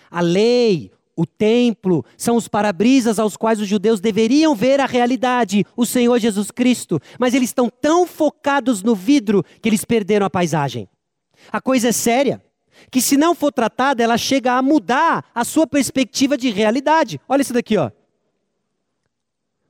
A 0.10 0.21
lei, 0.21 0.91
o 1.15 1.25
templo, 1.25 2.06
são 2.17 2.36
os 2.36 2.47
para-brisas 2.47 3.19
aos 3.19 3.36
quais 3.36 3.60
os 3.60 3.67
judeus 3.67 3.99
deveriam 3.99 4.56
ver 4.56 4.80
a 4.80 4.86
realidade, 4.86 5.65
o 5.75 5.86
Senhor 5.86 6.17
Jesus 6.19 6.49
Cristo, 6.49 6.99
mas 7.19 7.34
eles 7.34 7.49
estão 7.49 7.69
tão 7.69 8.08
focados 8.08 8.82
no 8.82 8.95
vidro 8.95 9.43
que 9.62 9.69
eles 9.69 9.86
perderam 9.86 10.25
a 10.25 10.30
paisagem. 10.30 10.88
A 11.52 11.62
coisa 11.62 11.89
é 11.89 11.91
séria, 11.91 12.41
que 12.91 13.02
se 13.02 13.17
não 13.17 13.36
for 13.36 13.52
tratada, 13.52 14.02
ela 14.02 14.17
chega 14.17 14.54
a 14.54 14.62
mudar 14.62 15.25
a 15.36 15.43
sua 15.43 15.67
perspectiva 15.67 16.38
de 16.38 16.49
realidade. 16.49 17.19
Olha 17.28 17.41
isso 17.41 17.54
daqui, 17.54 17.78
ó. 17.78 17.91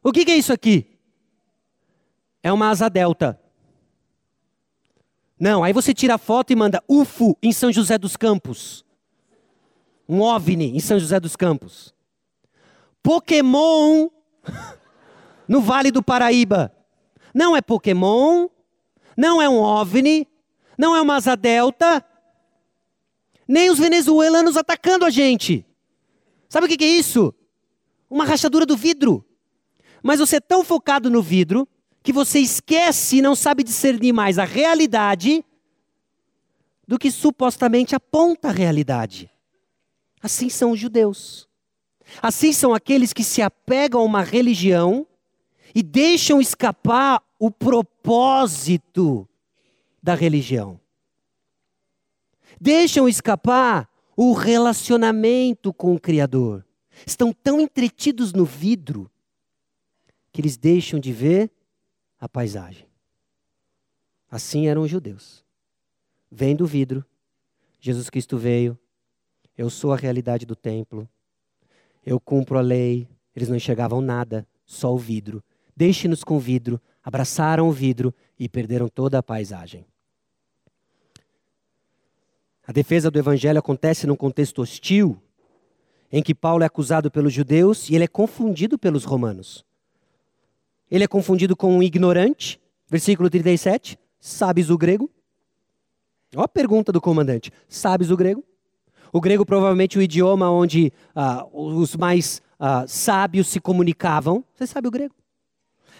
O 0.03 0.11
que, 0.11 0.25
que 0.25 0.31
é 0.31 0.37
isso 0.37 0.53
aqui? 0.53 0.97
É 2.41 2.51
uma 2.51 2.69
asa 2.69 2.89
delta. 2.89 3.39
Não, 5.39 5.63
aí 5.63 5.73
você 5.73 5.93
tira 5.93 6.15
a 6.15 6.17
foto 6.17 6.51
e 6.51 6.55
manda 6.55 6.83
UFO 6.87 7.37
em 7.41 7.51
São 7.51 7.71
José 7.71 7.97
dos 7.97 8.17
Campos 8.17 8.85
um 10.09 10.21
OVNI 10.21 10.75
em 10.75 10.79
São 10.79 10.97
José 10.97 11.19
dos 11.19 11.35
Campos. 11.35 11.93
Pokémon 13.03 14.09
no 15.47 15.61
Vale 15.61 15.91
do 15.91 16.01
Paraíba. 16.01 16.75
Não 17.31 17.55
é 17.55 17.61
Pokémon, 17.61 18.49
não 19.15 19.39
é 19.39 19.47
um 19.47 19.59
OVNI, 19.59 20.27
não 20.75 20.95
é 20.95 21.01
uma 21.01 21.17
asa 21.17 21.37
delta, 21.37 22.03
nem 23.47 23.69
os 23.69 23.77
venezuelanos 23.77 24.57
atacando 24.57 25.05
a 25.05 25.11
gente. 25.11 25.63
Sabe 26.49 26.65
o 26.65 26.69
que 26.69 26.83
é 26.83 26.87
isso? 26.87 27.31
Uma 28.09 28.25
rachadura 28.25 28.65
do 28.65 28.75
vidro. 28.75 29.23
Mas 30.03 30.19
você 30.19 30.37
é 30.37 30.41
tão 30.41 30.63
focado 30.63 31.09
no 31.09 31.21
vidro 31.21 31.67
que 32.01 32.13
você 32.13 32.39
esquece 32.39 33.17
e 33.17 33.21
não 33.21 33.35
sabe 33.35 33.63
discernir 33.63 34.13
mais 34.13 34.39
a 34.39 34.45
realidade 34.45 35.43
do 36.87 36.97
que 36.97 37.11
supostamente 37.11 37.95
aponta 37.95 38.49
a 38.49 38.51
realidade. 38.51 39.29
Assim 40.21 40.49
são 40.49 40.71
os 40.71 40.79
judeus. 40.79 41.47
Assim 42.21 42.51
são 42.51 42.73
aqueles 42.73 43.13
que 43.13 43.23
se 43.23 43.41
apegam 43.41 44.01
a 44.01 44.03
uma 44.03 44.23
religião 44.23 45.05
e 45.75 45.83
deixam 45.83 46.41
escapar 46.41 47.21
o 47.37 47.51
propósito 47.51 49.27
da 50.01 50.15
religião. 50.15 50.79
Deixam 52.59 53.07
escapar 53.07 53.87
o 54.17 54.33
relacionamento 54.33 55.71
com 55.71 55.93
o 55.93 55.99
Criador. 55.99 56.65
Estão 57.05 57.31
tão 57.31 57.61
entretidos 57.61 58.33
no 58.33 58.43
vidro 58.43 59.09
que 60.31 60.41
eles 60.41 60.57
deixam 60.57 60.99
de 60.99 61.11
ver 61.11 61.51
a 62.19 62.27
paisagem. 62.27 62.87
Assim 64.29 64.67
eram 64.67 64.83
os 64.83 64.91
judeus. 64.91 65.43
Vendo 66.31 66.63
o 66.63 66.67
vidro, 66.67 67.03
Jesus 67.79 68.09
Cristo 68.09 68.37
veio, 68.37 68.77
eu 69.59 69.69
sou 69.69 69.91
a 69.91 69.97
realidade 69.97 70.45
do 70.45 70.55
templo. 70.55 71.05
Eu 72.05 72.17
cumpro 72.17 72.57
a 72.57 72.61
lei. 72.61 73.09
Eles 73.35 73.49
não 73.49 73.57
enxergavam 73.57 73.99
nada, 73.99 74.47
só 74.65 74.93
o 74.93 74.97
vidro. 74.97 75.43
Deixe-nos 75.75 76.23
com 76.23 76.37
o 76.37 76.39
vidro. 76.39 76.79
Abraçaram 77.03 77.67
o 77.67 77.71
vidro 77.73 78.15
e 78.39 78.47
perderam 78.47 78.87
toda 78.87 79.17
a 79.17 79.23
paisagem. 79.23 79.85
A 82.65 82.71
defesa 82.71 83.11
do 83.11 83.19
evangelho 83.19 83.59
acontece 83.59 84.07
num 84.07 84.15
contexto 84.15 84.61
hostil, 84.61 85.21
em 86.09 86.23
que 86.23 86.33
Paulo 86.33 86.63
é 86.63 86.67
acusado 86.67 87.11
pelos 87.11 87.33
judeus 87.33 87.89
e 87.89 87.95
ele 87.95 88.05
é 88.05 88.07
confundido 88.07 88.79
pelos 88.79 89.03
romanos. 89.03 89.65
Ele 90.89 91.03
é 91.03 91.07
confundido 91.07 91.55
com 91.55 91.77
um 91.77 91.83
ignorante, 91.83 92.59
versículo 92.87 93.29
37. 93.29 93.97
Sabes 94.19 94.69
o 94.69 94.77
grego? 94.77 95.09
Ó 96.35 96.43
a 96.43 96.47
pergunta 96.47 96.91
do 96.91 97.01
comandante: 97.01 97.51
Sabes 97.67 98.11
o 98.11 98.17
grego? 98.17 98.43
O 99.11 99.19
grego 99.19 99.45
provavelmente 99.45 99.97
o 99.97 100.01
idioma 100.01 100.51
onde 100.51 100.93
uh, 101.15 101.77
os 101.77 101.95
mais 101.95 102.41
uh, 102.59 102.87
sábios 102.87 103.47
se 103.47 103.59
comunicavam. 103.59 104.43
Você 104.53 104.67
sabe 104.67 104.87
o 104.87 104.91
grego? 104.91 105.15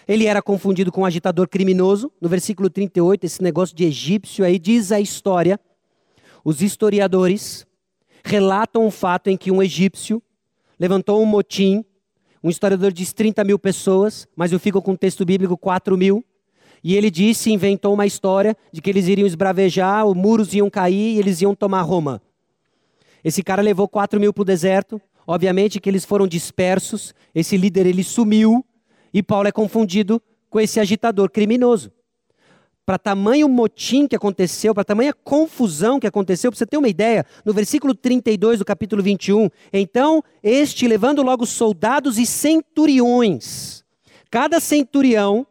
Ele 0.06 0.26
era 0.26 0.40
confundido 0.40 0.92
com 0.92 1.02
um 1.02 1.04
agitador 1.04 1.48
criminoso. 1.48 2.12
No 2.20 2.28
versículo 2.28 2.70
38, 2.70 3.24
esse 3.24 3.42
negócio 3.42 3.74
de 3.74 3.84
egípcio 3.84 4.44
aí 4.44 4.58
diz 4.58 4.92
a 4.92 5.00
história. 5.00 5.58
Os 6.44 6.62
historiadores 6.62 7.66
relatam 8.24 8.86
o 8.86 8.90
fato 8.90 9.28
em 9.28 9.36
que 9.36 9.50
um 9.50 9.62
egípcio 9.62 10.22
levantou 10.78 11.22
um 11.22 11.26
motim. 11.26 11.84
Um 12.42 12.48
historiador 12.48 12.92
diz 12.92 13.12
30 13.12 13.44
mil 13.44 13.58
pessoas, 13.58 14.26
mas 14.34 14.52
eu 14.52 14.58
fico 14.58 14.80
com 14.80 14.92
o 14.92 14.96
texto 14.96 15.24
bíblico 15.24 15.56
4 15.56 15.96
mil. 15.96 16.24
E 16.82 16.96
ele 16.96 17.10
disse, 17.10 17.52
inventou 17.52 17.92
uma 17.92 18.06
história 18.06 18.56
de 18.72 18.80
que 18.80 18.88
eles 18.88 19.06
iriam 19.06 19.26
esbravejar, 19.26 20.06
os 20.06 20.16
muros 20.16 20.54
iam 20.54 20.70
cair 20.70 21.16
e 21.16 21.18
eles 21.18 21.42
iam 21.42 21.54
tomar 21.54 21.82
Roma. 21.82 22.22
Esse 23.22 23.42
cara 23.42 23.60
levou 23.60 23.86
4 23.86 24.18
mil 24.18 24.32
para 24.32 24.42
o 24.42 24.44
deserto. 24.44 25.00
Obviamente 25.26 25.78
que 25.78 25.88
eles 25.90 26.04
foram 26.04 26.26
dispersos. 26.26 27.14
Esse 27.34 27.56
líder 27.56 27.86
ele 27.86 28.02
sumiu 28.02 28.64
e 29.12 29.22
Paulo 29.22 29.48
é 29.48 29.52
confundido 29.52 30.22
com 30.48 30.58
esse 30.58 30.80
agitador 30.80 31.30
criminoso. 31.30 31.92
Para 32.90 32.98
tamanho 32.98 33.48
motim 33.48 34.08
que 34.08 34.16
aconteceu, 34.16 34.74
para 34.74 34.82
tamanha 34.82 35.14
confusão 35.14 36.00
que 36.00 36.08
aconteceu, 36.08 36.50
para 36.50 36.58
você 36.58 36.66
ter 36.66 36.76
uma 36.76 36.88
ideia, 36.88 37.24
no 37.44 37.52
versículo 37.52 37.94
32 37.94 38.58
do 38.58 38.64
capítulo 38.64 39.00
21, 39.00 39.48
então 39.72 40.24
este 40.42 40.88
levando 40.88 41.22
logo 41.22 41.46
soldados 41.46 42.18
e 42.18 42.26
centuriões. 42.26 43.84
Cada 44.28 44.58
centurião 44.58 45.46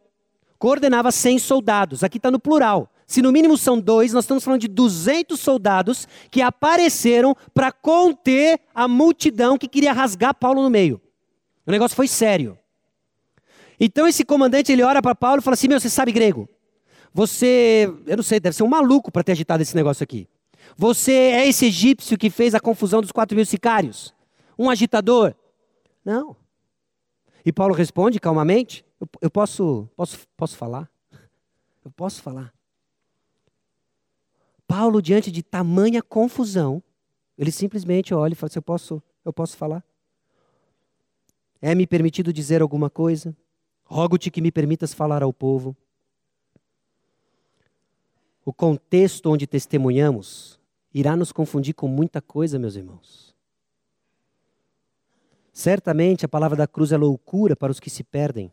coordenava 0.58 1.14
100 1.14 1.40
soldados. 1.40 2.04
Aqui 2.04 2.18
está 2.18 2.30
no 2.30 2.42
plural. 2.42 2.92
Se 3.08 3.22
no 3.22 3.32
mínimo 3.32 3.58
são 3.58 3.80
dois, 3.80 4.12
nós 4.12 4.26
estamos 4.26 4.44
falando 4.44 4.60
de 4.60 4.68
200 4.68 5.40
soldados 5.40 6.10
que 6.30 6.42
apareceram 6.42 7.34
para 7.54 7.72
conter 7.72 8.60
a 8.76 8.86
multidão 8.86 9.58
que 9.58 9.70
queria 9.70 9.94
rasgar 9.94 10.36
Paulo 10.36 10.62
no 10.62 10.70
meio. 10.70 11.00
O 11.66 11.72
negócio 11.72 11.96
foi 11.96 12.10
sério. 12.10 12.58
Então 13.80 14.06
esse 14.06 14.26
comandante 14.26 14.74
ele 14.74 14.84
olha 14.84 15.02
para 15.02 15.16
Paulo 15.16 15.40
e 15.40 15.42
fala 15.42 15.54
assim: 15.54 15.70
Meu, 15.70 15.80
você 15.80 15.90
sabe 15.90 16.12
grego? 16.12 16.50
Você, 17.14 17.92
eu 18.06 18.18
não 18.18 18.24
sei, 18.24 18.40
deve 18.40 18.56
ser 18.56 18.64
um 18.64 18.68
maluco 18.68 19.12
para 19.12 19.24
ter 19.24 19.32
agitado 19.32 19.62
esse 19.62 19.76
negócio 19.76 20.04
aqui. 20.04 20.28
Você 20.78 21.12
é 21.12 21.48
esse 21.48 21.66
egípcio 21.66 22.18
que 22.18 22.30
fez 22.30 22.54
a 22.54 22.60
confusão 22.60 23.02
dos 23.02 23.12
quatro 23.12 23.36
mil 23.36 23.46
sicários? 23.46 24.14
Um 24.58 24.70
agitador? 24.70 25.34
Não. 26.04 26.36
E 27.46 27.52
Paulo 27.52 27.74
responde 27.74 28.20
calmamente: 28.20 28.86
eu, 29.00 29.08
eu 29.22 29.32
posso, 29.32 29.90
posso, 29.96 30.20
posso 30.38 30.58
falar? 30.58 30.90
Eu 31.84 31.92
posso 31.92 32.22
falar. 32.22 32.54
Paulo, 34.68 35.02
diante 35.02 35.32
de 35.32 35.42
tamanha 35.42 36.04
confusão, 36.04 36.84
ele 37.38 37.52
simplesmente 37.52 38.14
olha 38.14 38.34
e 38.34 38.36
fala 38.36 38.50
assim: 38.50 38.60
eu 38.60 38.64
posso, 38.64 39.04
eu 39.26 39.34
posso 39.34 39.58
falar? 39.58 39.84
É-me 41.62 41.88
permitido 41.88 42.32
dizer 42.32 42.62
alguma 42.62 42.90
coisa? 42.90 43.36
Rogo-te 43.84 44.30
que 44.30 44.42
me 44.42 44.52
permitas 44.52 44.94
falar 44.94 45.24
ao 45.24 45.34
povo. 45.34 45.76
O 48.44 48.54
contexto 48.54 49.30
onde 49.30 49.46
testemunhamos 49.46 50.60
irá 50.94 51.16
nos 51.16 51.32
confundir 51.32 51.74
com 51.74 51.88
muita 51.88 52.22
coisa, 52.22 52.58
meus 52.58 52.76
irmãos. 52.76 53.36
Certamente 55.54 56.26
a 56.26 56.30
palavra 56.30 56.56
da 56.56 56.68
cruz 56.68 56.92
é 56.92 56.98
loucura 56.98 57.56
para 57.56 57.72
os 57.72 57.80
que 57.80 57.90
se 57.90 58.04
perdem, 58.04 58.52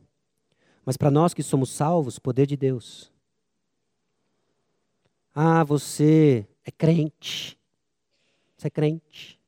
mas 0.84 0.96
para 0.96 1.10
nós 1.10 1.32
que 1.32 1.42
somos 1.42 1.70
salvos, 1.70 2.18
poder 2.18 2.46
de 2.46 2.56
Deus. 2.56 3.12
Ah, 5.34 5.62
você 5.62 6.46
é 6.64 6.70
crente. 6.70 7.58
Você 8.56 8.68
é 8.68 8.70
crente. 8.70 9.38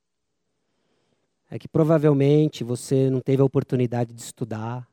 É 1.51 1.59
que 1.59 1.67
provavelmente 1.67 2.63
você 2.63 3.09
não 3.09 3.21
teve 3.21 3.41
a 3.41 3.45
oportunidade 3.45 4.13
de 4.13 4.21
estudar. 4.21 4.87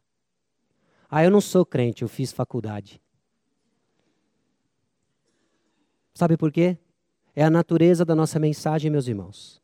Ah, 1.10 1.24
eu 1.24 1.30
não 1.30 1.41
sou 1.41 1.66
crente, 1.66 2.02
eu 2.02 2.08
fiz 2.08 2.32
faculdade. 2.32 3.02
Sabe 6.18 6.38
por 6.38 6.49
quê? 6.49 6.78
É 7.36 7.43
a 7.43 7.49
natureza 7.49 8.05
da 8.05 8.16
nossa 8.16 8.39
mensagem, 8.39 8.89
meus 8.89 9.05
irmãos. 9.05 9.61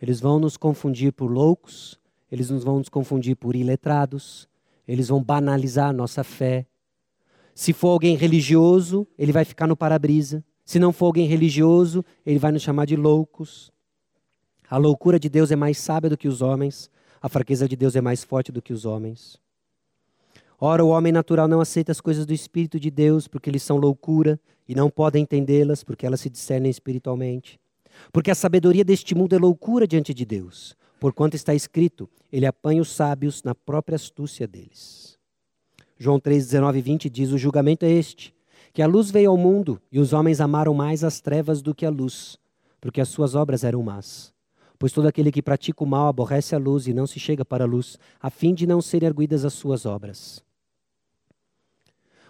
Eles 0.00 0.20
vão 0.20 0.38
nos 0.38 0.58
confundir 0.58 1.10
por 1.10 1.30
loucos, 1.30 1.98
eles 2.30 2.50
nos 2.50 2.62
vão 2.62 2.76
nos 2.76 2.90
confundir 2.90 3.34
por 3.34 3.56
iletrados, 3.56 4.46
eles 4.86 5.08
vão 5.08 5.24
banalizar 5.24 5.88
a 5.88 5.92
nossa 5.94 6.22
fé. 6.22 6.66
Se 7.54 7.72
for 7.72 7.88
alguém 7.88 8.14
religioso, 8.14 9.06
ele 9.18 9.32
vai 9.32 9.46
ficar 9.46 9.66
no 9.66 9.74
para-brisa. 9.74 10.44
Se 10.66 10.78
não 10.78 10.92
for 10.92 11.06
alguém 11.06 11.26
religioso, 11.26 12.04
ele 12.26 12.38
vai 12.38 12.52
nos 12.52 12.60
chamar 12.60 12.84
de 12.84 12.94
loucos. 12.94 13.72
A 14.68 14.76
loucura 14.76 15.18
de 15.18 15.30
Deus 15.30 15.50
é 15.50 15.56
mais 15.56 15.78
sábia 15.78 16.10
do 16.10 16.18
que 16.18 16.28
os 16.28 16.42
homens, 16.42 16.90
a 17.22 17.28
fraqueza 17.30 17.66
de 17.66 17.74
Deus 17.74 17.96
é 17.96 18.02
mais 18.02 18.22
forte 18.22 18.52
do 18.52 18.60
que 18.60 18.74
os 18.74 18.84
homens. 18.84 19.40
Ora, 20.58 20.84
o 20.84 20.88
homem 20.88 21.12
natural 21.12 21.46
não 21.46 21.60
aceita 21.60 21.92
as 21.92 22.00
coisas 22.00 22.24
do 22.24 22.32
Espírito 22.32 22.80
de 22.80 22.90
Deus, 22.90 23.28
porque 23.28 23.50
eles 23.50 23.62
são 23.62 23.76
loucura, 23.76 24.40
e 24.68 24.74
não 24.74 24.90
podem 24.90 25.22
entendê-las, 25.22 25.84
porque 25.84 26.06
elas 26.06 26.20
se 26.20 26.30
discernem 26.30 26.70
espiritualmente. 26.70 27.60
Porque 28.12 28.30
a 28.30 28.34
sabedoria 28.34 28.84
deste 28.84 29.14
mundo 29.14 29.34
é 29.34 29.38
loucura 29.38 29.86
diante 29.86 30.12
de 30.12 30.24
Deus, 30.24 30.76
porquanto 30.98 31.36
está 31.36 31.54
escrito: 31.54 32.08
Ele 32.32 32.46
apanha 32.46 32.82
os 32.82 32.90
sábios 32.90 33.42
na 33.42 33.54
própria 33.54 33.96
astúcia 33.96 34.46
deles. 34.46 35.18
João 35.98 36.18
3, 36.18 36.44
19 36.44 36.78
e 36.78 36.82
20 36.82 37.10
diz: 37.10 37.32
O 37.32 37.38
julgamento 37.38 37.84
é 37.84 37.90
este, 37.90 38.34
que 38.72 38.82
a 38.82 38.86
luz 38.86 39.10
veio 39.10 39.30
ao 39.30 39.36
mundo, 39.36 39.80
e 39.90 39.98
os 39.98 40.12
homens 40.12 40.40
amaram 40.40 40.74
mais 40.74 41.04
as 41.04 41.20
trevas 41.20 41.62
do 41.62 41.74
que 41.74 41.86
a 41.86 41.90
luz, 41.90 42.38
porque 42.80 43.00
as 43.00 43.08
suas 43.08 43.34
obras 43.34 43.64
eram 43.64 43.82
más. 43.82 44.34
Pois 44.78 44.92
todo 44.92 45.06
aquele 45.06 45.32
que 45.32 45.40
pratica 45.40 45.82
o 45.82 45.86
mal 45.86 46.08
aborrece 46.08 46.54
a 46.54 46.58
luz 46.58 46.86
e 46.86 46.92
não 46.92 47.06
se 47.06 47.18
chega 47.18 47.44
para 47.44 47.64
a 47.64 47.66
luz, 47.66 47.98
a 48.20 48.28
fim 48.28 48.52
de 48.52 48.66
não 48.66 48.82
serem 48.82 49.08
arguidas 49.08 49.44
as 49.44 49.54
suas 49.54 49.86
obras. 49.86 50.44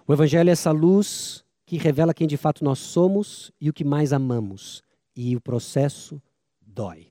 O 0.08 0.12
Evangelho 0.12 0.48
é 0.48 0.52
essa 0.52 0.70
luz 0.70 1.44
que 1.64 1.76
revela 1.76 2.14
quem 2.14 2.28
de 2.28 2.36
fato 2.36 2.62
nós 2.62 2.78
somos 2.78 3.50
e 3.60 3.68
o 3.68 3.72
que 3.72 3.82
mais 3.82 4.12
amamos. 4.12 4.80
E 5.16 5.34
o 5.34 5.40
processo 5.40 6.22
dói. 6.64 7.08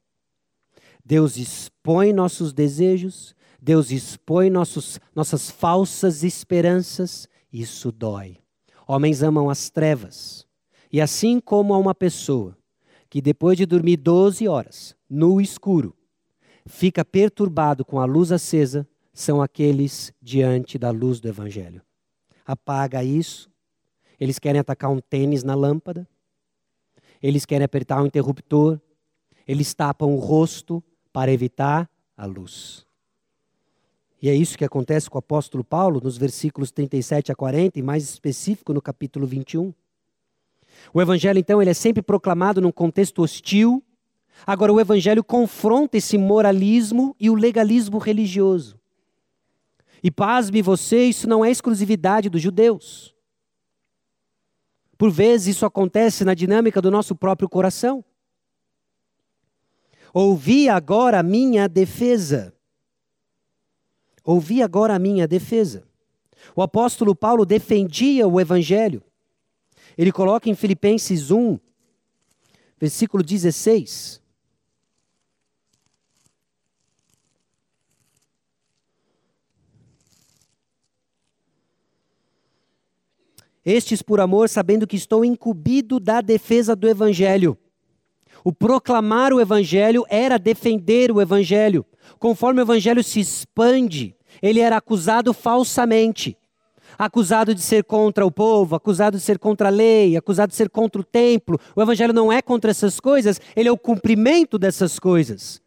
Deus 1.04 1.36
expõe 1.36 2.14
nossos 2.14 2.54
desejos, 2.54 3.36
Deus 3.62 3.92
expõe 3.92 4.50
nossos, 4.50 5.00
nossas 5.14 5.52
falsas 5.52 6.24
esperanças, 6.24 7.28
isso 7.52 7.92
dói. 7.92 8.38
Homens 8.88 9.22
amam 9.22 9.50
as 9.50 9.70
trevas. 9.70 10.48
E 10.92 11.02
assim 11.02 11.42
como 11.42 11.74
a 11.74 11.78
uma 11.78 11.94
pessoa 11.94 12.58
que 13.10 13.22
depois 13.22 13.58
de 13.58 13.66
dormir 13.66 13.98
12 13.98 14.48
horas 14.48 14.96
no 15.10 15.42
escuro, 15.42 15.94
fica 16.66 17.04
perturbado 17.04 17.84
com 17.84 18.00
a 18.00 18.06
luz 18.06 18.32
acesa, 18.32 18.88
são 19.14 19.42
aqueles 19.42 20.14
diante 20.22 20.78
da 20.78 20.92
luz 20.92 21.20
do 21.20 21.28
Evangelho 21.28 21.85
apaga 22.46 23.04
isso. 23.04 23.50
Eles 24.20 24.40
querem 24.40 24.62
atacar 24.62 24.92
um 24.92 25.00
tênis 25.00 25.44
na 25.44 25.56
lâmpada. 25.56 26.08
Eles 27.22 27.46
querem 27.46 27.66
apertar 27.66 28.02
um 28.02 28.06
interruptor. 28.06 28.80
Eles 29.48 29.74
tapam 29.74 30.14
o 30.14 30.20
rosto 30.20 30.84
para 31.12 31.32
evitar 31.32 31.90
a 32.16 32.26
luz. 32.26 32.86
E 34.22 34.30
é 34.30 34.34
isso 34.34 34.58
que 34.58 34.66
acontece 34.66 35.10
com 35.10 35.18
o 35.18 35.20
apóstolo 35.20 35.64
Paulo 35.64 36.00
nos 36.02 36.18
versículos 36.18 36.72
37 36.72 37.32
a 37.32 37.36
40 37.36 37.78
e 37.78 37.84
mais 37.84 38.04
específico 38.04 38.74
no 38.74 38.82
capítulo 38.82 39.28
21. 39.28 39.74
O 40.94 41.02
evangelho 41.02 41.40
então 41.40 41.62
ele 41.62 41.72
é 41.72 41.74
sempre 41.74 42.02
proclamado 42.02 42.62
num 42.62 42.72
contexto 42.72 43.22
hostil. 43.22 43.84
Agora 44.46 44.74
o 44.74 44.80
evangelho 44.80 45.24
confronta 45.24 45.98
esse 45.98 46.18
moralismo 46.18 47.16
e 47.20 47.30
o 47.30 47.36
legalismo 47.36 47.98
religioso. 47.98 48.80
E 50.04 50.12
pasme 50.12 50.62
você, 50.62 51.06
isso 51.06 51.28
não 51.28 51.44
é 51.44 51.50
exclusividade 51.50 52.30
dos 52.30 52.42
judeus. 52.42 53.16
Por 54.98 55.12
vezes 55.12 55.56
isso 55.56 55.66
acontece 55.66 56.24
na 56.24 56.34
dinâmica 56.34 56.82
do 56.82 56.90
nosso 56.90 57.16
próprio 57.16 57.50
coração. 57.50 58.04
Ouvi 60.14 60.70
agora 60.70 61.20
a 61.20 61.24
minha 61.24 61.68
defesa. 61.68 62.54
Ouvi 64.24 64.62
agora 64.62 64.96
a 64.96 65.00
minha 65.00 65.28
defesa. 65.28 65.86
O 66.56 66.62
apóstolo 66.62 67.14
Paulo 67.14 67.46
defendia 67.46 68.28
o 68.28 68.40
evangelho. 68.40 69.04
Ele 69.98 70.12
coloca 70.12 70.50
em 70.50 70.56
Filipenses 70.56 71.32
1, 71.32 71.60
versículo 72.80 73.24
16. 73.24 74.22
Estes 83.66 84.02
por 84.02 84.20
amor, 84.20 84.48
sabendo 84.48 84.86
que 84.86 84.96
estou 84.96 85.26
incumbido 85.26 86.00
da 86.00 86.22
defesa 86.22 86.76
do 86.76 86.88
Evangelho. 86.88 87.58
O 88.44 88.54
proclamar 88.54 89.34
o 89.34 89.42
Evangelho 89.42 90.06
era 90.08 90.38
defender 90.38 91.12
o 91.12 91.20
Evangelho. 91.20 91.84
Conforme 92.20 92.62
o 92.62 92.64
Evangelho 92.64 93.04
se 93.04 93.20
expande, 93.20 94.16
ele 94.40 94.60
era 94.60 94.78
acusado 94.78 95.34
falsamente. 95.34 96.38
Acusado 96.96 97.56
de 97.56 97.62
ser 97.62 97.84
contra 97.84 98.24
o 98.24 98.32
povo, 98.32 98.76
acusado 98.76 99.18
de 99.18 99.24
ser 99.24 99.40
contra 99.40 99.70
a 99.70 99.72
lei, 99.72 100.16
acusado 100.16 100.52
de 100.52 100.56
ser 100.56 100.70
contra 100.70 101.02
o 101.02 101.04
templo. 101.04 101.60
O 101.76 101.82
Evangelho 101.82 102.14
não 102.14 102.32
é 102.32 102.44
contra 102.44 102.70
essas 102.70 103.00
coisas, 103.00 103.42
ele 103.56 103.68
é 103.68 103.72
o 103.72 103.78
cumprimento 103.78 104.60
dessas 104.60 105.00
coisas. 105.00 105.60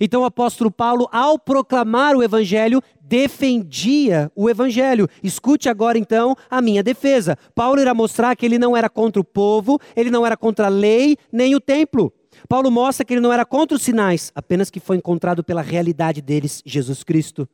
Então 0.00 0.22
o 0.22 0.24
apóstolo 0.24 0.70
Paulo, 0.70 1.08
ao 1.12 1.38
proclamar 1.38 2.16
o 2.16 2.22
Evangelho, 2.22 2.82
defendia 3.06 4.32
o 4.34 4.48
evangelho. 4.48 5.08
Escute 5.22 5.68
agora 5.68 5.98
então 5.98 6.34
a 6.50 6.62
minha 6.62 6.82
defesa. 6.82 7.36
Paulo 7.54 7.80
irá 7.80 7.94
mostrar 7.94 8.34
que 8.34 8.46
ele 8.46 8.58
não 8.58 8.76
era 8.76 8.88
contra 8.88 9.20
o 9.20 9.24
povo, 9.24 9.78
ele 9.94 10.10
não 10.10 10.24
era 10.24 10.36
contra 10.36 10.66
a 10.66 10.70
lei, 10.70 11.16
nem 11.30 11.54
o 11.54 11.60
templo. 11.60 12.12
Paulo 12.48 12.70
mostra 12.70 13.04
que 13.04 13.14
ele 13.14 13.20
não 13.20 13.32
era 13.32 13.44
contra 13.44 13.76
os 13.76 13.82
sinais, 13.82 14.32
apenas 14.34 14.70
que 14.70 14.80
foi 14.80 14.96
encontrado 14.96 15.44
pela 15.44 15.62
realidade 15.62 16.20
deles, 16.20 16.62
Jesus 16.64 17.04
Cristo. 17.04 17.48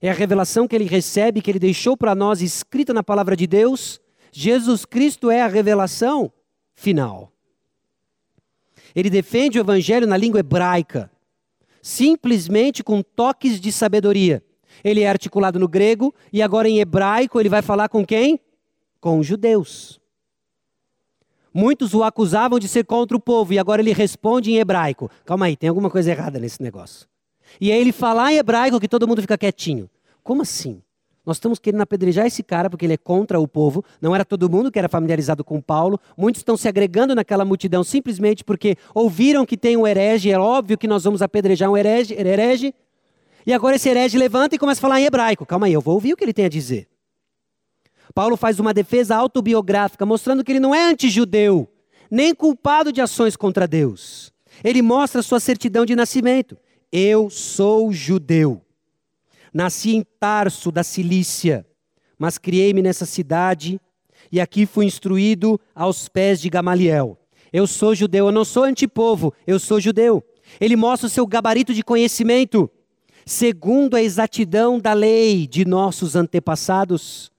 É 0.00 0.10
a 0.10 0.14
revelação 0.14 0.68
que 0.68 0.76
ele 0.76 0.84
recebe, 0.84 1.42
que 1.42 1.50
ele 1.50 1.58
deixou 1.58 1.96
para 1.96 2.14
nós 2.14 2.40
escrita 2.40 2.92
na 2.92 3.02
palavra 3.02 3.34
de 3.34 3.46
Deus. 3.46 4.00
Jesus 4.30 4.84
Cristo 4.84 5.30
é 5.30 5.42
a 5.42 5.48
revelação 5.48 6.32
final. 6.74 7.32
Ele 8.94 9.10
defende 9.10 9.58
o 9.58 9.60
evangelho 9.60 10.06
na 10.06 10.16
língua 10.16 10.40
hebraica, 10.40 11.10
simplesmente 11.86 12.82
com 12.82 13.00
toques 13.00 13.60
de 13.60 13.70
sabedoria. 13.70 14.42
Ele 14.82 15.02
é 15.02 15.08
articulado 15.08 15.56
no 15.56 15.68
grego 15.68 16.12
e 16.32 16.42
agora 16.42 16.68
em 16.68 16.80
hebraico 16.80 17.38
ele 17.38 17.48
vai 17.48 17.62
falar 17.62 17.88
com 17.88 18.04
quem? 18.04 18.40
Com 19.00 19.20
os 19.20 19.26
judeus. 19.26 20.00
Muitos 21.54 21.94
o 21.94 22.02
acusavam 22.02 22.58
de 22.58 22.66
ser 22.66 22.84
contra 22.84 23.16
o 23.16 23.20
povo 23.20 23.52
e 23.52 23.58
agora 23.58 23.80
ele 23.80 23.92
responde 23.92 24.50
em 24.50 24.56
hebraico. 24.56 25.08
Calma 25.24 25.46
aí, 25.46 25.56
tem 25.56 25.68
alguma 25.68 25.88
coisa 25.88 26.10
errada 26.10 26.40
nesse 26.40 26.60
negócio. 26.60 27.06
E 27.60 27.70
aí 27.70 27.80
ele 27.80 27.92
fala 27.92 28.32
em 28.32 28.38
hebraico 28.38 28.80
que 28.80 28.88
todo 28.88 29.06
mundo 29.06 29.22
fica 29.22 29.38
quietinho. 29.38 29.88
Como 30.24 30.42
assim? 30.42 30.82
Nós 31.26 31.38
estamos 31.38 31.58
querendo 31.58 31.80
apedrejar 31.80 32.24
esse 32.24 32.40
cara 32.44 32.70
porque 32.70 32.86
ele 32.86 32.94
é 32.94 32.96
contra 32.96 33.40
o 33.40 33.48
povo. 33.48 33.84
Não 34.00 34.14
era 34.14 34.24
todo 34.24 34.48
mundo 34.48 34.70
que 34.70 34.78
era 34.78 34.88
familiarizado 34.88 35.42
com 35.42 35.60
Paulo. 35.60 35.98
Muitos 36.16 36.40
estão 36.40 36.56
se 36.56 36.68
agregando 36.68 37.16
naquela 37.16 37.44
multidão 37.44 37.82
simplesmente 37.82 38.44
porque 38.44 38.76
ouviram 38.94 39.44
que 39.44 39.56
tem 39.56 39.76
um 39.76 39.84
herege. 39.84 40.30
É 40.30 40.38
óbvio 40.38 40.78
que 40.78 40.86
nós 40.86 41.02
vamos 41.02 41.20
apedrejar 41.22 41.68
um 41.68 41.76
herege. 41.76 42.14
herege. 42.14 42.72
E 43.44 43.52
agora 43.52 43.74
esse 43.74 43.88
herege 43.88 44.16
levanta 44.16 44.54
e 44.54 44.58
começa 44.58 44.78
a 44.78 44.82
falar 44.82 45.00
em 45.00 45.04
hebraico. 45.04 45.44
Calma 45.44 45.66
aí, 45.66 45.72
eu 45.72 45.80
vou 45.80 45.94
ouvir 45.94 46.12
o 46.12 46.16
que 46.16 46.24
ele 46.24 46.32
tem 46.32 46.44
a 46.44 46.48
dizer. 46.48 46.86
Paulo 48.14 48.36
faz 48.36 48.60
uma 48.60 48.72
defesa 48.72 49.16
autobiográfica, 49.16 50.06
mostrando 50.06 50.44
que 50.44 50.52
ele 50.52 50.60
não 50.60 50.74
é 50.74 50.90
antijudeu, 50.90 51.68
nem 52.10 52.34
culpado 52.34 52.92
de 52.92 53.00
ações 53.00 53.36
contra 53.36 53.66
Deus. 53.66 54.32
Ele 54.64 54.80
mostra 54.80 55.22
sua 55.22 55.40
certidão 55.40 55.84
de 55.84 55.94
nascimento. 55.94 56.56
Eu 56.90 57.28
sou 57.28 57.92
judeu. 57.92 58.62
Nasci 59.56 59.96
em 59.96 60.04
Tarso, 60.20 60.70
da 60.70 60.84
Cilícia, 60.84 61.66
mas 62.18 62.36
criei-me 62.36 62.82
nessa 62.82 63.06
cidade 63.06 63.80
e 64.30 64.38
aqui 64.38 64.66
fui 64.66 64.84
instruído 64.84 65.58
aos 65.74 66.10
pés 66.10 66.42
de 66.42 66.50
Gamaliel. 66.50 67.18
Eu 67.50 67.66
sou 67.66 67.94
judeu, 67.94 68.26
eu 68.26 68.32
não 68.32 68.44
sou 68.44 68.64
antipovo, 68.64 69.32
eu 69.46 69.58
sou 69.58 69.80
judeu. 69.80 70.22
Ele 70.60 70.76
mostra 70.76 71.06
o 71.06 71.10
seu 71.10 71.26
gabarito 71.26 71.72
de 71.72 71.82
conhecimento, 71.82 72.70
segundo 73.24 73.96
a 73.96 74.02
exatidão 74.02 74.78
da 74.78 74.92
lei 74.92 75.46
de 75.46 75.64
nossos 75.64 76.14
antepassados. 76.16 77.32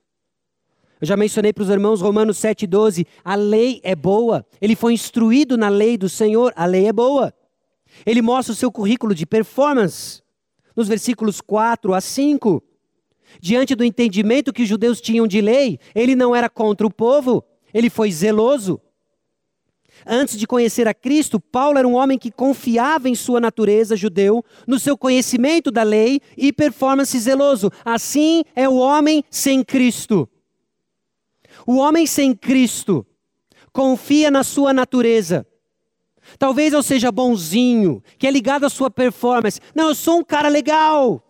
Eu 0.99 1.05
já 1.05 1.15
mencionei 1.15 1.53
para 1.53 1.65
os 1.65 1.69
irmãos 1.69 2.01
Romanos 2.01 2.39
7,12: 2.39 3.05
a 3.23 3.35
lei 3.35 3.79
é 3.83 3.95
boa. 3.95 4.43
Ele 4.59 4.75
foi 4.75 4.93
instruído 4.93 5.55
na 5.55 5.69
lei 5.69 5.99
do 5.99 6.09
Senhor, 6.09 6.51
a 6.55 6.65
lei 6.65 6.87
é 6.87 6.93
boa. 6.93 7.31
Ele 8.03 8.23
mostra 8.23 8.53
o 8.53 8.55
seu 8.55 8.71
currículo 8.71 9.13
de 9.13 9.27
performance 9.27 10.25
nos 10.77 10.87
versículos 10.87 11.41
4 11.41 11.95
a 11.95 11.99
5. 11.99 12.63
Diante 13.41 13.73
do 13.73 13.83
entendimento 13.83 14.53
que 14.53 14.61
os 14.61 14.69
judeus 14.69 15.01
tinham 15.01 15.27
de 15.27 15.41
lei, 15.41 15.79
ele 15.95 16.15
não 16.15 16.35
era 16.35 16.47
contra 16.47 16.85
o 16.85 16.93
povo, 16.93 17.43
ele 17.73 17.89
foi 17.89 18.11
zeloso. 18.11 18.79
Antes 20.05 20.37
de 20.37 20.45
conhecer 20.45 20.87
a 20.87 20.93
Cristo, 20.93 21.39
Paulo 21.39 21.79
era 21.79 21.87
um 21.87 21.95
homem 21.95 22.19
que 22.19 22.31
confiava 22.31 23.09
em 23.09 23.15
sua 23.15 23.41
natureza 23.41 23.95
judeu, 23.95 24.45
no 24.67 24.79
seu 24.79 24.95
conhecimento 24.95 25.71
da 25.71 25.81
lei 25.81 26.21
e 26.37 26.53
performance 26.53 27.17
zeloso. 27.17 27.71
Assim 27.83 28.43
é 28.55 28.69
o 28.69 28.75
homem 28.75 29.23
sem 29.31 29.63
Cristo. 29.63 30.29
O 31.65 31.77
homem 31.77 32.05
sem 32.05 32.35
Cristo 32.35 33.05
confia 33.73 34.29
na 34.29 34.43
sua 34.43 34.71
natureza, 34.71 35.45
Talvez 36.37 36.73
eu 36.73 36.83
seja 36.83 37.11
bonzinho, 37.11 38.03
que 38.17 38.27
é 38.27 38.31
ligado 38.31 38.65
à 38.65 38.69
sua 38.69 38.89
performance. 38.89 39.59
Não, 39.73 39.89
eu 39.89 39.95
sou 39.95 40.19
um 40.19 40.23
cara 40.23 40.49
legal. 40.49 41.23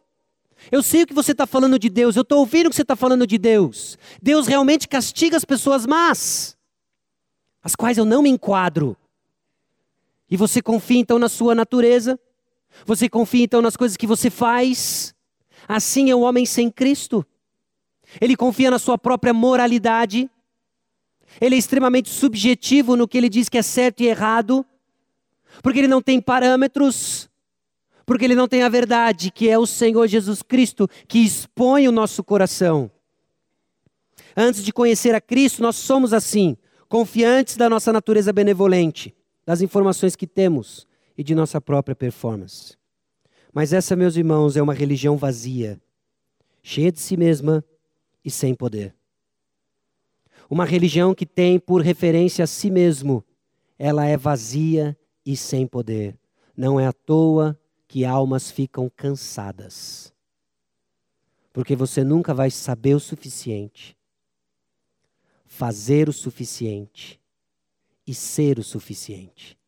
Eu 0.71 0.81
sei 0.81 1.03
o 1.03 1.07
que 1.07 1.13
você 1.13 1.31
está 1.31 1.45
falando 1.45 1.77
de 1.77 1.89
Deus, 1.89 2.15
eu 2.15 2.23
estou 2.23 2.39
ouvindo 2.39 2.67
o 2.67 2.69
que 2.69 2.75
você 2.75 2.81
está 2.81 2.95
falando 2.95 3.27
de 3.27 3.37
Deus. 3.37 3.97
Deus 4.21 4.47
realmente 4.47 4.87
castiga 4.87 5.37
as 5.37 5.45
pessoas 5.45 5.85
más, 5.85 6.57
as 7.63 7.75
quais 7.75 7.97
eu 7.97 8.05
não 8.05 8.23
me 8.23 8.29
enquadro. 8.29 8.97
E 10.29 10.35
você 10.35 10.61
confia 10.61 10.99
então 10.99 11.19
na 11.19 11.29
sua 11.29 11.53
natureza, 11.53 12.19
você 12.85 13.07
confia 13.07 13.43
então 13.43 13.61
nas 13.61 13.77
coisas 13.77 13.95
que 13.95 14.07
você 14.07 14.29
faz. 14.29 15.13
Assim 15.67 16.09
é 16.09 16.15
o 16.15 16.21
homem 16.21 16.45
sem 16.45 16.69
Cristo. 16.69 17.25
Ele 18.19 18.35
confia 18.35 18.71
na 18.71 18.79
sua 18.79 18.97
própria 18.97 19.33
moralidade. 19.33 20.29
Ele 21.39 21.55
é 21.55 21.57
extremamente 21.57 22.09
subjetivo 22.09 22.95
no 22.95 23.07
que 23.07 23.17
ele 23.17 23.29
diz 23.29 23.47
que 23.47 23.57
é 23.57 23.61
certo 23.61 24.01
e 24.01 24.07
errado 24.07 24.65
porque 25.61 25.79
ele 25.79 25.87
não 25.87 26.01
tem 26.01 26.21
parâmetros, 26.21 27.29
porque 28.05 28.25
ele 28.25 28.35
não 28.35 28.47
tem 28.47 28.63
a 28.63 28.69
verdade, 28.69 29.31
que 29.31 29.49
é 29.49 29.57
o 29.57 29.65
Senhor 29.65 30.07
Jesus 30.07 30.41
Cristo 30.41 30.87
que 31.07 31.19
expõe 31.19 31.87
o 31.87 31.91
nosso 31.91 32.23
coração. 32.23 32.89
Antes 34.35 34.63
de 34.63 34.71
conhecer 34.71 35.13
a 35.15 35.21
Cristo, 35.21 35.61
nós 35.61 35.75
somos 35.75 36.13
assim, 36.13 36.55
confiantes 36.87 37.57
da 37.57 37.69
nossa 37.69 37.91
natureza 37.91 38.31
benevolente, 38.31 39.15
das 39.45 39.61
informações 39.61 40.15
que 40.15 40.27
temos 40.27 40.87
e 41.17 41.23
de 41.23 41.33
nossa 41.33 41.59
própria 41.59 41.95
performance. 41.95 42.77
Mas 43.53 43.73
essa, 43.73 43.95
meus 43.95 44.15
irmãos, 44.15 44.55
é 44.55 44.61
uma 44.61 44.73
religião 44.73 45.17
vazia, 45.17 45.81
cheia 46.61 46.91
de 46.91 46.99
si 46.99 47.17
mesma 47.17 47.65
e 48.23 48.29
sem 48.29 48.53
poder. 48.53 48.93
Uma 50.49 50.63
religião 50.63 51.13
que 51.13 51.25
tem 51.25 51.59
por 51.59 51.81
referência 51.81 52.43
a 52.43 52.47
si 52.47 52.69
mesmo, 52.69 53.23
ela 53.77 54.05
é 54.05 54.15
vazia 54.15 54.97
e 55.27 55.35
sem 55.35 55.67
poder. 55.67 56.17
Não 56.55 56.79
é 56.79 56.87
à 56.87 56.93
toa 56.93 57.59
que 57.85 58.05
almas 58.05 58.49
ficam 58.49 58.89
cansadas. 58.89 60.13
Porque 61.51 61.75
você 61.75 62.01
nunca 62.01 62.33
vai 62.33 62.49
saber 62.49 62.95
o 62.95 62.99
suficiente, 62.99 63.97
fazer 65.45 66.07
o 66.07 66.13
suficiente 66.13 67.19
e 68.05 68.13
ser 68.13 68.57
o 68.57 68.63
suficiente. 68.63 69.59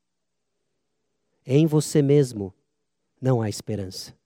Em 1.45 1.67
você 1.67 2.01
mesmo 2.01 2.53
não 3.21 3.41
há 3.41 3.49
esperança. 3.49 4.17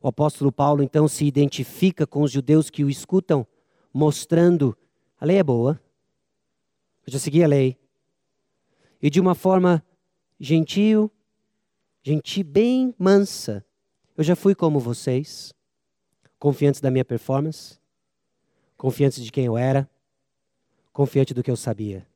O 0.00 0.08
apóstolo 0.08 0.50
Paulo 0.50 0.82
então 0.82 1.06
se 1.06 1.26
identifica 1.26 2.06
com 2.06 2.22
os 2.22 2.32
judeus 2.32 2.70
que 2.70 2.82
o 2.82 2.88
escutam, 2.88 3.46
mostrando: 3.92 4.76
a 5.20 5.26
lei 5.26 5.36
é 5.36 5.42
boa, 5.42 5.78
eu 7.06 7.12
já 7.12 7.18
segui 7.18 7.44
a 7.44 7.46
lei, 7.46 7.76
e 9.02 9.10
de 9.10 9.20
uma 9.20 9.34
forma 9.34 9.84
gentil, 10.38 11.10
gentil, 12.02 12.44
bem 12.44 12.94
mansa. 12.96 13.64
Eu 14.16 14.22
já 14.22 14.36
fui 14.36 14.54
como 14.54 14.78
vocês, 14.78 15.52
confiantes 16.38 16.80
da 16.80 16.90
minha 16.90 17.04
performance, 17.04 17.80
confiantes 18.76 19.24
de 19.24 19.32
quem 19.32 19.46
eu 19.46 19.58
era, 19.58 19.90
confiante 20.92 21.34
do 21.34 21.42
que 21.42 21.50
eu 21.50 21.56
sabia. 21.56 22.06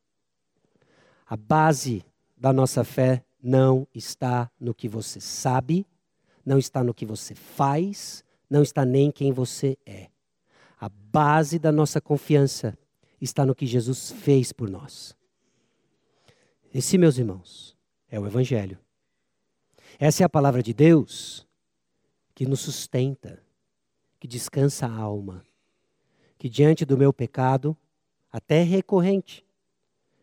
A 1.27 1.37
base 1.37 2.05
da 2.37 2.53
nossa 2.53 2.85
fé 2.85 3.25
não 3.43 3.87
está 3.93 4.51
no 4.61 4.75
que 4.75 4.89
você 4.89 5.21
sabe, 5.21 5.85
não 6.45 6.59
está 6.59 6.85
no 6.85 6.95
que 6.95 7.05
você 7.05 7.35
faz, 7.35 8.25
não 8.49 8.63
está 8.63 8.85
nem 8.85 9.11
quem 9.11 9.33
você 9.33 9.77
é. 9.85 10.09
A 10.79 10.89
base 10.89 11.59
da 11.59 11.73
nossa 11.73 12.01
confiança 12.01 12.79
está 13.21 13.45
no 13.45 13.55
que 13.55 13.67
Jesus 13.67 14.13
fez 14.13 14.53
por 14.53 14.69
nós. 14.69 15.17
Esse, 16.77 16.99
meus 16.99 17.17
irmãos, 17.17 17.75
é 18.07 18.21
o 18.21 18.27
Evangelho. 18.27 18.79
Essa 19.99 20.23
é 20.23 20.27
a 20.27 20.29
palavra 20.29 20.63
de 20.63 20.75
Deus 20.75 21.47
que 22.35 22.45
nos 22.45 22.61
sustenta, 22.61 23.43
que 24.21 24.29
descansa 24.29 24.87
a 24.87 24.95
alma, 24.95 25.43
que 26.37 26.51
diante 26.51 26.85
do 26.85 26.99
meu 26.99 27.15
pecado, 27.15 27.75
até 28.31 28.63
recorrente, 28.63 29.43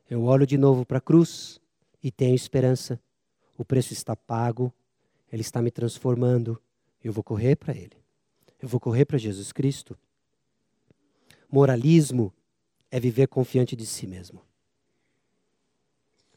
eu 0.07 0.25
olho 0.25 0.45
de 0.45 0.55
novo 0.55 0.85
para 0.85 0.99
a 0.99 1.01
cruz 1.01 1.59
e 2.03 2.11
tenho 2.11 2.35
esperança. 2.35 3.01
O 3.57 3.65
preço 3.65 3.91
está 3.91 4.15
pago, 4.15 4.71
ele 5.31 5.41
está 5.41 5.59
me 5.59 5.71
transformando, 5.71 6.61
eu 7.03 7.11
vou 7.11 7.23
correr 7.23 7.55
para 7.55 7.75
ele. 7.75 7.97
Eu 8.61 8.67
vou 8.67 8.79
correr 8.79 9.05
para 9.05 9.17
Jesus 9.17 9.51
Cristo. 9.51 9.97
Moralismo 11.51 12.31
é 12.91 12.99
viver 12.99 13.25
confiante 13.25 13.75
de 13.75 13.87
si 13.87 14.05
mesmo. 14.05 14.52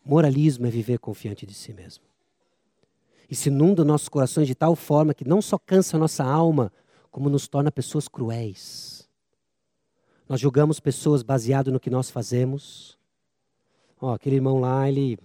Moralismo 0.06 0.68
é 0.68 0.70
viver 0.70 1.00
confiante 1.00 1.44
de 1.44 1.52
si 1.52 1.74
mesmo. 1.74 2.04
E 3.28 3.34
se 3.34 3.48
inunda 3.48 3.84
nossos 3.84 4.08
corações 4.08 4.46
de 4.46 4.54
tal 4.54 4.76
forma 4.76 5.12
que 5.12 5.26
não 5.26 5.42
só 5.42 5.58
cansa 5.58 5.96
a 5.96 6.00
nossa 6.00 6.22
alma, 6.22 6.72
como 7.10 7.28
nos 7.28 7.48
torna 7.48 7.72
pessoas 7.72 8.06
cruéis. 8.06 9.08
Nós 10.28 10.38
julgamos 10.38 10.78
pessoas 10.78 11.24
baseado 11.24 11.72
no 11.72 11.80
que 11.80 11.90
nós 11.90 12.08
fazemos. 12.08 12.96
Ó, 14.00 14.10
oh, 14.10 14.14
aquele 14.14 14.36
irmão 14.36 14.60
lá, 14.60 14.88
ele, 14.88 15.18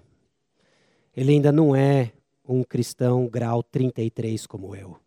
ele 1.15 1.33
ainda 1.33 1.51
não 1.51 1.75
é 1.75 2.11
um 2.43 2.63
cristão 2.63 3.27
grau 3.27 3.61
33 3.61 4.47
como 4.47 4.75
eu. 4.75 4.97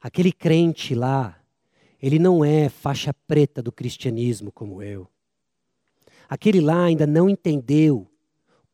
Aquele 0.00 0.32
crente 0.32 0.94
lá, 0.94 1.38
ele 2.00 2.18
não 2.18 2.42
é 2.42 2.70
faixa 2.70 3.12
preta 3.26 3.62
do 3.62 3.70
cristianismo 3.70 4.50
como 4.50 4.82
eu. 4.82 5.06
Aquele 6.26 6.62
lá 6.62 6.84
ainda 6.84 7.06
não 7.06 7.28
entendeu 7.28 8.10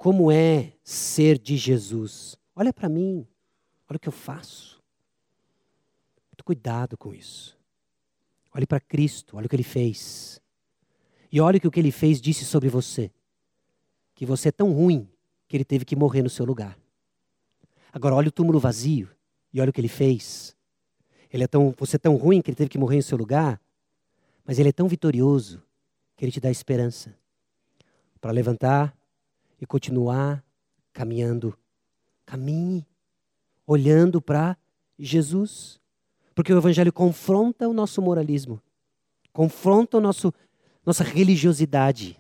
como 0.01 0.32
é 0.32 0.72
ser 0.82 1.38
de 1.38 1.59
Jesus. 1.59 2.34
Olha 2.57 2.72
para 2.72 2.88
mim, 2.88 3.28
olha 3.86 3.98
o 3.98 4.01
que 4.01 4.09
eu 4.09 4.12
faço. 4.12 4.82
Muito 6.30 6.42
cuidado 6.42 6.96
com 6.96 7.12
isso. 7.12 7.55
Olhe 8.55 8.66
para 8.66 8.80
Cristo, 8.80 9.36
olha 9.36 9.44
o 9.44 9.48
que 9.51 9.55
ele 9.55 9.62
fez. 9.62 10.40
E 11.30 11.38
olhe 11.38 11.59
o 11.62 11.70
que 11.70 11.78
ele 11.78 11.92
fez 11.92 12.18
disse 12.18 12.46
sobre 12.46 12.70
você. 12.70 13.12
Que 14.14 14.24
você 14.24 14.48
é 14.48 14.53
tão 14.53 14.72
ruim 14.72 15.07
que 15.46 15.55
ele 15.55 15.66
teve 15.66 15.84
que 15.84 15.94
morrer 15.94 16.22
no 16.22 16.30
seu 16.30 16.46
lugar. 16.46 16.78
Agora 17.92 18.14
olhe 18.14 18.28
o 18.28 18.32
túmulo 18.32 18.59
vazio 18.59 19.07
e 19.53 19.61
olha 19.61 19.68
o 19.68 19.72
que 19.72 19.82
ele 19.82 19.86
fez. 19.86 20.57
Ele 21.30 21.44
é 21.44 21.46
tão, 21.46 21.74
você 21.76 21.96
é 21.96 21.98
tão 21.98 22.16
ruim 22.16 22.40
que 22.40 22.48
ele 22.48 22.57
teve 22.57 22.70
que 22.70 22.78
morrer 22.78 22.96
no 22.96 23.03
seu 23.03 23.18
lugar, 23.18 23.61
mas 24.46 24.59
ele 24.59 24.70
é 24.70 24.72
tão 24.72 24.88
vitorioso 24.88 25.62
que 26.16 26.24
ele 26.24 26.32
te 26.32 26.40
dá 26.40 26.51
esperança 26.51 27.14
para 28.18 28.30
levantar 28.30 28.98
e 29.61 29.66
continuar 29.66 30.42
caminhando. 30.92 31.56
Caminhe, 32.24 32.86
olhando 33.66 34.20
para 34.20 34.56
Jesus. 34.98 35.80
Porque 36.34 36.52
o 36.52 36.58
Evangelho 36.58 36.92
confronta 36.92 37.68
o 37.68 37.72
nosso 37.72 38.00
moralismo, 38.00 38.62
confronta 39.32 39.98
o 39.98 40.00
nosso, 40.00 40.32
nossa 40.86 41.04
religiosidade. 41.04 42.18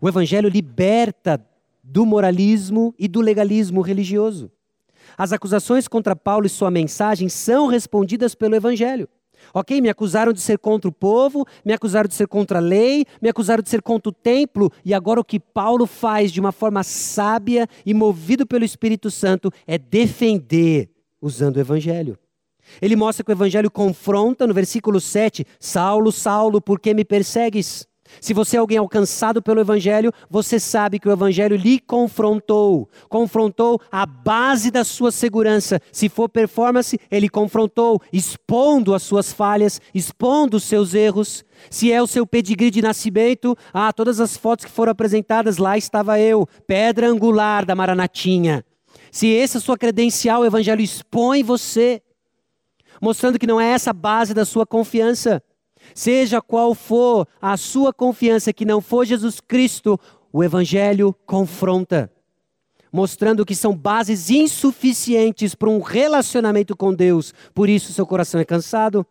O 0.00 0.08
Evangelho 0.08 0.48
liberta 0.48 1.44
do 1.82 2.04
moralismo 2.04 2.94
e 2.98 3.06
do 3.06 3.20
legalismo 3.20 3.80
religioso. 3.82 4.50
As 5.16 5.32
acusações 5.32 5.86
contra 5.86 6.16
Paulo 6.16 6.46
e 6.46 6.48
sua 6.48 6.70
mensagem 6.70 7.28
são 7.28 7.66
respondidas 7.66 8.34
pelo 8.34 8.54
Evangelho. 8.54 9.08
Ok, 9.52 9.80
me 9.80 9.88
acusaram 9.88 10.32
de 10.32 10.40
ser 10.40 10.58
contra 10.58 10.88
o 10.88 10.92
povo, 10.92 11.46
me 11.64 11.72
acusaram 11.72 12.08
de 12.08 12.14
ser 12.14 12.28
contra 12.28 12.58
a 12.58 12.60
lei, 12.60 13.04
me 13.20 13.28
acusaram 13.28 13.62
de 13.62 13.68
ser 13.68 13.82
contra 13.82 14.10
o 14.10 14.12
templo, 14.12 14.70
e 14.84 14.94
agora 14.94 15.20
o 15.20 15.24
que 15.24 15.40
Paulo 15.40 15.86
faz 15.86 16.30
de 16.30 16.40
uma 16.40 16.52
forma 16.52 16.82
sábia 16.82 17.68
e 17.84 17.92
movido 17.92 18.46
pelo 18.46 18.64
Espírito 18.64 19.10
Santo 19.10 19.52
é 19.66 19.78
defender 19.78 20.90
usando 21.20 21.56
o 21.56 21.60
Evangelho. 21.60 22.18
Ele 22.80 22.94
mostra 22.94 23.24
que 23.24 23.30
o 23.30 23.32
Evangelho 23.32 23.70
confronta 23.70 24.46
no 24.46 24.54
versículo 24.54 25.00
7: 25.00 25.44
Saulo, 25.58 26.12
Saulo, 26.12 26.60
por 26.60 26.78
que 26.78 26.94
me 26.94 27.04
persegues? 27.04 27.89
Se 28.20 28.34
você 28.34 28.56
é 28.56 28.60
alguém 28.60 28.78
alcançado 28.78 29.42
pelo 29.42 29.60
Evangelho, 29.60 30.12
você 30.28 30.58
sabe 30.58 30.98
que 30.98 31.08
o 31.08 31.12
Evangelho 31.12 31.56
lhe 31.56 31.78
confrontou. 31.78 32.88
Confrontou 33.08 33.80
a 33.90 34.06
base 34.06 34.70
da 34.70 34.84
sua 34.84 35.12
segurança. 35.12 35.80
Se 35.92 36.08
for 36.08 36.28
performance, 36.28 36.98
ele 37.10 37.28
confrontou, 37.28 38.00
expondo 38.12 38.94
as 38.94 39.02
suas 39.02 39.32
falhas, 39.32 39.80
expondo 39.94 40.56
os 40.56 40.64
seus 40.64 40.94
erros. 40.94 41.44
Se 41.68 41.92
é 41.92 42.02
o 42.02 42.06
seu 42.06 42.26
pedigree 42.26 42.70
de 42.70 42.82
nascimento, 42.82 43.56
ah, 43.72 43.92
todas 43.92 44.20
as 44.20 44.36
fotos 44.36 44.64
que 44.64 44.70
foram 44.70 44.92
apresentadas, 44.92 45.58
lá 45.58 45.76
estava 45.76 46.18
eu, 46.18 46.48
pedra 46.66 47.08
angular 47.08 47.64
da 47.64 47.74
Maranatinha. 47.74 48.64
Se 49.10 49.36
essa 49.36 49.58
é 49.58 49.60
a 49.60 49.62
sua 49.62 49.76
credencial, 49.76 50.42
o 50.42 50.46
Evangelho 50.46 50.80
expõe 50.80 51.42
você, 51.42 52.00
mostrando 53.00 53.38
que 53.38 53.46
não 53.46 53.60
é 53.60 53.70
essa 53.70 53.90
a 53.90 53.94
base 53.94 54.32
da 54.32 54.44
sua 54.44 54.64
confiança. 54.64 55.42
Seja 55.94 56.40
qual 56.40 56.74
for 56.74 57.26
a 57.40 57.56
sua 57.56 57.92
confiança 57.92 58.52
que 58.52 58.64
não 58.64 58.80
for 58.80 59.04
Jesus 59.04 59.40
Cristo, 59.40 59.98
o 60.32 60.44
Evangelho 60.44 61.14
confronta, 61.26 62.10
mostrando 62.92 63.44
que 63.44 63.54
são 63.54 63.76
bases 63.76 64.30
insuficientes 64.30 65.54
para 65.54 65.70
um 65.70 65.80
relacionamento 65.80 66.76
com 66.76 66.94
Deus, 66.94 67.34
por 67.54 67.68
isso 67.68 67.92
seu 67.92 68.06
coração 68.06 68.40
é 68.40 68.44
cansado. 68.44 69.06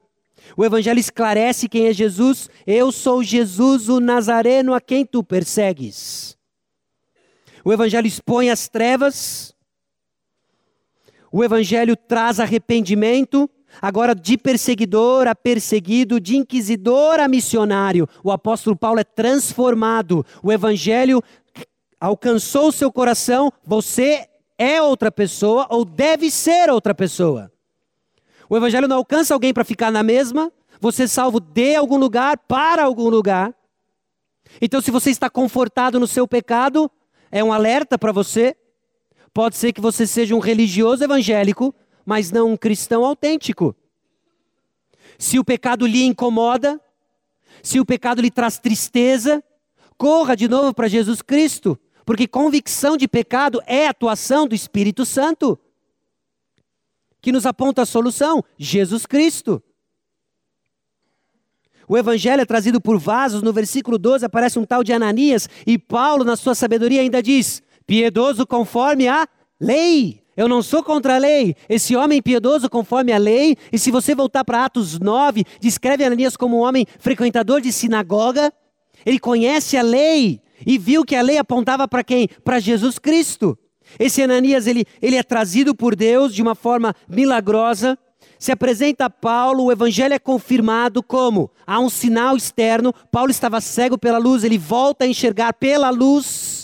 O 0.56 0.64
Evangelho 0.64 1.00
esclarece 1.00 1.68
quem 1.68 1.88
é 1.88 1.94
Jesus. 1.94 2.50
Eu 2.66 2.92
sou 2.92 3.22
Jesus, 3.22 3.90
o 3.90 4.00
Nazareno, 4.00 4.74
a 4.74 4.82
quem 4.82 5.06
tu 5.06 5.24
persegues. 5.24 6.38
O 7.64 7.74
Evangelho 7.74 8.08
expõe 8.08 8.50
as 8.50 8.68
trevas. 8.68 9.54
O 11.32 11.44
Evangelho 11.44 11.96
traz 11.96 12.40
arrependimento. 12.40 13.50
Agora, 13.82 14.16
de 14.16 14.38
perseguidor 14.38 15.28
a 15.28 15.36
perseguido, 15.36 16.20
de 16.20 16.36
inquisidor 16.36 17.20
a 17.20 17.28
missionário, 17.28 18.08
o 18.24 18.32
apóstolo 18.32 18.76
Paulo 18.76 19.00
é 19.00 19.04
transformado. 19.04 20.26
O 20.42 20.52
evangelho 20.52 21.22
alcançou 22.00 22.70
o 22.70 22.72
seu 22.72 22.92
coração, 22.92 23.52
você 23.66 24.28
é 24.58 24.82
outra 24.82 25.12
pessoa 25.12 25.68
ou 25.70 25.86
deve 25.86 26.30
ser 26.30 26.70
outra 26.70 26.94
pessoa. 26.94 27.52
O 28.50 28.58
evangelho 28.58 28.88
não 28.88 28.98
alcança 28.98 29.34
alguém 29.34 29.54
para 29.54 29.64
ficar 29.64 29.92
na 29.92 30.02
mesma, 30.02 30.52
você 30.82 31.04
é 31.04 31.08
salvo 31.08 31.40
de 31.40 31.76
algum 31.76 31.98
lugar 31.98 32.38
para 32.38 32.84
algum 32.84 33.10
lugar. 33.10 33.54
Então, 34.62 34.82
se 34.82 34.92
você 34.92 35.12
está 35.12 35.30
confortado 35.30 36.00
no 36.00 36.08
seu 36.08 36.28
pecado, 36.28 36.90
é 37.32 37.44
um 37.44 37.54
alerta 37.54 37.98
para 37.98 38.12
você. 38.12 38.56
Pode 39.34 39.56
ser 39.56 39.72
que 39.72 39.80
você 39.80 40.08
seja 40.08 40.36
um 40.36 40.40
religioso 40.40 41.04
evangélico, 41.04 41.74
mas 42.10 42.32
não 42.32 42.53
um 42.53 42.57
cristão 42.57 43.05
autêntico. 43.05 43.76
Se 45.16 45.38
o 45.38 45.45
pecado 45.45 45.86
lhe 45.86 46.03
incomoda, 46.03 46.82
se 47.62 47.80
o 47.80 47.86
pecado 47.86 48.20
lhe 48.20 48.32
traz 48.32 48.57
tristeza, 48.57 49.43
corra 49.95 50.36
de 50.36 50.47
novo 50.47 50.74
para 50.74 50.88
Jesus 50.88 51.22
Cristo, 51.22 51.78
porque 52.03 52.28
convicção 52.28 52.97
de 52.97 53.07
pecado 53.07 53.62
é 53.68 53.88
atuação 53.88 54.47
do 54.47 54.55
Espírito 54.55 55.05
Santo, 55.05 55.60
que 57.22 57.32
nos 57.32 57.45
aponta 57.45 57.84
a 57.84 57.86
solução: 57.86 58.43
Jesus 58.57 59.05
Cristo. 59.05 59.62
O 61.88 61.95
evangelho 61.95 62.41
é 62.41 62.45
trazido 62.45 62.82
por 62.82 62.97
vasos, 62.97 63.43
no 63.43 63.53
versículo 63.53 63.99
12 63.99 64.26
aparece 64.26 64.57
um 64.57 64.66
tal 64.66 64.84
de 64.84 64.93
Ananias, 64.93 65.47
e 65.64 65.78
Paulo, 65.78 66.24
na 66.24 66.36
sua 66.36 66.55
sabedoria, 66.55 67.01
ainda 67.01 67.22
diz: 67.22 67.62
piedoso 67.86 68.47
conforme 68.47 69.07
a 69.07 69.28
lei. 69.60 70.24
Eu 70.40 70.48
não 70.48 70.64
sou 70.64 70.82
contra 70.82 71.16
a 71.16 71.18
lei. 71.18 71.54
Esse 71.68 71.98
homem 71.98 72.22
piedoso 72.22 72.70
conforme 72.70 73.12
a 73.12 73.18
lei, 73.18 73.58
e 73.74 73.78
se 73.78 73.92
você 73.92 74.16
voltar 74.16 74.46
para 74.46 74.64
Atos 74.64 74.98
9, 74.98 75.44
descreve 75.60 76.06
Ananias 76.06 76.38
como 76.38 76.56
um 76.56 76.62
homem 76.62 76.86
frequentador 76.98 77.60
de 77.60 77.74
sinagoga. 77.74 78.50
Ele 79.06 79.20
conhece 79.20 79.76
a 79.76 79.82
lei 79.82 80.40
e 80.66 80.78
viu 80.78 81.04
que 81.04 81.18
a 81.18 81.22
lei 81.22 81.38
apontava 81.38 81.90
para 81.90 82.06
quem? 82.06 82.30
Para 82.42 82.58
Jesus 82.58 82.98
Cristo. 82.98 83.58
Esse 84.00 84.24
Ananias, 84.24 84.66
ele, 84.66 84.86
ele 85.02 85.18
é 85.18 85.24
trazido 85.24 85.76
por 85.76 85.94
Deus 85.94 86.34
de 86.34 86.42
uma 86.42 86.56
forma 86.56 86.96
milagrosa. 87.10 88.00
Se 88.40 88.54
apresenta 88.54 89.08
a 89.08 89.10
Paulo, 89.10 89.66
o 89.66 89.72
evangelho 89.74 90.14
é 90.14 90.20
confirmado 90.20 91.04
como? 91.04 91.52
Há 91.68 91.82
um 91.82 91.90
sinal 91.90 92.38
externo. 92.38 92.94
Paulo 93.12 93.30
estava 93.30 93.60
cego 93.60 93.98
pela 93.98 94.18
luz, 94.18 94.46
ele 94.46 94.58
volta 94.58 95.04
a 95.04 95.08
enxergar 95.10 95.52
pela 95.52 95.90
luz. 95.90 96.59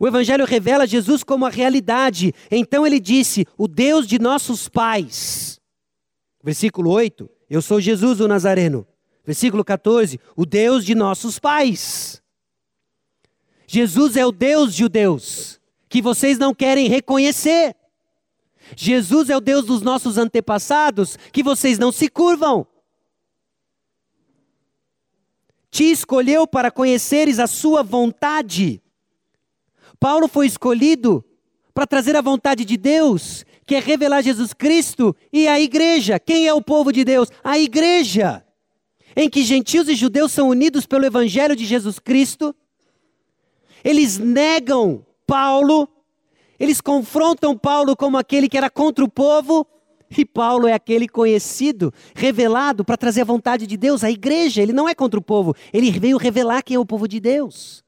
O 0.00 0.08
Evangelho 0.08 0.46
revela 0.46 0.86
Jesus 0.86 1.22
como 1.22 1.44
a 1.44 1.50
realidade. 1.50 2.34
Então 2.50 2.86
ele 2.86 2.98
disse: 2.98 3.46
O 3.58 3.68
Deus 3.68 4.06
de 4.06 4.18
nossos 4.18 4.66
pais. 4.66 5.60
Versículo 6.42 6.90
8: 6.90 7.28
Eu 7.50 7.60
sou 7.60 7.78
Jesus 7.78 8.18
o 8.18 8.26
Nazareno. 8.26 8.88
Versículo 9.26 9.62
14: 9.62 10.18
O 10.34 10.46
Deus 10.46 10.86
de 10.86 10.94
nossos 10.94 11.38
pais. 11.38 12.22
Jesus 13.66 14.16
é 14.16 14.24
o 14.24 14.32
Deus 14.32 14.72
de 14.72 14.78
judeus, 14.78 15.60
que 15.86 16.00
vocês 16.00 16.38
não 16.38 16.54
querem 16.54 16.88
reconhecer. 16.88 17.76
Jesus 18.74 19.28
é 19.28 19.36
o 19.36 19.40
Deus 19.40 19.66
dos 19.66 19.82
nossos 19.82 20.16
antepassados, 20.16 21.18
que 21.30 21.42
vocês 21.42 21.78
não 21.78 21.92
se 21.92 22.08
curvam. 22.08 22.66
Te 25.70 25.84
escolheu 25.84 26.46
para 26.46 26.70
conheceres 26.70 27.38
a 27.38 27.46
sua 27.46 27.82
vontade 27.82 28.82
Paulo 30.00 30.26
foi 30.26 30.46
escolhido 30.46 31.22
para 31.74 31.86
trazer 31.86 32.16
a 32.16 32.22
vontade 32.22 32.64
de 32.64 32.78
Deus, 32.78 33.44
que 33.66 33.74
é 33.74 33.80
revelar 33.80 34.22
Jesus 34.22 34.54
Cristo 34.54 35.14
e 35.30 35.46
a 35.46 35.60
igreja. 35.60 36.18
Quem 36.18 36.48
é 36.48 36.54
o 36.54 36.62
povo 36.62 36.90
de 36.90 37.04
Deus? 37.04 37.28
A 37.44 37.58
igreja. 37.58 38.42
Em 39.14 39.28
que 39.28 39.42
gentios 39.44 39.88
e 39.88 39.94
judeus 39.94 40.32
são 40.32 40.48
unidos 40.48 40.86
pelo 40.86 41.04
evangelho 41.04 41.54
de 41.54 41.66
Jesus 41.66 41.98
Cristo. 41.98 42.56
Eles 43.84 44.18
negam 44.18 45.04
Paulo, 45.26 45.86
eles 46.58 46.80
confrontam 46.80 47.56
Paulo 47.56 47.94
como 47.94 48.16
aquele 48.16 48.48
que 48.48 48.56
era 48.56 48.70
contra 48.70 49.04
o 49.04 49.08
povo, 49.08 49.66
e 50.16 50.24
Paulo 50.24 50.66
é 50.66 50.72
aquele 50.72 51.06
conhecido, 51.06 51.92
revelado 52.14 52.84
para 52.84 52.96
trazer 52.96 53.20
a 53.20 53.24
vontade 53.24 53.66
de 53.66 53.76
Deus 53.76 54.02
à 54.02 54.10
igreja. 54.10 54.62
Ele 54.62 54.72
não 54.72 54.88
é 54.88 54.94
contra 54.94 55.20
o 55.20 55.22
povo, 55.22 55.54
ele 55.72 55.90
veio 55.90 56.16
revelar 56.16 56.62
quem 56.62 56.76
é 56.76 56.80
o 56.80 56.86
povo 56.86 57.06
de 57.06 57.20
Deus 57.20 57.84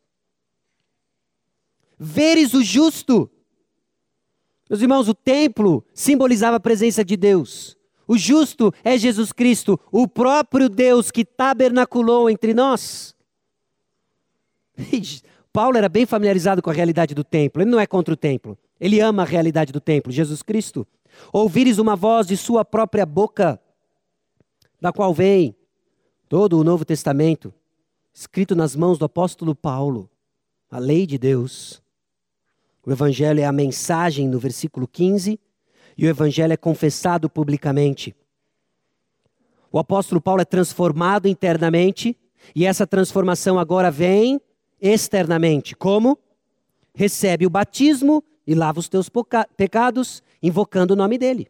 veres 2.03 2.53
o 2.53 2.63
justo. 2.63 3.31
Meus 4.69 4.83
irmãos, 4.83 5.09
o 5.09 5.15
templo 5.15 5.85
simbolizava 5.95 6.57
a 6.57 6.61
presença 6.61 7.05
de 7.05 7.17
Deus. 7.17 7.77
O 8.09 8.19
justo 8.19 8.73
é 8.83 8.99
Jesus 8.99 9.33
Cristo, 9.33 9.79
o 9.91 10.09
próprio 10.09 10.69
Deus 10.69 11.11
que 11.11 11.25
tabernaculou 11.25 12.29
entre 12.29 12.53
nós. 12.53 13.15
Paulo 15.53 15.77
era 15.77 15.89
bem 15.89 16.05
familiarizado 16.07 16.61
com 16.61 16.71
a 16.71 16.73
realidade 16.73 17.15
do 17.15 17.23
templo. 17.23 17.63
Ele 17.63 17.71
não 17.71 17.79
é 17.79 17.87
contra 17.87 18.13
o 18.13 18.17
templo. 18.17 18.59
Ele 18.81 18.99
ama 19.01 19.23
a 19.23 19.27
realidade 19.27 19.73
do 19.73 19.81
templo, 19.81 20.11
Jesus 20.11 20.43
Cristo. 20.43 20.87
Ouvires 21.33 21.79
uma 21.79 21.95
voz 21.95 22.27
de 22.27 22.37
sua 22.37 22.65
própria 22.65 23.05
boca, 23.05 23.61
da 24.81 24.93
qual 24.93 25.13
vem 25.15 25.55
todo 26.29 26.59
o 26.59 26.65
Novo 26.65 26.85
Testamento, 26.85 27.53
escrito 28.13 28.57
nas 28.57 28.75
mãos 28.75 28.99
do 28.99 29.05
apóstolo 29.05 29.55
Paulo, 29.55 30.11
a 30.71 30.79
lei 30.79 31.07
de 31.07 31.19
Deus. 31.19 31.82
O 32.85 32.91
Evangelho 32.91 33.41
é 33.41 33.45
a 33.45 33.53
mensagem 33.53 34.29
no 34.29 34.39
versículo 34.39 34.89
15, 34.89 35.39
e 35.97 36.07
o 36.07 36.09
Evangelho 36.09 36.53
é 36.53 36.57
confessado 36.57 37.31
publicamente. 37.31 38.15
O 39.71 39.79
apóstolo 39.79 40.21
Paulo 40.21 40.43
é 40.43 40.45
transformado 40.45 41.29
internamente, 41.29 42.17
e 42.55 42.67
essa 42.67 42.87
transformação 42.87 43.59
agora 43.59 43.91
vem 43.91 44.41
externamente. 44.81 45.77
Como? 45.77 46.19
Recebe 46.93 47.47
o 47.47 47.51
batismo 47.51 48.23
e 48.45 48.55
lava 48.55 48.81
os 48.81 48.89
teus 48.89 49.09
pecados, 49.57 50.23
invocando 50.43 50.95
o 50.95 50.97
nome 50.97 51.17
dele. 51.17 51.49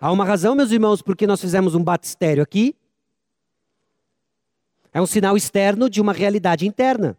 Há 0.00 0.10
uma 0.10 0.24
razão, 0.24 0.56
meus 0.56 0.72
irmãos, 0.72 1.00
porque 1.00 1.26
nós 1.26 1.40
fizemos 1.40 1.76
um 1.76 1.84
batistério 1.84 2.42
aqui. 2.42 2.74
É 4.92 5.00
um 5.00 5.06
sinal 5.06 5.36
externo 5.36 5.88
de 5.88 6.00
uma 6.00 6.12
realidade 6.12 6.66
interna. 6.66 7.16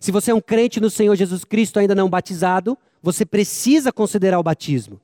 Se 0.00 0.12
você 0.12 0.30
é 0.30 0.34
um 0.34 0.40
crente 0.40 0.80
no 0.80 0.90
Senhor 0.90 1.14
Jesus 1.16 1.44
Cristo 1.44 1.78
ainda 1.78 1.94
não 1.94 2.08
batizado, 2.08 2.78
você 3.02 3.24
precisa 3.24 3.92
considerar 3.92 4.38
o 4.38 4.42
batismo. 4.42 5.00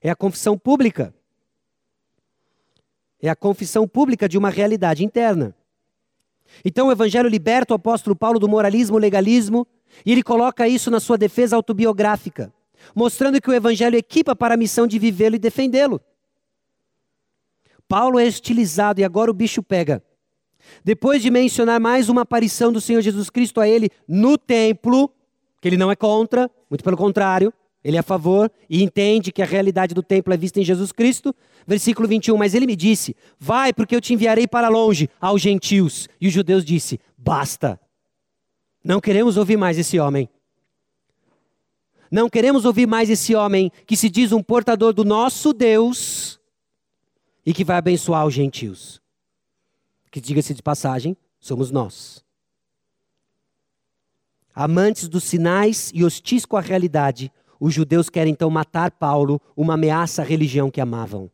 É 0.00 0.10
a 0.10 0.16
confissão 0.16 0.58
pública. 0.58 1.14
É 3.20 3.28
a 3.28 3.36
confissão 3.36 3.86
pública 3.86 4.28
de 4.28 4.36
uma 4.36 4.50
realidade 4.50 5.04
interna. 5.04 5.54
Então 6.64 6.88
o 6.88 6.92
Evangelho 6.92 7.28
liberta 7.28 7.72
o 7.72 7.76
apóstolo 7.76 8.16
Paulo 8.16 8.38
do 8.38 8.48
moralismo, 8.48 8.98
legalismo, 8.98 9.66
e 10.04 10.12
ele 10.12 10.22
coloca 10.22 10.66
isso 10.66 10.90
na 10.90 11.00
sua 11.00 11.16
defesa 11.16 11.54
autobiográfica, 11.54 12.52
mostrando 12.94 13.40
que 13.40 13.48
o 13.48 13.54
Evangelho 13.54 13.96
equipa 13.96 14.34
para 14.34 14.54
a 14.54 14.56
missão 14.56 14.86
de 14.86 14.98
vivê-lo 14.98 15.36
e 15.36 15.38
defendê-lo. 15.38 16.00
Paulo 17.86 18.18
é 18.18 18.26
estilizado 18.26 19.00
e 19.00 19.04
agora 19.04 19.30
o 19.30 19.34
bicho 19.34 19.62
pega. 19.62 20.02
Depois 20.84 21.22
de 21.22 21.30
mencionar 21.30 21.80
mais 21.80 22.08
uma 22.08 22.22
aparição 22.22 22.72
do 22.72 22.80
Senhor 22.80 23.00
Jesus 23.00 23.30
Cristo 23.30 23.60
a 23.60 23.68
ele 23.68 23.90
no 24.06 24.36
templo, 24.38 25.12
que 25.60 25.68
ele 25.68 25.76
não 25.76 25.90
é 25.90 25.96
contra, 25.96 26.50
muito 26.68 26.82
pelo 26.82 26.96
contrário, 26.96 27.52
ele 27.84 27.96
é 27.96 28.00
a 28.00 28.04
favor 28.04 28.50
e 28.70 28.82
entende 28.82 29.32
que 29.32 29.42
a 29.42 29.46
realidade 29.46 29.94
do 29.94 30.02
templo 30.02 30.32
é 30.32 30.36
vista 30.36 30.60
em 30.60 30.64
Jesus 30.64 30.92
Cristo. 30.92 31.34
Versículo 31.66 32.06
21, 32.06 32.36
mas 32.36 32.54
ele 32.54 32.66
me 32.66 32.76
disse: 32.76 33.16
Vai, 33.38 33.72
porque 33.72 33.94
eu 33.94 34.00
te 34.00 34.14
enviarei 34.14 34.46
para 34.46 34.68
longe 34.68 35.08
aos 35.20 35.42
gentios. 35.42 36.08
E 36.20 36.28
os 36.28 36.32
judeus 36.32 36.64
disse: 36.64 37.00
Basta. 37.18 37.80
Não 38.84 39.00
queremos 39.00 39.36
ouvir 39.36 39.56
mais 39.56 39.78
esse 39.78 39.98
homem. 39.98 40.28
Não 42.10 42.28
queremos 42.28 42.64
ouvir 42.64 42.86
mais 42.86 43.10
esse 43.10 43.34
homem 43.34 43.72
que 43.86 43.96
se 43.96 44.08
diz 44.08 44.32
um 44.32 44.42
portador 44.42 44.92
do 44.92 45.04
nosso 45.04 45.52
Deus 45.52 46.38
e 47.44 47.52
que 47.52 47.64
vai 47.64 47.78
abençoar 47.78 48.26
os 48.26 48.34
gentios. 48.34 49.01
Que 50.12 50.20
diga-se 50.20 50.52
de 50.52 50.62
passagem, 50.62 51.16
somos 51.40 51.70
nós. 51.70 52.22
Amantes 54.54 55.08
dos 55.08 55.24
sinais 55.24 55.90
e 55.94 56.04
hostis 56.04 56.44
com 56.44 56.58
a 56.58 56.60
realidade, 56.60 57.32
os 57.58 57.72
judeus 57.72 58.10
querem 58.10 58.34
então 58.34 58.50
matar 58.50 58.90
Paulo, 58.90 59.40
uma 59.56 59.72
ameaça 59.72 60.20
à 60.20 60.24
religião 60.24 60.70
que 60.70 60.82
amavam. 60.82 61.30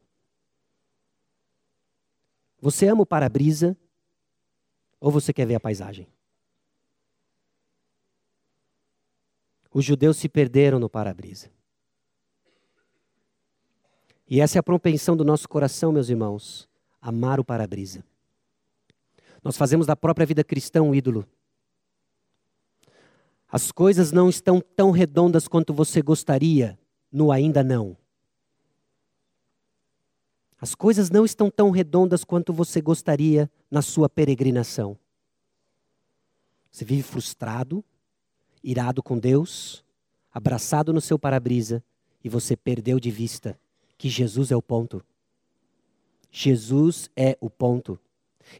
Você 2.60 2.86
ama 2.86 3.02
o 3.02 3.06
para-brisa 3.06 3.76
ou 5.00 5.10
você 5.10 5.32
quer 5.32 5.46
ver 5.46 5.56
a 5.56 5.60
paisagem? 5.60 6.06
Os 9.74 9.84
judeus 9.84 10.16
se 10.18 10.28
perderam 10.28 10.78
no 10.78 10.88
para-brisa. 10.88 11.50
E 14.30 14.40
essa 14.40 14.56
é 14.56 14.60
a 14.60 14.62
propensão 14.62 15.16
do 15.16 15.24
nosso 15.24 15.48
coração, 15.48 15.90
meus 15.90 16.08
irmãos, 16.08 16.68
amar 17.00 17.40
o 17.40 17.44
para-brisa. 17.44 18.04
Nós 19.42 19.56
fazemos 19.56 19.86
da 19.86 19.96
própria 19.96 20.26
vida 20.26 20.42
cristã 20.44 20.82
um 20.82 20.94
ídolo. 20.94 21.26
As 23.50 23.72
coisas 23.72 24.12
não 24.12 24.28
estão 24.28 24.60
tão 24.60 24.90
redondas 24.90 25.48
quanto 25.48 25.72
você 25.72 26.02
gostaria 26.02 26.78
no 27.10 27.32
ainda 27.32 27.64
não. 27.64 27.96
As 30.60 30.74
coisas 30.74 31.08
não 31.08 31.24
estão 31.24 31.50
tão 31.50 31.70
redondas 31.70 32.24
quanto 32.24 32.52
você 32.52 32.80
gostaria 32.80 33.50
na 33.70 33.80
sua 33.80 34.08
peregrinação. 34.08 34.98
Você 36.70 36.84
vive 36.84 37.02
frustrado, 37.02 37.84
irado 38.62 39.02
com 39.02 39.18
Deus, 39.18 39.84
abraçado 40.32 40.92
no 40.92 41.00
seu 41.00 41.18
para-brisa 41.18 41.82
e 42.22 42.28
você 42.28 42.56
perdeu 42.56 43.00
de 43.00 43.10
vista 43.10 43.58
que 43.96 44.08
Jesus 44.08 44.50
é 44.50 44.56
o 44.56 44.62
ponto. 44.62 45.02
Jesus 46.30 47.08
é 47.16 47.38
o 47.40 47.48
ponto. 47.48 47.98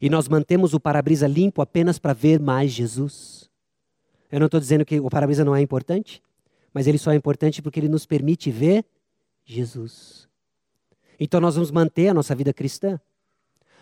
E 0.00 0.08
nós 0.08 0.28
mantemos 0.28 0.74
o 0.74 0.80
para-brisa 0.80 1.26
limpo 1.26 1.62
apenas 1.62 1.98
para 1.98 2.12
ver 2.12 2.40
mais 2.40 2.70
Jesus. 2.70 3.48
Eu 4.30 4.38
não 4.38 4.46
estou 4.46 4.60
dizendo 4.60 4.84
que 4.84 5.00
o 5.00 5.08
para-brisa 5.08 5.44
não 5.44 5.56
é 5.56 5.60
importante, 5.60 6.22
mas 6.72 6.86
ele 6.86 6.98
só 6.98 7.12
é 7.12 7.14
importante 7.14 7.62
porque 7.62 7.80
ele 7.80 7.88
nos 7.88 8.04
permite 8.04 8.50
ver 8.50 8.84
Jesus. 9.44 10.28
Então 11.18 11.40
nós 11.40 11.54
vamos 11.54 11.70
manter 11.70 12.08
a 12.08 12.14
nossa 12.14 12.34
vida 12.34 12.52
cristã. 12.52 13.00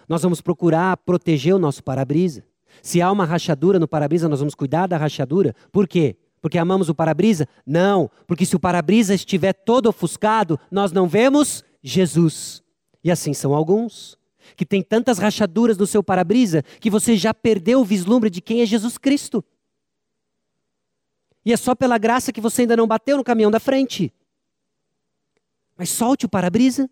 Nós 0.09 0.23
vamos 0.23 0.41
procurar 0.41 0.97
proteger 0.99 1.55
o 1.55 1.59
nosso 1.59 1.83
para-brisa. 1.83 2.45
Se 2.83 3.03
há 3.03 3.11
uma 3.11 3.25
rachadura 3.25 3.79
no 3.79 3.89
para-brisa, 3.89 4.29
nós 4.29 4.39
vamos 4.39 4.55
cuidar 4.55 4.87
da 4.87 4.97
rachadura. 4.97 5.55
Por 5.73 5.89
quê? 5.89 6.17
Porque 6.41 6.59
amamos 6.59 6.89
o 6.89 6.95
para-brisa? 6.95 7.49
Não, 7.67 8.11
porque 8.27 8.47
se 8.47 8.55
o 8.55 8.61
para-brisa 8.61 9.15
estiver 9.15 9.53
todo 9.53 9.89
ofuscado, 9.89 10.61
nós 10.71 10.93
não 10.93 11.09
vemos 11.09 11.65
Jesus. 11.83 12.63
E 13.03 13.11
assim 13.11 13.35
são 13.35 13.55
alguns, 13.55 14.17
que 14.55 14.67
têm 14.67 14.83
tantas 14.83 15.19
rachaduras 15.19 15.77
no 15.77 15.87
seu 15.87 16.03
para-brisa 16.03 16.63
que 16.81 16.91
você 16.91 17.17
já 17.17 17.33
perdeu 17.33 17.81
o 17.81 17.85
vislumbre 17.85 18.31
de 18.31 18.41
quem 18.41 18.61
é 18.61 18.67
Jesus 18.67 18.99
Cristo. 18.99 19.45
E 21.45 21.53
é 21.53 21.57
só 21.57 21.75
pela 21.75 21.97
graça 21.97 22.33
que 22.33 22.41
você 22.41 22.63
ainda 22.63 22.77
não 22.77 22.87
bateu 22.87 23.17
no 23.17 23.25
caminhão 23.25 23.51
da 23.51 23.61
frente. 23.61 24.13
Mas 25.77 25.91
solte 25.91 26.27
o 26.27 26.29
para-brisa. 26.29 26.91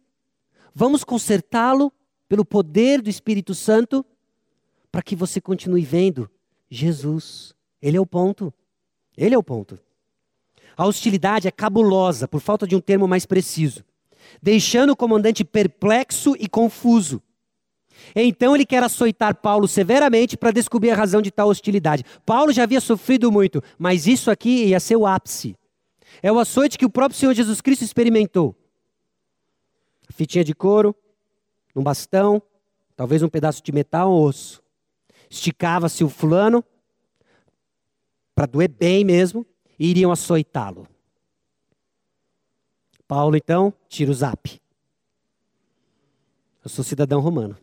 Vamos 0.75 1.05
consertá-lo 1.05 1.93
pelo 2.29 2.45
poder 2.45 3.03
do 3.03 3.11
Espírito 3.11 3.55
Santo 3.55 4.05
para 4.91 5.03
que 5.03 5.17
você 5.17 5.41
continue 5.41 5.83
vendo 5.83 6.31
Jesus. 6.71 7.55
Ele 7.83 7.97
é 7.97 8.01
o 8.01 8.07
ponto. 8.07 8.55
Ele 9.17 9.35
é 9.35 9.39
o 9.39 9.43
ponto. 9.43 9.79
A 10.77 10.87
hostilidade 10.87 11.47
é 11.47 11.51
cabulosa, 11.51 12.27
por 12.27 12.41
falta 12.41 12.67
de 12.67 12.75
um 12.75 12.81
termo 12.81 13.07
mais 13.07 13.25
preciso, 13.27 13.85
deixando 14.43 14.91
o 14.91 14.97
comandante 14.97 15.45
perplexo 15.45 16.35
e 16.39 16.49
confuso. 16.49 17.23
Então 18.14 18.55
ele 18.55 18.66
quer 18.66 18.82
açoitar 18.82 19.36
Paulo 19.36 19.66
severamente 19.66 20.36
para 20.36 20.51
descobrir 20.51 20.90
a 20.90 20.97
razão 20.97 21.22
de 21.22 21.30
tal 21.30 21.49
hostilidade. 21.49 22.05
Paulo 22.24 22.53
já 22.53 22.64
havia 22.64 22.80
sofrido 22.80 23.30
muito, 23.30 23.62
mas 23.78 24.07
isso 24.07 24.30
aqui 24.30 24.66
ia 24.66 24.80
ser 24.80 24.97
o 24.97 25.07
ápice. 25.07 25.57
É 26.22 26.30
o 26.30 26.38
açoite 26.38 26.78
que 26.78 26.86
o 26.86 26.90
próprio 26.90 27.18
Senhor 27.18 27.34
Jesus 27.34 27.61
Cristo 27.61 27.82
experimentou. 27.82 28.55
Fitinha 30.11 30.45
de 30.45 30.55
couro, 30.55 30.95
um 31.74 31.82
bastão, 31.82 32.42
talvez 32.97 33.22
um 33.22 33.28
pedaço 33.28 33.62
de 33.62 33.72
metal 33.72 34.11
ou 34.11 34.28
osso. 34.28 34.62
Esticava-se 35.28 36.05
o 36.05 36.09
fulano, 36.09 36.64
para 38.34 38.47
doer 38.47 38.68
bem 38.68 39.05
mesmo, 39.05 39.47
e 39.78 39.90
iriam 39.90 40.12
açoitá-lo. 40.12 40.86
Paulo 43.09 43.36
então 43.36 43.72
tira 43.88 44.11
o 44.11 44.14
zap. 44.14 44.61
Eu 46.62 46.70
sou 46.70 46.84
cidadão 46.84 47.20
romano. 47.20 47.57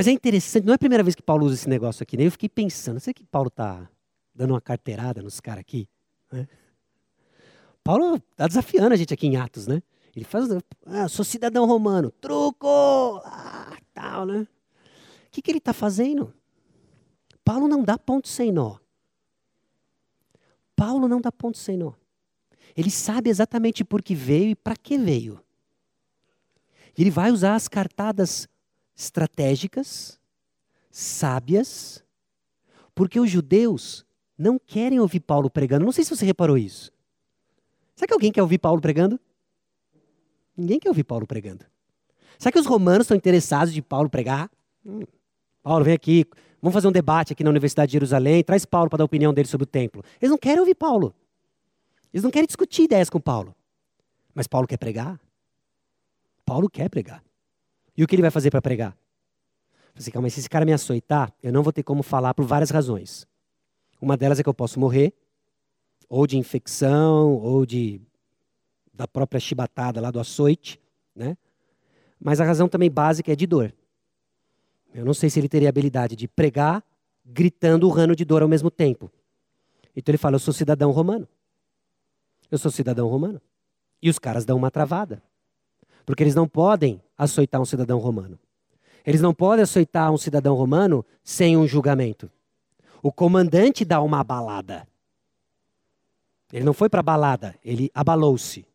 Mas 0.00 0.06
é 0.06 0.12
interessante, 0.12 0.64
não 0.64 0.72
é 0.72 0.76
a 0.76 0.78
primeira 0.78 1.04
vez 1.04 1.14
que 1.14 1.22
Paulo 1.22 1.44
usa 1.44 1.56
esse 1.56 1.68
negócio 1.68 2.02
aqui, 2.02 2.16
né? 2.16 2.24
Eu 2.24 2.30
fiquei 2.30 2.48
pensando, 2.48 2.98
será 2.98 3.12
que 3.12 3.22
Paulo 3.22 3.48
está 3.48 3.86
dando 4.34 4.52
uma 4.52 4.60
carteirada 4.62 5.20
nos 5.20 5.40
caras 5.40 5.60
aqui? 5.60 5.86
Né? 6.32 6.48
Paulo 7.84 8.16
está 8.16 8.48
desafiando 8.48 8.94
a 8.94 8.96
gente 8.96 9.12
aqui 9.12 9.26
em 9.26 9.36
Atos, 9.36 9.66
né? 9.66 9.82
Ele 10.16 10.24
faz, 10.24 10.48
ah, 10.86 11.06
sou 11.06 11.22
cidadão 11.22 11.66
romano, 11.66 12.10
truco, 12.12 12.66
ah, 13.26 13.76
tal, 13.92 14.24
né? 14.24 14.48
O 15.26 15.30
que, 15.30 15.42
que 15.42 15.50
ele 15.50 15.58
está 15.58 15.74
fazendo? 15.74 16.32
Paulo 17.44 17.68
não 17.68 17.84
dá 17.84 17.98
ponto 17.98 18.26
sem 18.26 18.50
nó. 18.50 18.78
Paulo 20.74 21.08
não 21.08 21.20
dá 21.20 21.30
ponto 21.30 21.58
sem 21.58 21.76
nó. 21.76 21.92
Ele 22.74 22.90
sabe 22.90 23.28
exatamente 23.28 23.84
por 23.84 24.00
que 24.00 24.14
veio 24.14 24.52
e 24.52 24.56
para 24.56 24.76
que 24.76 24.96
veio. 24.96 25.44
Ele 26.96 27.10
vai 27.10 27.30
usar 27.30 27.54
as 27.54 27.68
cartadas 27.68 28.48
estratégicas, 29.00 30.20
sábias, 30.90 32.04
porque 32.94 33.18
os 33.18 33.30
judeus 33.30 34.04
não 34.36 34.58
querem 34.58 35.00
ouvir 35.00 35.20
Paulo 35.20 35.48
pregando. 35.48 35.84
Não 35.84 35.92
sei 35.92 36.04
se 36.04 36.14
você 36.14 36.26
reparou 36.26 36.58
isso. 36.58 36.92
Será 37.94 38.06
que 38.06 38.12
alguém 38.12 38.30
quer 38.30 38.42
ouvir 38.42 38.58
Paulo 38.58 38.80
pregando? 38.80 39.18
Ninguém 40.56 40.78
quer 40.78 40.88
ouvir 40.88 41.04
Paulo 41.04 41.26
pregando. 41.26 41.64
Será 42.38 42.52
que 42.52 42.58
os 42.58 42.66
romanos 42.66 43.04
estão 43.04 43.16
interessados 43.16 43.72
de 43.72 43.80
Paulo 43.80 44.10
pregar? 44.10 44.50
Hum. 44.84 45.02
Paulo, 45.62 45.84
vem 45.84 45.94
aqui, 45.94 46.26
vamos 46.60 46.74
fazer 46.74 46.88
um 46.88 46.92
debate 46.92 47.32
aqui 47.32 47.44
na 47.44 47.50
Universidade 47.50 47.90
de 47.90 47.94
Jerusalém, 47.94 48.42
traz 48.42 48.64
Paulo 48.64 48.88
para 48.90 48.98
dar 48.98 49.04
a 49.04 49.06
opinião 49.06 49.32
dele 49.32 49.48
sobre 49.48 49.64
o 49.64 49.66
templo. 49.66 50.02
Eles 50.20 50.30
não 50.30 50.38
querem 50.38 50.60
ouvir 50.60 50.74
Paulo. 50.74 51.14
Eles 52.12 52.22
não 52.22 52.30
querem 52.30 52.46
discutir 52.46 52.82
ideias 52.82 53.08
com 53.08 53.20
Paulo. 53.20 53.54
Mas 54.34 54.46
Paulo 54.46 54.66
quer 54.66 54.78
pregar. 54.78 55.20
Paulo 56.44 56.68
quer 56.68 56.88
pregar. 56.88 57.22
E 58.00 58.02
o 58.02 58.06
que 58.06 58.14
ele 58.14 58.22
vai 58.22 58.30
fazer 58.30 58.50
para 58.50 58.62
pregar? 58.62 58.96
Assim, 59.94 60.10
calma, 60.10 60.30
se 60.30 60.40
esse 60.40 60.48
cara 60.48 60.64
me 60.64 60.72
açoitar, 60.72 61.30
eu 61.42 61.52
não 61.52 61.62
vou 61.62 61.70
ter 61.70 61.82
como 61.82 62.02
falar 62.02 62.32
por 62.32 62.46
várias 62.46 62.70
razões. 62.70 63.28
Uma 64.00 64.16
delas 64.16 64.40
é 64.40 64.42
que 64.42 64.48
eu 64.48 64.54
posso 64.54 64.80
morrer, 64.80 65.12
ou 66.08 66.26
de 66.26 66.38
infecção, 66.38 67.34
ou 67.34 67.66
de 67.66 68.00
da 68.90 69.06
própria 69.06 69.38
chibatada 69.38 70.00
lá 70.00 70.10
do 70.10 70.18
açoite, 70.18 70.80
né? 71.14 71.36
Mas 72.18 72.40
a 72.40 72.44
razão 72.46 72.70
também 72.70 72.90
básica 72.90 73.34
é 73.34 73.36
de 73.36 73.46
dor. 73.46 73.70
Eu 74.94 75.04
não 75.04 75.12
sei 75.12 75.28
se 75.28 75.38
ele 75.38 75.48
teria 75.48 75.68
a 75.68 75.70
habilidade 75.70 76.16
de 76.16 76.26
pregar 76.26 76.82
gritando, 77.22 77.86
urrando 77.86 78.16
de 78.16 78.24
dor 78.24 78.40
ao 78.40 78.48
mesmo 78.48 78.70
tempo. 78.70 79.12
Então 79.94 80.10
ele 80.10 80.16
fala: 80.16 80.36
Eu 80.36 80.40
sou 80.40 80.54
cidadão 80.54 80.90
romano. 80.90 81.28
Eu 82.50 82.56
sou 82.56 82.70
cidadão 82.70 83.08
romano. 83.08 83.42
E 84.00 84.08
os 84.08 84.18
caras 84.18 84.46
dão 84.46 84.56
uma 84.56 84.70
travada. 84.70 85.22
Porque 86.06 86.22
eles 86.22 86.34
não 86.34 86.48
podem 86.48 87.02
açoitar 87.24 87.60
um 87.60 87.66
cidadão 87.66 87.98
romano. 87.98 88.38
Eles 89.04 89.20
não 89.20 89.34
podem 89.34 89.62
açoitar 89.62 90.10
um 90.10 90.16
cidadão 90.16 90.54
romano 90.54 91.04
sem 91.22 91.56
um 91.56 91.66
julgamento. 91.66 92.30
O 93.02 93.12
comandante 93.12 93.84
dá 93.84 94.00
uma 94.00 94.24
balada. 94.24 94.88
Ele 96.50 96.64
não 96.64 96.72
foi 96.72 96.88
para 96.88 97.02
balada, 97.02 97.54
ele 97.62 97.90
abalou-se. 97.94 98.66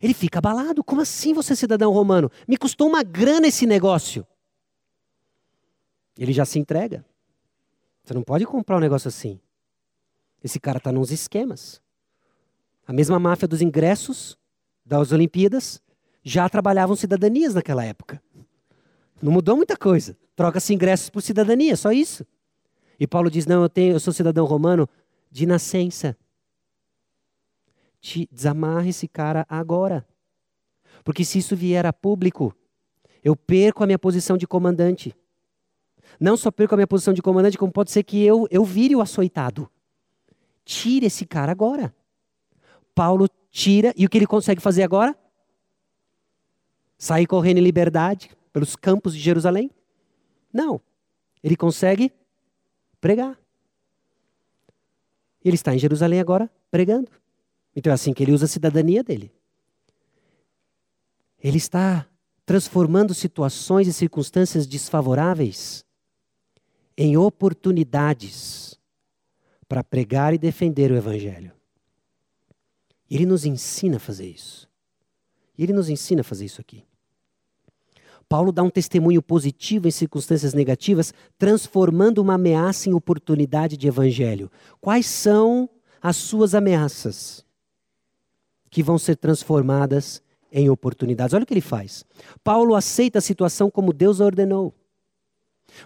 Ele 0.00 0.12
fica 0.12 0.38
abalado. 0.38 0.82
Como 0.84 1.00
assim 1.00 1.32
você 1.32 1.52
é 1.52 1.56
cidadão 1.56 1.92
romano? 1.92 2.30
Me 2.46 2.56
custou 2.56 2.88
uma 2.88 3.02
grana 3.02 3.46
esse 3.46 3.66
negócio. 3.66 4.26
Ele 6.16 6.32
já 6.32 6.44
se 6.44 6.58
entrega. 6.58 7.04
Você 8.04 8.12
não 8.12 8.22
pode 8.22 8.44
comprar 8.44 8.76
um 8.76 8.80
negócio 8.80 9.08
assim. 9.08 9.40
Esse 10.42 10.60
cara 10.60 10.78
está 10.78 10.92
nos 10.92 11.10
esquemas. 11.10 11.80
A 12.86 12.92
mesma 12.92 13.18
máfia 13.18 13.48
dos 13.48 13.60
ingressos 13.62 14.36
das 14.84 15.12
Olimpíadas 15.12 15.80
já 16.28 16.46
trabalhavam 16.46 16.94
cidadanias 16.94 17.54
naquela 17.54 17.82
época. 17.82 18.22
Não 19.20 19.32
mudou 19.32 19.56
muita 19.56 19.78
coisa. 19.78 20.14
Troca-se 20.36 20.74
ingressos 20.74 21.08
por 21.08 21.22
cidadania, 21.22 21.74
só 21.74 21.90
isso. 21.90 22.24
E 23.00 23.06
Paulo 23.06 23.30
diz: 23.30 23.46
Não, 23.46 23.62
eu, 23.62 23.68
tenho, 23.68 23.94
eu 23.94 24.00
sou 24.00 24.12
cidadão 24.12 24.44
romano 24.44 24.86
de 25.30 25.46
nascença. 25.46 26.14
Te 27.98 28.28
desamarre 28.30 28.90
esse 28.90 29.08
cara 29.08 29.46
agora. 29.48 30.06
Porque 31.02 31.24
se 31.24 31.38
isso 31.38 31.56
vier 31.56 31.86
a 31.86 31.94
público, 31.94 32.54
eu 33.24 33.34
perco 33.34 33.82
a 33.82 33.86
minha 33.86 33.98
posição 33.98 34.36
de 34.36 34.46
comandante. 34.46 35.16
Não 36.20 36.36
só 36.36 36.50
perco 36.50 36.74
a 36.74 36.76
minha 36.76 36.86
posição 36.86 37.14
de 37.14 37.22
comandante, 37.22 37.56
como 37.56 37.72
pode 37.72 37.90
ser 37.90 38.02
que 38.02 38.22
eu, 38.22 38.46
eu 38.50 38.64
vire 38.64 38.94
o 38.94 39.00
açoitado. 39.00 39.68
Tire 40.62 41.06
esse 41.06 41.24
cara 41.24 41.50
agora. 41.50 41.94
Paulo 42.94 43.28
tira, 43.50 43.94
e 43.96 44.04
o 44.04 44.10
que 44.10 44.18
ele 44.18 44.26
consegue 44.26 44.60
fazer 44.60 44.82
agora? 44.82 45.16
Sair 46.98 47.26
correndo 47.26 47.58
em 47.58 47.62
liberdade 47.62 48.30
pelos 48.52 48.74
campos 48.74 49.14
de 49.14 49.20
Jerusalém? 49.20 49.70
Não. 50.52 50.80
Ele 51.42 51.56
consegue 51.56 52.12
pregar. 53.00 53.38
Ele 55.44 55.54
está 55.54 55.74
em 55.74 55.78
Jerusalém 55.78 56.18
agora 56.18 56.50
pregando. 56.70 57.10
Então 57.74 57.92
é 57.92 57.94
assim 57.94 58.12
que 58.12 58.22
ele 58.22 58.32
usa 58.32 58.46
a 58.46 58.48
cidadania 58.48 59.04
dele. 59.04 59.32
Ele 61.38 61.58
está 61.58 62.08
transformando 62.44 63.14
situações 63.14 63.86
e 63.86 63.92
circunstâncias 63.92 64.66
desfavoráveis 64.66 65.84
em 66.96 67.16
oportunidades 67.16 68.76
para 69.68 69.84
pregar 69.84 70.34
e 70.34 70.38
defender 70.38 70.90
o 70.90 70.96
Evangelho. 70.96 71.52
Ele 73.08 73.24
nos 73.24 73.44
ensina 73.44 73.98
a 73.98 74.00
fazer 74.00 74.26
isso. 74.26 74.68
Ele 75.56 75.72
nos 75.72 75.88
ensina 75.88 76.22
a 76.22 76.24
fazer 76.24 76.46
isso 76.46 76.60
aqui. 76.60 76.87
Paulo 78.28 78.52
dá 78.52 78.62
um 78.62 78.70
testemunho 78.70 79.22
positivo 79.22 79.88
em 79.88 79.90
circunstâncias 79.90 80.52
negativas, 80.52 81.14
transformando 81.38 82.18
uma 82.18 82.34
ameaça 82.34 82.88
em 82.88 82.92
oportunidade 82.92 83.76
de 83.76 83.88
evangelho. 83.88 84.50
Quais 84.80 85.06
são 85.06 85.68
as 86.02 86.16
suas 86.16 86.54
ameaças? 86.54 87.46
que 88.70 88.82
vão 88.82 88.98
ser 88.98 89.16
transformadas 89.16 90.22
em 90.52 90.70
oportunidades. 90.70 91.34
Olha 91.34 91.42
o 91.42 91.46
que 91.46 91.54
ele 91.54 91.60
faz. 91.60 92.04
Paulo 92.42 92.74
aceita 92.74 93.18
a 93.18 93.22
situação 93.22 93.70
como 93.70 93.92
Deus 93.92 94.20
ordenou. 94.20 94.74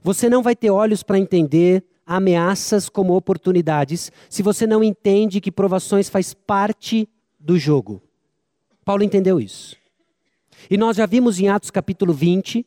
Você 0.03 0.29
não 0.29 0.43
vai 0.43 0.55
ter 0.55 0.71
olhos 0.71 1.03
para 1.03 1.19
entender 1.19 1.85
ameaças 2.07 2.89
como 2.89 3.15
oportunidades 3.15 4.13
se 4.29 4.43
você 4.43 4.67
não 4.67 4.83
entende 4.83 5.41
que 5.41 5.51
provações 5.51 6.09
faz 6.09 6.35
parte 6.35 7.09
do 7.39 7.59
jogo. 7.59 8.03
Paulo 8.85 9.03
entendeu 9.03 9.41
isso. 9.41 9.77
E 10.71 10.77
nós 10.77 10.97
já 10.97 11.07
vimos 11.07 11.39
em 11.41 11.49
Atos 11.49 11.71
capítulo 11.71 12.13
20 12.13 12.67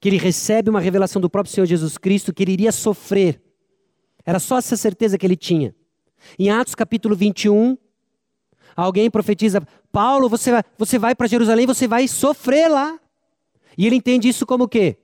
que 0.00 0.08
ele 0.08 0.16
recebe 0.16 0.70
uma 0.70 0.80
revelação 0.80 1.20
do 1.20 1.28
próprio 1.28 1.52
Senhor 1.52 1.66
Jesus 1.66 1.98
Cristo 1.98 2.32
que 2.32 2.42
ele 2.42 2.52
iria 2.52 2.72
sofrer. 2.72 3.40
Era 4.24 4.38
só 4.38 4.58
essa 4.58 4.76
certeza 4.76 5.18
que 5.18 5.26
ele 5.26 5.36
tinha. 5.36 5.74
Em 6.38 6.50
Atos 6.50 6.74
capítulo 6.74 7.14
21, 7.14 7.76
Alguém 8.76 9.10
profetiza, 9.10 9.62
Paulo, 9.92 10.28
você 10.28 10.50
vai, 10.50 10.62
você 10.78 10.98
vai 10.98 11.14
para 11.14 11.26
Jerusalém, 11.26 11.66
você 11.66 11.86
vai 11.86 12.06
sofrer 12.08 12.68
lá. 12.68 12.98
E 13.76 13.86
ele 13.86 13.96
entende 13.96 14.28
isso 14.28 14.46
como 14.46 14.64
o 14.64 14.68
quê? 14.68 14.96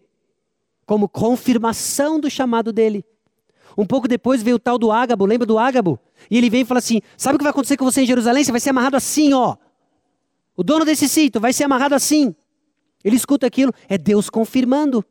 Como 0.87 1.09
confirmação 1.09 2.19
do 2.21 2.31
chamado 2.31 2.73
dele. 2.73 3.05
Um 3.77 3.85
pouco 3.85 4.09
depois 4.09 4.43
veio 4.43 4.57
o 4.57 4.59
tal 4.59 4.79
do 4.79 4.91
Ágabo, 4.91 5.27
lembra 5.27 5.47
do 5.47 5.59
Ágabo? 5.59 5.99
E 6.31 6.39
ele 6.39 6.49
vem 6.49 6.63
e 6.63 6.65
fala 6.65 6.79
assim: 6.79 7.01
Sabe 7.17 7.35
o 7.35 7.39
que 7.39 7.45
vai 7.45 7.51
acontecer 7.51 7.77
com 7.77 7.85
você 7.85 8.03
em 8.03 8.07
Jerusalém? 8.07 8.43
Você 8.43 8.51
vai 8.51 8.61
ser 8.61 8.71
amarrado 8.71 8.97
assim, 8.97 9.35
ó. 9.35 9.57
O 10.57 10.65
dono 10.65 10.85
desse 10.85 11.09
sítio 11.09 11.41
vai 11.41 11.53
ser 11.53 11.65
amarrado 11.65 11.95
assim. 11.95 12.35
Ele 13.05 13.17
escuta 13.17 13.47
aquilo, 13.47 13.73
é 13.89 13.99
Deus 13.99 14.31
confirmando. 14.31 15.05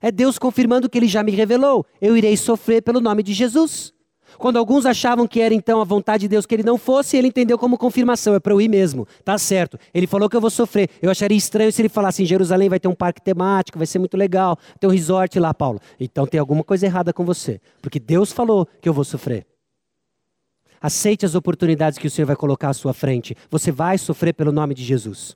É 0.00 0.12
Deus 0.12 0.38
confirmando 0.38 0.88
que 0.88 0.98
ele 0.98 1.08
já 1.08 1.22
me 1.22 1.32
revelou. 1.32 1.86
Eu 2.00 2.16
irei 2.16 2.36
sofrer 2.36 2.82
pelo 2.82 3.00
nome 3.00 3.22
de 3.22 3.32
Jesus. 3.32 3.94
Quando 4.38 4.58
alguns 4.58 4.84
achavam 4.84 5.26
que 5.26 5.40
era 5.40 5.54
então 5.54 5.80
a 5.80 5.84
vontade 5.84 6.22
de 6.22 6.28
Deus 6.28 6.44
que 6.44 6.54
ele 6.54 6.62
não 6.62 6.76
fosse, 6.76 7.16
ele 7.16 7.28
entendeu 7.28 7.58
como 7.58 7.78
confirmação, 7.78 8.34
é 8.34 8.40
para 8.40 8.52
eu 8.52 8.60
ir 8.60 8.68
mesmo. 8.68 9.06
Tá 9.24 9.38
certo. 9.38 9.78
Ele 9.94 10.06
falou 10.06 10.28
que 10.28 10.36
eu 10.36 10.40
vou 10.40 10.50
sofrer. 10.50 10.90
Eu 11.00 11.10
acharia 11.10 11.38
estranho 11.38 11.72
se 11.72 11.80
ele 11.80 11.88
falasse 11.88 12.22
em 12.22 12.26
Jerusalém 12.26 12.68
vai 12.68 12.80
ter 12.80 12.88
um 12.88 12.94
parque 12.94 13.22
temático, 13.22 13.78
vai 13.78 13.86
ser 13.86 13.98
muito 13.98 14.16
legal, 14.16 14.58
tem 14.78 14.88
um 14.88 14.92
resort 14.92 15.38
lá, 15.38 15.54
Paulo. 15.54 15.80
Então 15.98 16.26
tem 16.26 16.38
alguma 16.38 16.64
coisa 16.64 16.86
errada 16.86 17.12
com 17.12 17.24
você, 17.24 17.60
porque 17.80 17.98
Deus 17.98 18.32
falou 18.32 18.68
que 18.80 18.88
eu 18.88 18.92
vou 18.92 19.04
sofrer. 19.04 19.46
Aceite 20.84 21.24
as 21.24 21.34
oportunidades 21.34 21.98
que 21.98 22.06
o 22.06 22.10
Senhor 22.10 22.26
vai 22.26 22.36
colocar 22.36 22.68
à 22.68 22.74
sua 22.74 22.92
frente. 22.92 23.34
Você 23.48 23.72
vai 23.72 23.96
sofrer 23.96 24.34
pelo 24.34 24.52
nome 24.52 24.74
de 24.74 24.84
Jesus. 24.84 25.34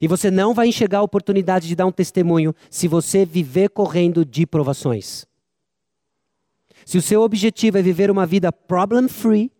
E 0.00 0.08
você 0.08 0.28
não 0.28 0.52
vai 0.52 0.66
enxergar 0.66 0.98
a 0.98 1.02
oportunidade 1.02 1.68
de 1.68 1.76
dar 1.76 1.86
um 1.86 1.92
testemunho 1.92 2.52
se 2.68 2.88
você 2.88 3.24
viver 3.24 3.70
correndo 3.70 4.24
de 4.24 4.44
provações. 4.44 5.24
Se 6.84 6.98
o 6.98 7.02
seu 7.02 7.22
objetivo 7.22 7.78
é 7.78 7.82
viver 7.82 8.10
uma 8.10 8.26
vida 8.26 8.50
problem 8.50 9.06
free, 9.06 9.52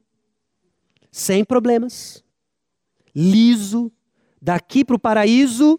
sem 1.08 1.44
problemas, 1.44 2.24
liso, 3.14 3.92
daqui 4.40 4.84
para 4.84 4.96
o 4.96 4.98
paraíso, 4.98 5.78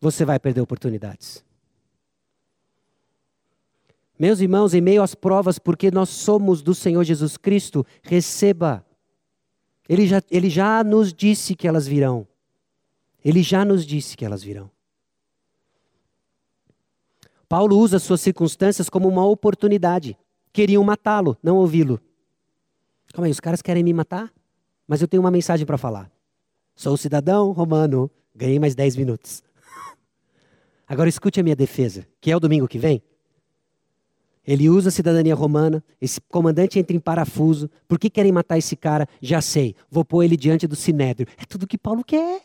você 0.00 0.24
vai 0.24 0.38
perder 0.38 0.60
oportunidades. 0.60 1.44
Meus 4.18 4.40
irmãos, 4.40 4.74
em 4.74 4.80
meio 4.80 5.02
às 5.02 5.14
provas, 5.14 5.58
porque 5.58 5.90
nós 5.90 6.08
somos 6.08 6.60
do 6.60 6.74
Senhor 6.74 7.04
Jesus 7.04 7.36
Cristo, 7.36 7.86
receba. 8.02 8.84
Ele 9.88 10.06
já, 10.06 10.20
ele 10.30 10.50
já 10.50 10.82
nos 10.82 11.12
disse 11.14 11.54
que 11.54 11.68
elas 11.68 11.86
virão. 11.86 12.26
Ele 13.24 13.42
já 13.42 13.64
nos 13.64 13.86
disse 13.86 14.16
que 14.16 14.24
elas 14.24 14.42
virão. 14.42 14.70
Paulo 17.48 17.78
usa 17.78 17.98
suas 17.98 18.20
circunstâncias 18.20 18.90
como 18.90 19.08
uma 19.08 19.24
oportunidade. 19.24 20.18
Queriam 20.52 20.82
matá-lo, 20.82 21.36
não 21.42 21.56
ouvi-lo. 21.56 22.00
Calma 23.12 23.26
aí, 23.26 23.30
os 23.30 23.40
caras 23.40 23.62
querem 23.62 23.82
me 23.82 23.94
matar? 23.94 24.32
Mas 24.86 25.00
eu 25.00 25.08
tenho 25.08 25.22
uma 25.22 25.30
mensagem 25.30 25.64
para 25.64 25.78
falar. 25.78 26.10
Sou 26.74 26.96
cidadão 26.96 27.52
romano, 27.52 28.10
ganhei 28.34 28.58
mais 28.58 28.74
10 28.74 28.96
minutos. 28.96 29.42
Agora 30.86 31.08
escute 31.08 31.40
a 31.40 31.42
minha 31.42 31.56
defesa, 31.56 32.06
que 32.20 32.30
é 32.30 32.36
o 32.36 32.40
domingo 32.40 32.68
que 32.68 32.78
vem. 32.78 33.02
Ele 34.48 34.70
usa 34.70 34.88
a 34.88 34.92
cidadania 34.92 35.34
romana, 35.34 35.84
esse 36.00 36.18
comandante 36.22 36.78
entra 36.78 36.96
em 36.96 37.00
parafuso. 37.00 37.70
Por 37.86 37.98
que 37.98 38.08
querem 38.08 38.32
matar 38.32 38.56
esse 38.56 38.74
cara? 38.74 39.06
Já 39.20 39.42
sei. 39.42 39.76
Vou 39.90 40.06
pôr 40.06 40.22
ele 40.22 40.38
diante 40.38 40.66
do 40.66 40.74
sinédrio. 40.74 41.28
É 41.36 41.44
tudo 41.44 41.66
que 41.66 41.76
Paulo 41.76 42.02
quer. 42.02 42.40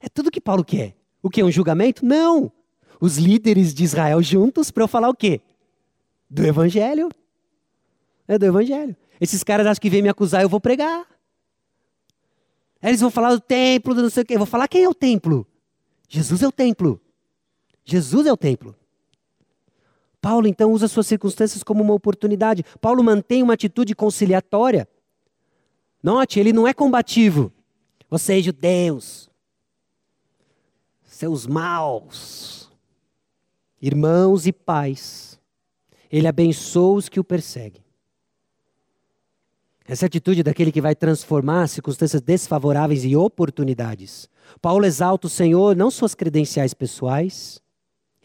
É 0.00 0.08
tudo 0.08 0.30
que 0.30 0.40
Paulo 0.40 0.64
quer. 0.64 0.96
O 1.22 1.30
que? 1.30 1.44
Um 1.44 1.50
julgamento? 1.50 2.04
Não 2.04 2.52
os 3.00 3.18
líderes 3.18 3.74
de 3.74 3.84
Israel 3.84 4.22
juntos 4.22 4.70
para 4.70 4.82
eu 4.82 4.88
falar 4.88 5.08
o 5.08 5.14
quê? 5.14 5.40
Do 6.28 6.44
Evangelho. 6.44 7.08
É 8.26 8.38
do 8.38 8.46
Evangelho. 8.46 8.96
Esses 9.20 9.44
caras 9.44 9.66
acham 9.66 9.80
que 9.80 9.90
vêm 9.90 10.02
me 10.02 10.08
acusar, 10.08 10.42
eu 10.42 10.48
vou 10.48 10.60
pregar. 10.60 11.06
eles 12.82 13.00
vão 13.00 13.10
falar 13.10 13.30
do 13.30 13.40
templo, 13.40 13.94
do 13.94 14.02
não 14.02 14.10
sei 14.10 14.22
o 14.22 14.26
quê. 14.26 14.34
Eu 14.34 14.38
vou 14.38 14.46
falar 14.46 14.68
quem 14.68 14.84
é 14.84 14.88
o 14.88 14.94
templo. 14.94 15.46
Jesus 16.08 16.42
é 16.42 16.48
o 16.48 16.52
templo. 16.52 17.00
Jesus 17.84 18.26
é 18.26 18.32
o 18.32 18.36
templo. 18.36 18.74
Paulo 20.26 20.48
então 20.48 20.72
usa 20.72 20.88
suas 20.88 21.06
circunstâncias 21.06 21.62
como 21.62 21.84
uma 21.84 21.94
oportunidade. 21.94 22.64
Paulo 22.80 23.00
mantém 23.00 23.44
uma 23.44 23.54
atitude 23.54 23.94
conciliatória. 23.94 24.88
Note, 26.02 26.40
ele 26.40 26.52
não 26.52 26.66
é 26.66 26.74
combativo. 26.74 27.52
Vocês 28.10 28.44
judeus, 28.44 29.30
seus 31.04 31.46
maus, 31.46 32.68
irmãos 33.80 34.48
e 34.48 34.52
pais, 34.52 35.38
ele 36.10 36.26
abençoa 36.26 36.96
os 36.96 37.08
que 37.08 37.20
o 37.20 37.24
perseguem. 37.24 37.84
Essa 39.86 40.06
atitude 40.06 40.42
daquele 40.42 40.72
que 40.72 40.80
vai 40.80 40.96
transformar 40.96 41.68
circunstâncias 41.68 42.20
desfavoráveis 42.20 43.04
em 43.04 43.14
oportunidades. 43.14 44.28
Paulo 44.60 44.86
exalta 44.86 45.28
o 45.28 45.30
Senhor, 45.30 45.76
não 45.76 45.88
suas 45.88 46.16
credenciais 46.16 46.74
pessoais. 46.74 47.64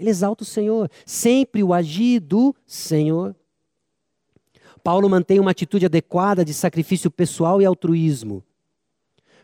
Ele 0.02 0.10
exalta 0.10 0.44
o 0.44 0.46
Senhor, 0.46 0.90
sempre 1.06 1.64
o 1.64 1.74
agir 1.74 2.20
do 2.20 2.54
Senhor. 2.66 3.36
Paulo 4.84 5.08
mantém 5.08 5.40
uma 5.40 5.52
atitude 5.52 5.86
adequada 5.86 6.44
de 6.44 6.54
sacrifício 6.54 7.10
pessoal 7.10 7.62
e 7.62 7.66
altruísmo. 7.66 8.44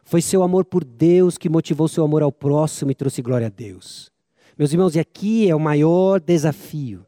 Foi 0.04 0.22
seu 0.22 0.42
amor 0.42 0.66
por 0.66 0.84
Deus 0.84 1.38
que 1.38 1.48
motivou 1.48 1.88
seu 1.88 2.04
amor 2.04 2.24
ao 2.24 2.32
próximo 2.32 2.92
e 2.92 2.96
trouxe 2.96 3.22
glória 3.22 3.48
a 3.48 3.52
Deus. 3.52 4.12
Meus 4.58 4.74
irmãos, 4.74 4.96
e 4.96 5.00
aqui 5.00 5.50
é 5.50 5.56
o 5.56 5.60
maior 5.60 6.20
desafio 6.20 7.06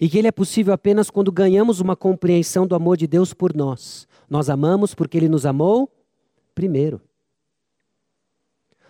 e 0.00 0.08
que 0.08 0.16
ele 0.16 0.28
é 0.28 0.32
possível 0.32 0.72
apenas 0.72 1.10
quando 1.10 1.32
ganhamos 1.32 1.80
uma 1.80 1.96
compreensão 1.96 2.66
do 2.66 2.74
amor 2.74 2.96
de 2.96 3.06
Deus 3.06 3.34
por 3.34 3.54
nós. 3.54 4.06
Nós 4.30 4.48
amamos 4.48 4.94
porque 4.94 5.16
ele 5.16 5.28
nos 5.28 5.44
amou 5.44 5.90
primeiro. 6.54 7.00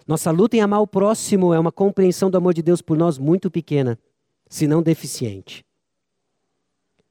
Nossa 0.08 0.30
luta 0.30 0.56
em 0.56 0.60
amar 0.62 0.80
o 0.80 0.86
próximo 0.86 1.52
é 1.52 1.60
uma 1.60 1.70
compreensão 1.70 2.30
do 2.30 2.38
amor 2.38 2.54
de 2.54 2.62
Deus 2.62 2.80
por 2.80 2.96
nós 2.96 3.18
muito 3.18 3.50
pequena, 3.50 3.98
se 4.48 4.66
não 4.66 4.82
deficiente. 4.82 5.62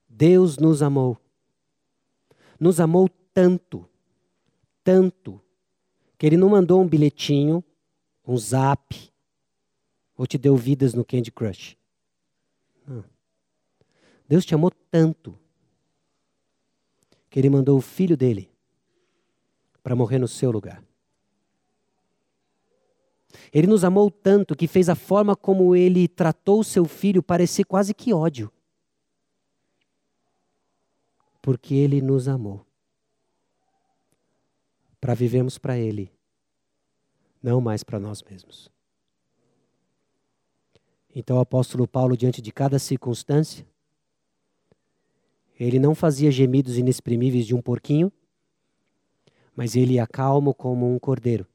Deus 0.10 0.58
nos 0.58 0.82
amou. 0.82 1.16
Nos 2.60 2.80
amou 2.80 3.08
tanto, 3.32 3.88
tanto, 4.84 5.40
que 6.18 6.26
ele 6.26 6.38
não 6.38 6.50
mandou 6.50 6.82
um 6.82 6.88
bilhetinho, 6.88 7.64
um 8.28 8.36
zap, 8.36 9.14
ou 10.18 10.26
te 10.26 10.40
deu 10.40 10.56
vidas 10.58 10.96
no 10.96 11.06
Candy 11.06 11.32
Crush. 11.32 11.78
Não. 12.88 13.06
Deus 14.28 14.44
te 14.44 14.56
amou 14.56 14.72
tanto 14.90 15.38
que 17.30 17.38
ele 17.38 17.52
mandou 17.52 17.78
o 17.78 17.82
filho 17.82 18.18
dele 18.18 18.50
para 19.84 19.96
morrer 19.96 20.18
no 20.18 20.28
seu 20.28 20.50
lugar. 20.50 20.84
Ele 23.54 23.68
nos 23.68 23.84
amou 23.84 24.10
tanto 24.12 24.56
que 24.56 24.68
fez 24.68 24.90
a 24.90 24.96
forma 24.96 25.36
como 25.36 25.76
ele 25.76 26.08
tratou 26.08 26.60
o 26.60 26.64
seu 26.64 26.86
filho 26.86 27.24
parecer 27.24 27.64
quase 27.64 27.94
que 27.94 28.14
ódio. 28.14 28.52
Porque 31.42 31.76
ele 31.76 32.02
nos 32.02 32.28
amou. 32.28 32.66
Para 35.00 35.14
vivermos 35.14 35.58
para 35.58 35.78
ele, 35.78 36.12
não 37.42 37.62
mais 37.62 37.84
para 37.84 38.00
nós 38.00 38.22
mesmos. 38.24 38.70
Então 41.16 41.38
o 41.38 41.40
apóstolo 41.40 41.88
Paulo, 41.88 42.16
diante 42.16 42.42
de 42.42 42.52
cada 42.52 42.78
circunstância, 42.78 43.66
ele 45.60 45.80
não 45.80 45.96
fazia 45.96 46.30
gemidos 46.30 46.78
inexprimíveis 46.78 47.46
de 47.46 47.56
um 47.56 47.62
porquinho, 47.62 48.12
mas 49.56 49.76
ele 49.76 49.94
ia 49.94 50.06
calmo 50.06 50.54
como 50.54 50.94
um 50.94 51.00
cordeiro, 51.00 51.48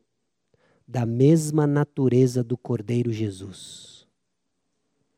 da 0.87 1.07
mesma 1.07 1.67
natureza 1.67 2.43
do 2.43 2.57
cordeiro 2.57 3.13
Jesus. 3.13 4.07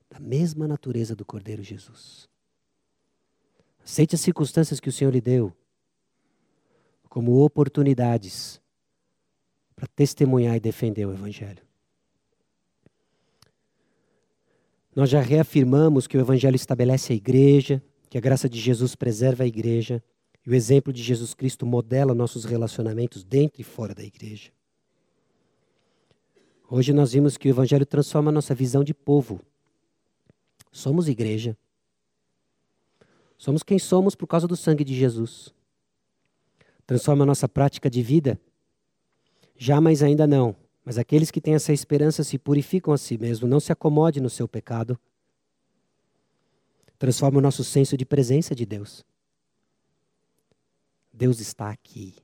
Da 0.08 0.20
mesma 0.20 0.68
natureza 0.68 1.16
do 1.16 1.24
cordeiro 1.24 1.62
Jesus. 1.62 2.28
Aceite 3.84 4.14
as 4.14 4.20
circunstâncias 4.20 4.80
que 4.80 4.88
o 4.88 4.92
Senhor 4.92 5.12
lhe 5.12 5.20
deu 5.20 5.52
como 7.14 7.44
oportunidades 7.44 8.60
para 9.76 9.86
testemunhar 9.86 10.56
e 10.56 10.60
defender 10.60 11.06
o 11.06 11.12
Evangelho. 11.12 11.62
Nós 14.96 15.10
já 15.10 15.20
reafirmamos 15.20 16.08
que 16.08 16.16
o 16.16 16.20
Evangelho 16.20 16.56
estabelece 16.56 17.12
a 17.12 17.16
igreja, 17.16 17.80
que 18.08 18.18
a 18.18 18.20
graça 18.20 18.48
de 18.48 18.60
Jesus 18.60 18.96
preserva 18.96 19.44
a 19.44 19.46
igreja 19.46 20.02
e 20.44 20.50
o 20.50 20.54
exemplo 20.54 20.92
de 20.92 21.02
Jesus 21.02 21.34
Cristo 21.34 21.64
modela 21.64 22.14
nossos 22.14 22.44
relacionamentos 22.44 23.22
dentro 23.22 23.60
e 23.60 23.64
fora 23.64 23.94
da 23.94 24.02
igreja. 24.02 24.50
Hoje 26.74 26.92
nós 26.92 27.12
vimos 27.12 27.36
que 27.36 27.48
o 27.48 27.50
Evangelho 27.50 27.86
transforma 27.86 28.30
a 28.30 28.32
nossa 28.32 28.54
visão 28.54 28.82
de 28.82 28.92
povo. 28.92 29.40
Somos 30.72 31.06
igreja. 31.06 31.56
Somos 33.38 33.62
quem 33.62 33.78
somos 33.78 34.14
por 34.14 34.26
causa 34.26 34.48
do 34.48 34.56
sangue 34.56 34.82
de 34.82 34.94
Jesus. 34.94 35.54
Transforma 36.86 37.22
a 37.22 37.26
nossa 37.26 37.48
prática 37.48 37.88
de 37.88 38.02
vida. 38.02 38.40
Já, 39.56 39.80
mas 39.80 40.02
ainda 40.02 40.26
não. 40.26 40.56
Mas 40.84 40.98
aqueles 40.98 41.30
que 41.30 41.40
têm 41.40 41.54
essa 41.54 41.72
esperança 41.72 42.24
se 42.24 42.38
purificam 42.38 42.92
a 42.92 42.98
si 42.98 43.16
mesmos. 43.16 43.48
Não 43.48 43.60
se 43.60 43.70
acomode 43.70 44.20
no 44.20 44.28
seu 44.28 44.48
pecado 44.48 44.98
transforma 47.04 47.38
o 47.38 47.42
nosso 47.42 47.62
senso 47.62 47.98
de 47.98 48.06
presença 48.06 48.54
de 48.54 48.64
Deus. 48.64 49.04
Deus 51.12 51.38
está 51.38 51.68
aqui. 51.68 52.14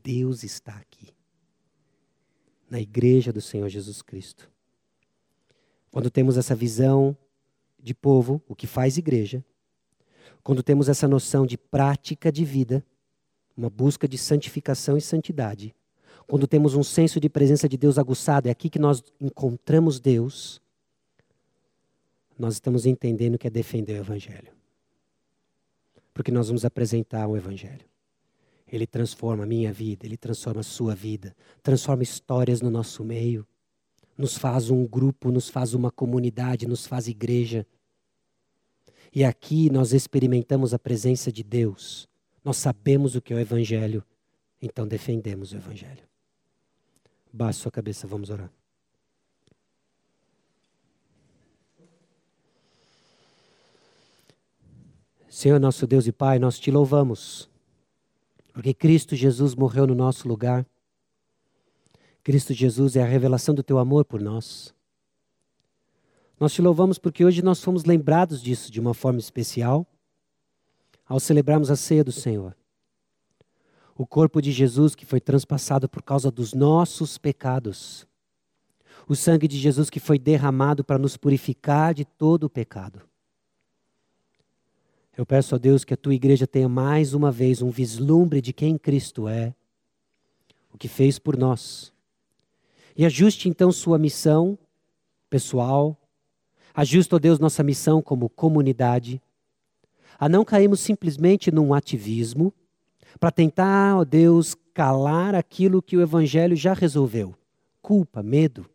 Deus 0.00 0.44
está 0.44 0.76
aqui. 0.76 1.12
Na 2.74 2.80
igreja 2.80 3.32
do 3.32 3.40
Senhor 3.40 3.68
Jesus 3.68 4.02
Cristo. 4.02 4.50
Quando 5.92 6.10
temos 6.10 6.36
essa 6.36 6.56
visão 6.56 7.16
de 7.80 7.94
povo, 7.94 8.42
o 8.48 8.56
que 8.56 8.66
faz 8.66 8.98
igreja, 8.98 9.44
quando 10.42 10.60
temos 10.60 10.88
essa 10.88 11.06
noção 11.06 11.46
de 11.46 11.56
prática 11.56 12.32
de 12.32 12.44
vida, 12.44 12.84
uma 13.56 13.70
busca 13.70 14.08
de 14.08 14.18
santificação 14.18 14.96
e 14.96 15.00
santidade, 15.00 15.72
quando 16.26 16.48
temos 16.48 16.74
um 16.74 16.82
senso 16.82 17.20
de 17.20 17.28
presença 17.28 17.68
de 17.68 17.76
Deus 17.76 17.96
aguçado, 17.96 18.48
é 18.48 18.50
aqui 18.50 18.68
que 18.68 18.80
nós 18.80 19.04
encontramos 19.20 20.00
Deus 20.00 20.60
nós 22.36 22.54
estamos 22.54 22.86
entendendo 22.86 23.38
que 23.38 23.46
é 23.46 23.50
defender 23.50 23.92
o 23.92 24.02
Evangelho. 24.02 24.52
Porque 26.12 26.32
nós 26.32 26.48
vamos 26.48 26.64
apresentar 26.64 27.28
o 27.28 27.36
Evangelho. 27.36 27.93
Ele 28.66 28.86
transforma 28.86 29.44
a 29.44 29.46
minha 29.46 29.72
vida, 29.72 30.06
ele 30.06 30.16
transforma 30.16 30.60
a 30.60 30.64
sua 30.64 30.94
vida, 30.94 31.34
transforma 31.62 32.02
histórias 32.02 32.60
no 32.60 32.70
nosso 32.70 33.04
meio, 33.04 33.46
nos 34.16 34.36
faz 34.36 34.70
um 34.70 34.86
grupo, 34.86 35.30
nos 35.30 35.48
faz 35.48 35.74
uma 35.74 35.90
comunidade, 35.90 36.66
nos 36.66 36.86
faz 36.86 37.08
igreja. 37.08 37.66
E 39.12 39.24
aqui 39.24 39.70
nós 39.70 39.92
experimentamos 39.92 40.72
a 40.72 40.78
presença 40.78 41.30
de 41.30 41.42
Deus. 41.42 42.08
Nós 42.44 42.56
sabemos 42.56 43.14
o 43.14 43.22
que 43.22 43.32
é 43.32 43.36
o 43.36 43.40
Evangelho, 43.40 44.04
então 44.60 44.86
defendemos 44.86 45.52
o 45.52 45.56
Evangelho. 45.56 46.02
Baixe 47.32 47.60
sua 47.60 47.70
cabeça, 47.70 48.06
vamos 48.06 48.30
orar. 48.30 48.50
Senhor 55.28 55.58
nosso 55.58 55.84
Deus 55.84 56.06
e 56.06 56.12
Pai, 56.12 56.38
nós 56.38 56.60
te 56.60 56.70
louvamos, 56.70 57.50
porque 58.54 58.72
Cristo 58.72 59.16
Jesus 59.16 59.56
morreu 59.56 59.84
no 59.84 59.96
nosso 59.96 60.28
lugar. 60.28 60.64
Cristo 62.22 62.54
Jesus 62.54 62.94
é 62.94 63.02
a 63.02 63.06
revelação 63.06 63.52
do 63.52 63.64
teu 63.64 63.78
amor 63.78 64.04
por 64.04 64.22
nós. 64.22 64.72
Nós 66.38 66.52
te 66.54 66.62
louvamos 66.62 66.96
porque 66.96 67.24
hoje 67.24 67.42
nós 67.42 67.60
fomos 67.60 67.84
lembrados 67.84 68.40
disso 68.40 68.70
de 68.70 68.80
uma 68.80 68.94
forma 68.94 69.18
especial 69.18 69.84
ao 71.04 71.18
celebrarmos 71.18 71.68
a 71.68 71.74
ceia 71.74 72.04
do 72.04 72.12
Senhor. 72.12 72.56
O 73.96 74.06
corpo 74.06 74.40
de 74.40 74.52
Jesus 74.52 74.94
que 74.94 75.04
foi 75.04 75.20
transpassado 75.20 75.88
por 75.88 76.02
causa 76.02 76.30
dos 76.30 76.54
nossos 76.54 77.18
pecados. 77.18 78.06
O 79.08 79.16
sangue 79.16 79.48
de 79.48 79.58
Jesus 79.58 79.90
que 79.90 79.98
foi 79.98 80.18
derramado 80.18 80.84
para 80.84 80.98
nos 80.98 81.16
purificar 81.16 81.92
de 81.92 82.04
todo 82.04 82.44
o 82.44 82.50
pecado. 82.50 83.02
Eu 85.16 85.24
peço 85.24 85.54
a 85.54 85.58
Deus 85.58 85.84
que 85.84 85.94
a 85.94 85.96
tua 85.96 86.14
igreja 86.14 86.46
tenha 86.46 86.68
mais 86.68 87.14
uma 87.14 87.30
vez 87.30 87.62
um 87.62 87.70
vislumbre 87.70 88.40
de 88.40 88.52
quem 88.52 88.76
Cristo 88.76 89.28
é, 89.28 89.54
o 90.72 90.78
que 90.78 90.88
fez 90.88 91.20
por 91.20 91.36
nós. 91.36 91.92
E 92.96 93.06
ajuste 93.06 93.48
então 93.48 93.70
sua 93.70 93.96
missão 93.96 94.58
pessoal, 95.30 95.96
ajuste, 96.74 97.14
ó 97.14 97.18
Deus, 97.18 97.38
nossa 97.38 97.62
missão 97.62 98.02
como 98.02 98.28
comunidade, 98.28 99.22
a 100.18 100.28
não 100.28 100.44
cairmos 100.44 100.80
simplesmente 100.80 101.50
num 101.50 101.72
ativismo 101.72 102.52
para 103.20 103.30
tentar, 103.30 103.96
ó 103.96 104.04
Deus, 104.04 104.56
calar 104.72 105.34
aquilo 105.34 105.80
que 105.80 105.96
o 105.96 106.02
Evangelho 106.02 106.56
já 106.56 106.72
resolveu. 106.72 107.36
Culpa, 107.80 108.22
medo. 108.22 108.68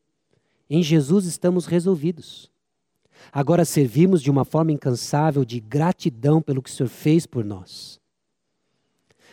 Em 0.70 0.82
Jesus 0.82 1.26
estamos 1.26 1.66
resolvidos. 1.66 2.50
Agora 3.32 3.66
servimos 3.66 4.22
de 4.22 4.32
uma 4.32 4.46
forma 4.46 4.72
incansável 4.72 5.46
de 5.46 5.60
gratidão 5.60 6.42
pelo 6.42 6.62
que 6.62 6.70
o 6.70 6.74
Senhor 6.74 6.90
fez 6.90 7.26
por 7.26 7.46
nós. 7.46 8.00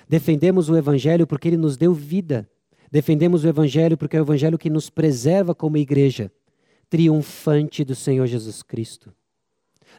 Defendemos 0.08 0.68
o 0.68 0.76
Evangelho 0.76 1.26
porque 1.26 1.48
ele 1.48 1.56
nos 1.56 1.76
deu 1.76 1.92
vida. 1.92 2.48
Defendemos 2.90 3.44
o 3.44 3.48
Evangelho 3.48 3.96
porque 3.96 4.16
é 4.16 4.20
o 4.20 4.24
Evangelho 4.24 4.58
que 4.58 4.70
nos 4.70 4.88
preserva 4.88 5.54
como 5.54 5.76
igreja, 5.76 6.30
triunfante 6.88 7.84
do 7.84 7.94
Senhor 7.94 8.26
Jesus 8.26 8.62
Cristo. 8.62 9.12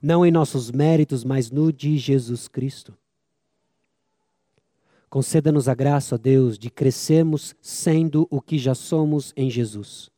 não 0.01 0.25
em 0.25 0.31
nossos 0.31 0.71
méritos, 0.71 1.23
mas 1.23 1.49
no 1.49 1.73
de 1.73 1.97
Jesus 1.97 2.47
Cristo. 2.47 2.95
Conceda-nos 5.09 5.67
a 5.67 5.73
graça, 5.73 6.15
ó 6.15 6.17
Deus, 6.17 6.57
de 6.59 6.69
crescermos 6.69 7.55
sendo 7.61 8.27
o 8.29 8.41
que 8.41 8.57
já 8.57 8.75
somos 8.75 9.33
em 9.35 9.49
Jesus. 9.49 10.11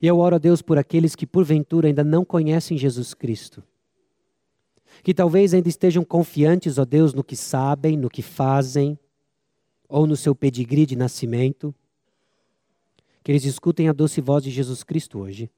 E 0.00 0.06
eu 0.06 0.18
oro 0.18 0.36
a 0.36 0.38
Deus 0.38 0.62
por 0.62 0.78
aqueles 0.78 1.14
que 1.14 1.26
porventura 1.26 1.88
ainda 1.88 2.02
não 2.02 2.24
conhecem 2.24 2.78
Jesus 2.78 3.12
Cristo. 3.12 3.62
Que 5.02 5.12
talvez 5.12 5.52
ainda 5.52 5.68
estejam 5.68 6.04
confiantes, 6.04 6.78
ó 6.78 6.84
Deus, 6.84 7.12
no 7.12 7.22
que 7.22 7.36
sabem, 7.36 7.96
no 7.96 8.08
que 8.08 8.22
fazem, 8.22 8.98
ou 9.88 10.06
no 10.06 10.16
seu 10.16 10.34
pedigree 10.34 10.86
de 10.86 10.96
nascimento. 10.96 11.74
Que 13.22 13.32
eles 13.32 13.44
escutem 13.44 13.88
a 13.88 13.92
doce 13.92 14.20
voz 14.20 14.42
de 14.42 14.50
Jesus 14.50 14.82
Cristo 14.82 15.18
hoje, 15.18 15.50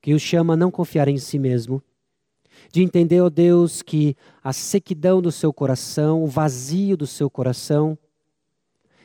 que 0.00 0.14
os 0.14 0.22
chama 0.22 0.54
a 0.54 0.56
não 0.56 0.70
confiar 0.70 1.08
em 1.08 1.18
si 1.18 1.38
mesmo, 1.38 1.82
de 2.72 2.82
entender, 2.82 3.20
ó 3.20 3.28
Deus, 3.28 3.82
que 3.82 4.16
a 4.42 4.52
sequidão 4.52 5.20
do 5.20 5.30
seu 5.30 5.52
coração, 5.52 6.22
o 6.22 6.26
vazio 6.26 6.96
do 6.96 7.06
seu 7.06 7.28
coração, 7.28 7.98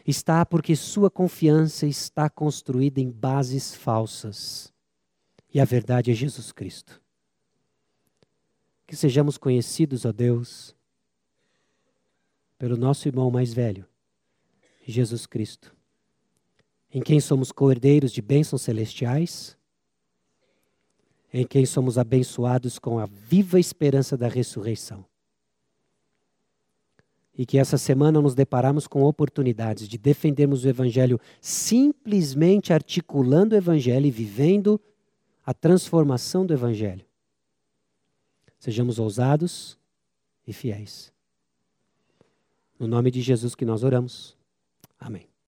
está 0.05 0.45
porque 0.45 0.75
sua 0.75 1.09
confiança 1.09 1.85
está 1.85 2.29
construída 2.29 2.99
em 2.99 3.09
bases 3.09 3.75
falsas. 3.75 4.73
E 5.53 5.59
a 5.59 5.65
verdade 5.65 6.11
é 6.11 6.13
Jesus 6.13 6.51
Cristo. 6.51 7.01
Que 8.85 8.95
sejamos 8.95 9.37
conhecidos, 9.37 10.05
ó 10.05 10.11
Deus, 10.11 10.75
pelo 12.57 12.75
nosso 12.75 13.07
irmão 13.07 13.31
mais 13.31 13.53
velho, 13.53 13.85
Jesus 14.85 15.25
Cristo, 15.25 15.75
em 16.91 17.01
quem 17.01 17.19
somos 17.19 17.51
co-herdeiros 17.51 18.11
de 18.11 18.21
bênçãos 18.21 18.63
celestiais, 18.63 19.55
em 21.31 21.45
quem 21.45 21.65
somos 21.65 21.97
abençoados 21.97 22.79
com 22.79 22.99
a 22.99 23.05
viva 23.05 23.59
esperança 23.59 24.17
da 24.17 24.27
ressurreição. 24.27 25.05
E 27.39 27.45
que 27.45 27.57
essa 27.57 27.77
semana 27.77 28.21
nos 28.21 28.35
deparamos 28.35 28.85
com 28.85 29.01
oportunidades 29.03 29.87
de 29.87 29.97
defendermos 29.97 30.65
o 30.65 30.67
Evangelho 30.67 31.17
simplesmente 31.39 32.73
articulando 32.73 33.55
o 33.55 33.57
Evangelho 33.57 34.05
e 34.05 34.11
vivendo 34.11 34.77
a 35.45 35.53
transformação 35.53 36.45
do 36.45 36.53
Evangelho. 36.53 37.05
Sejamos 38.59 38.99
ousados 38.99 39.79
e 40.45 40.51
fiéis. 40.51 41.13
No 42.77 42.87
nome 42.87 43.09
de 43.09 43.21
Jesus 43.21 43.55
que 43.55 43.63
nós 43.63 43.85
oramos. 43.85 44.35
Amém. 44.99 45.29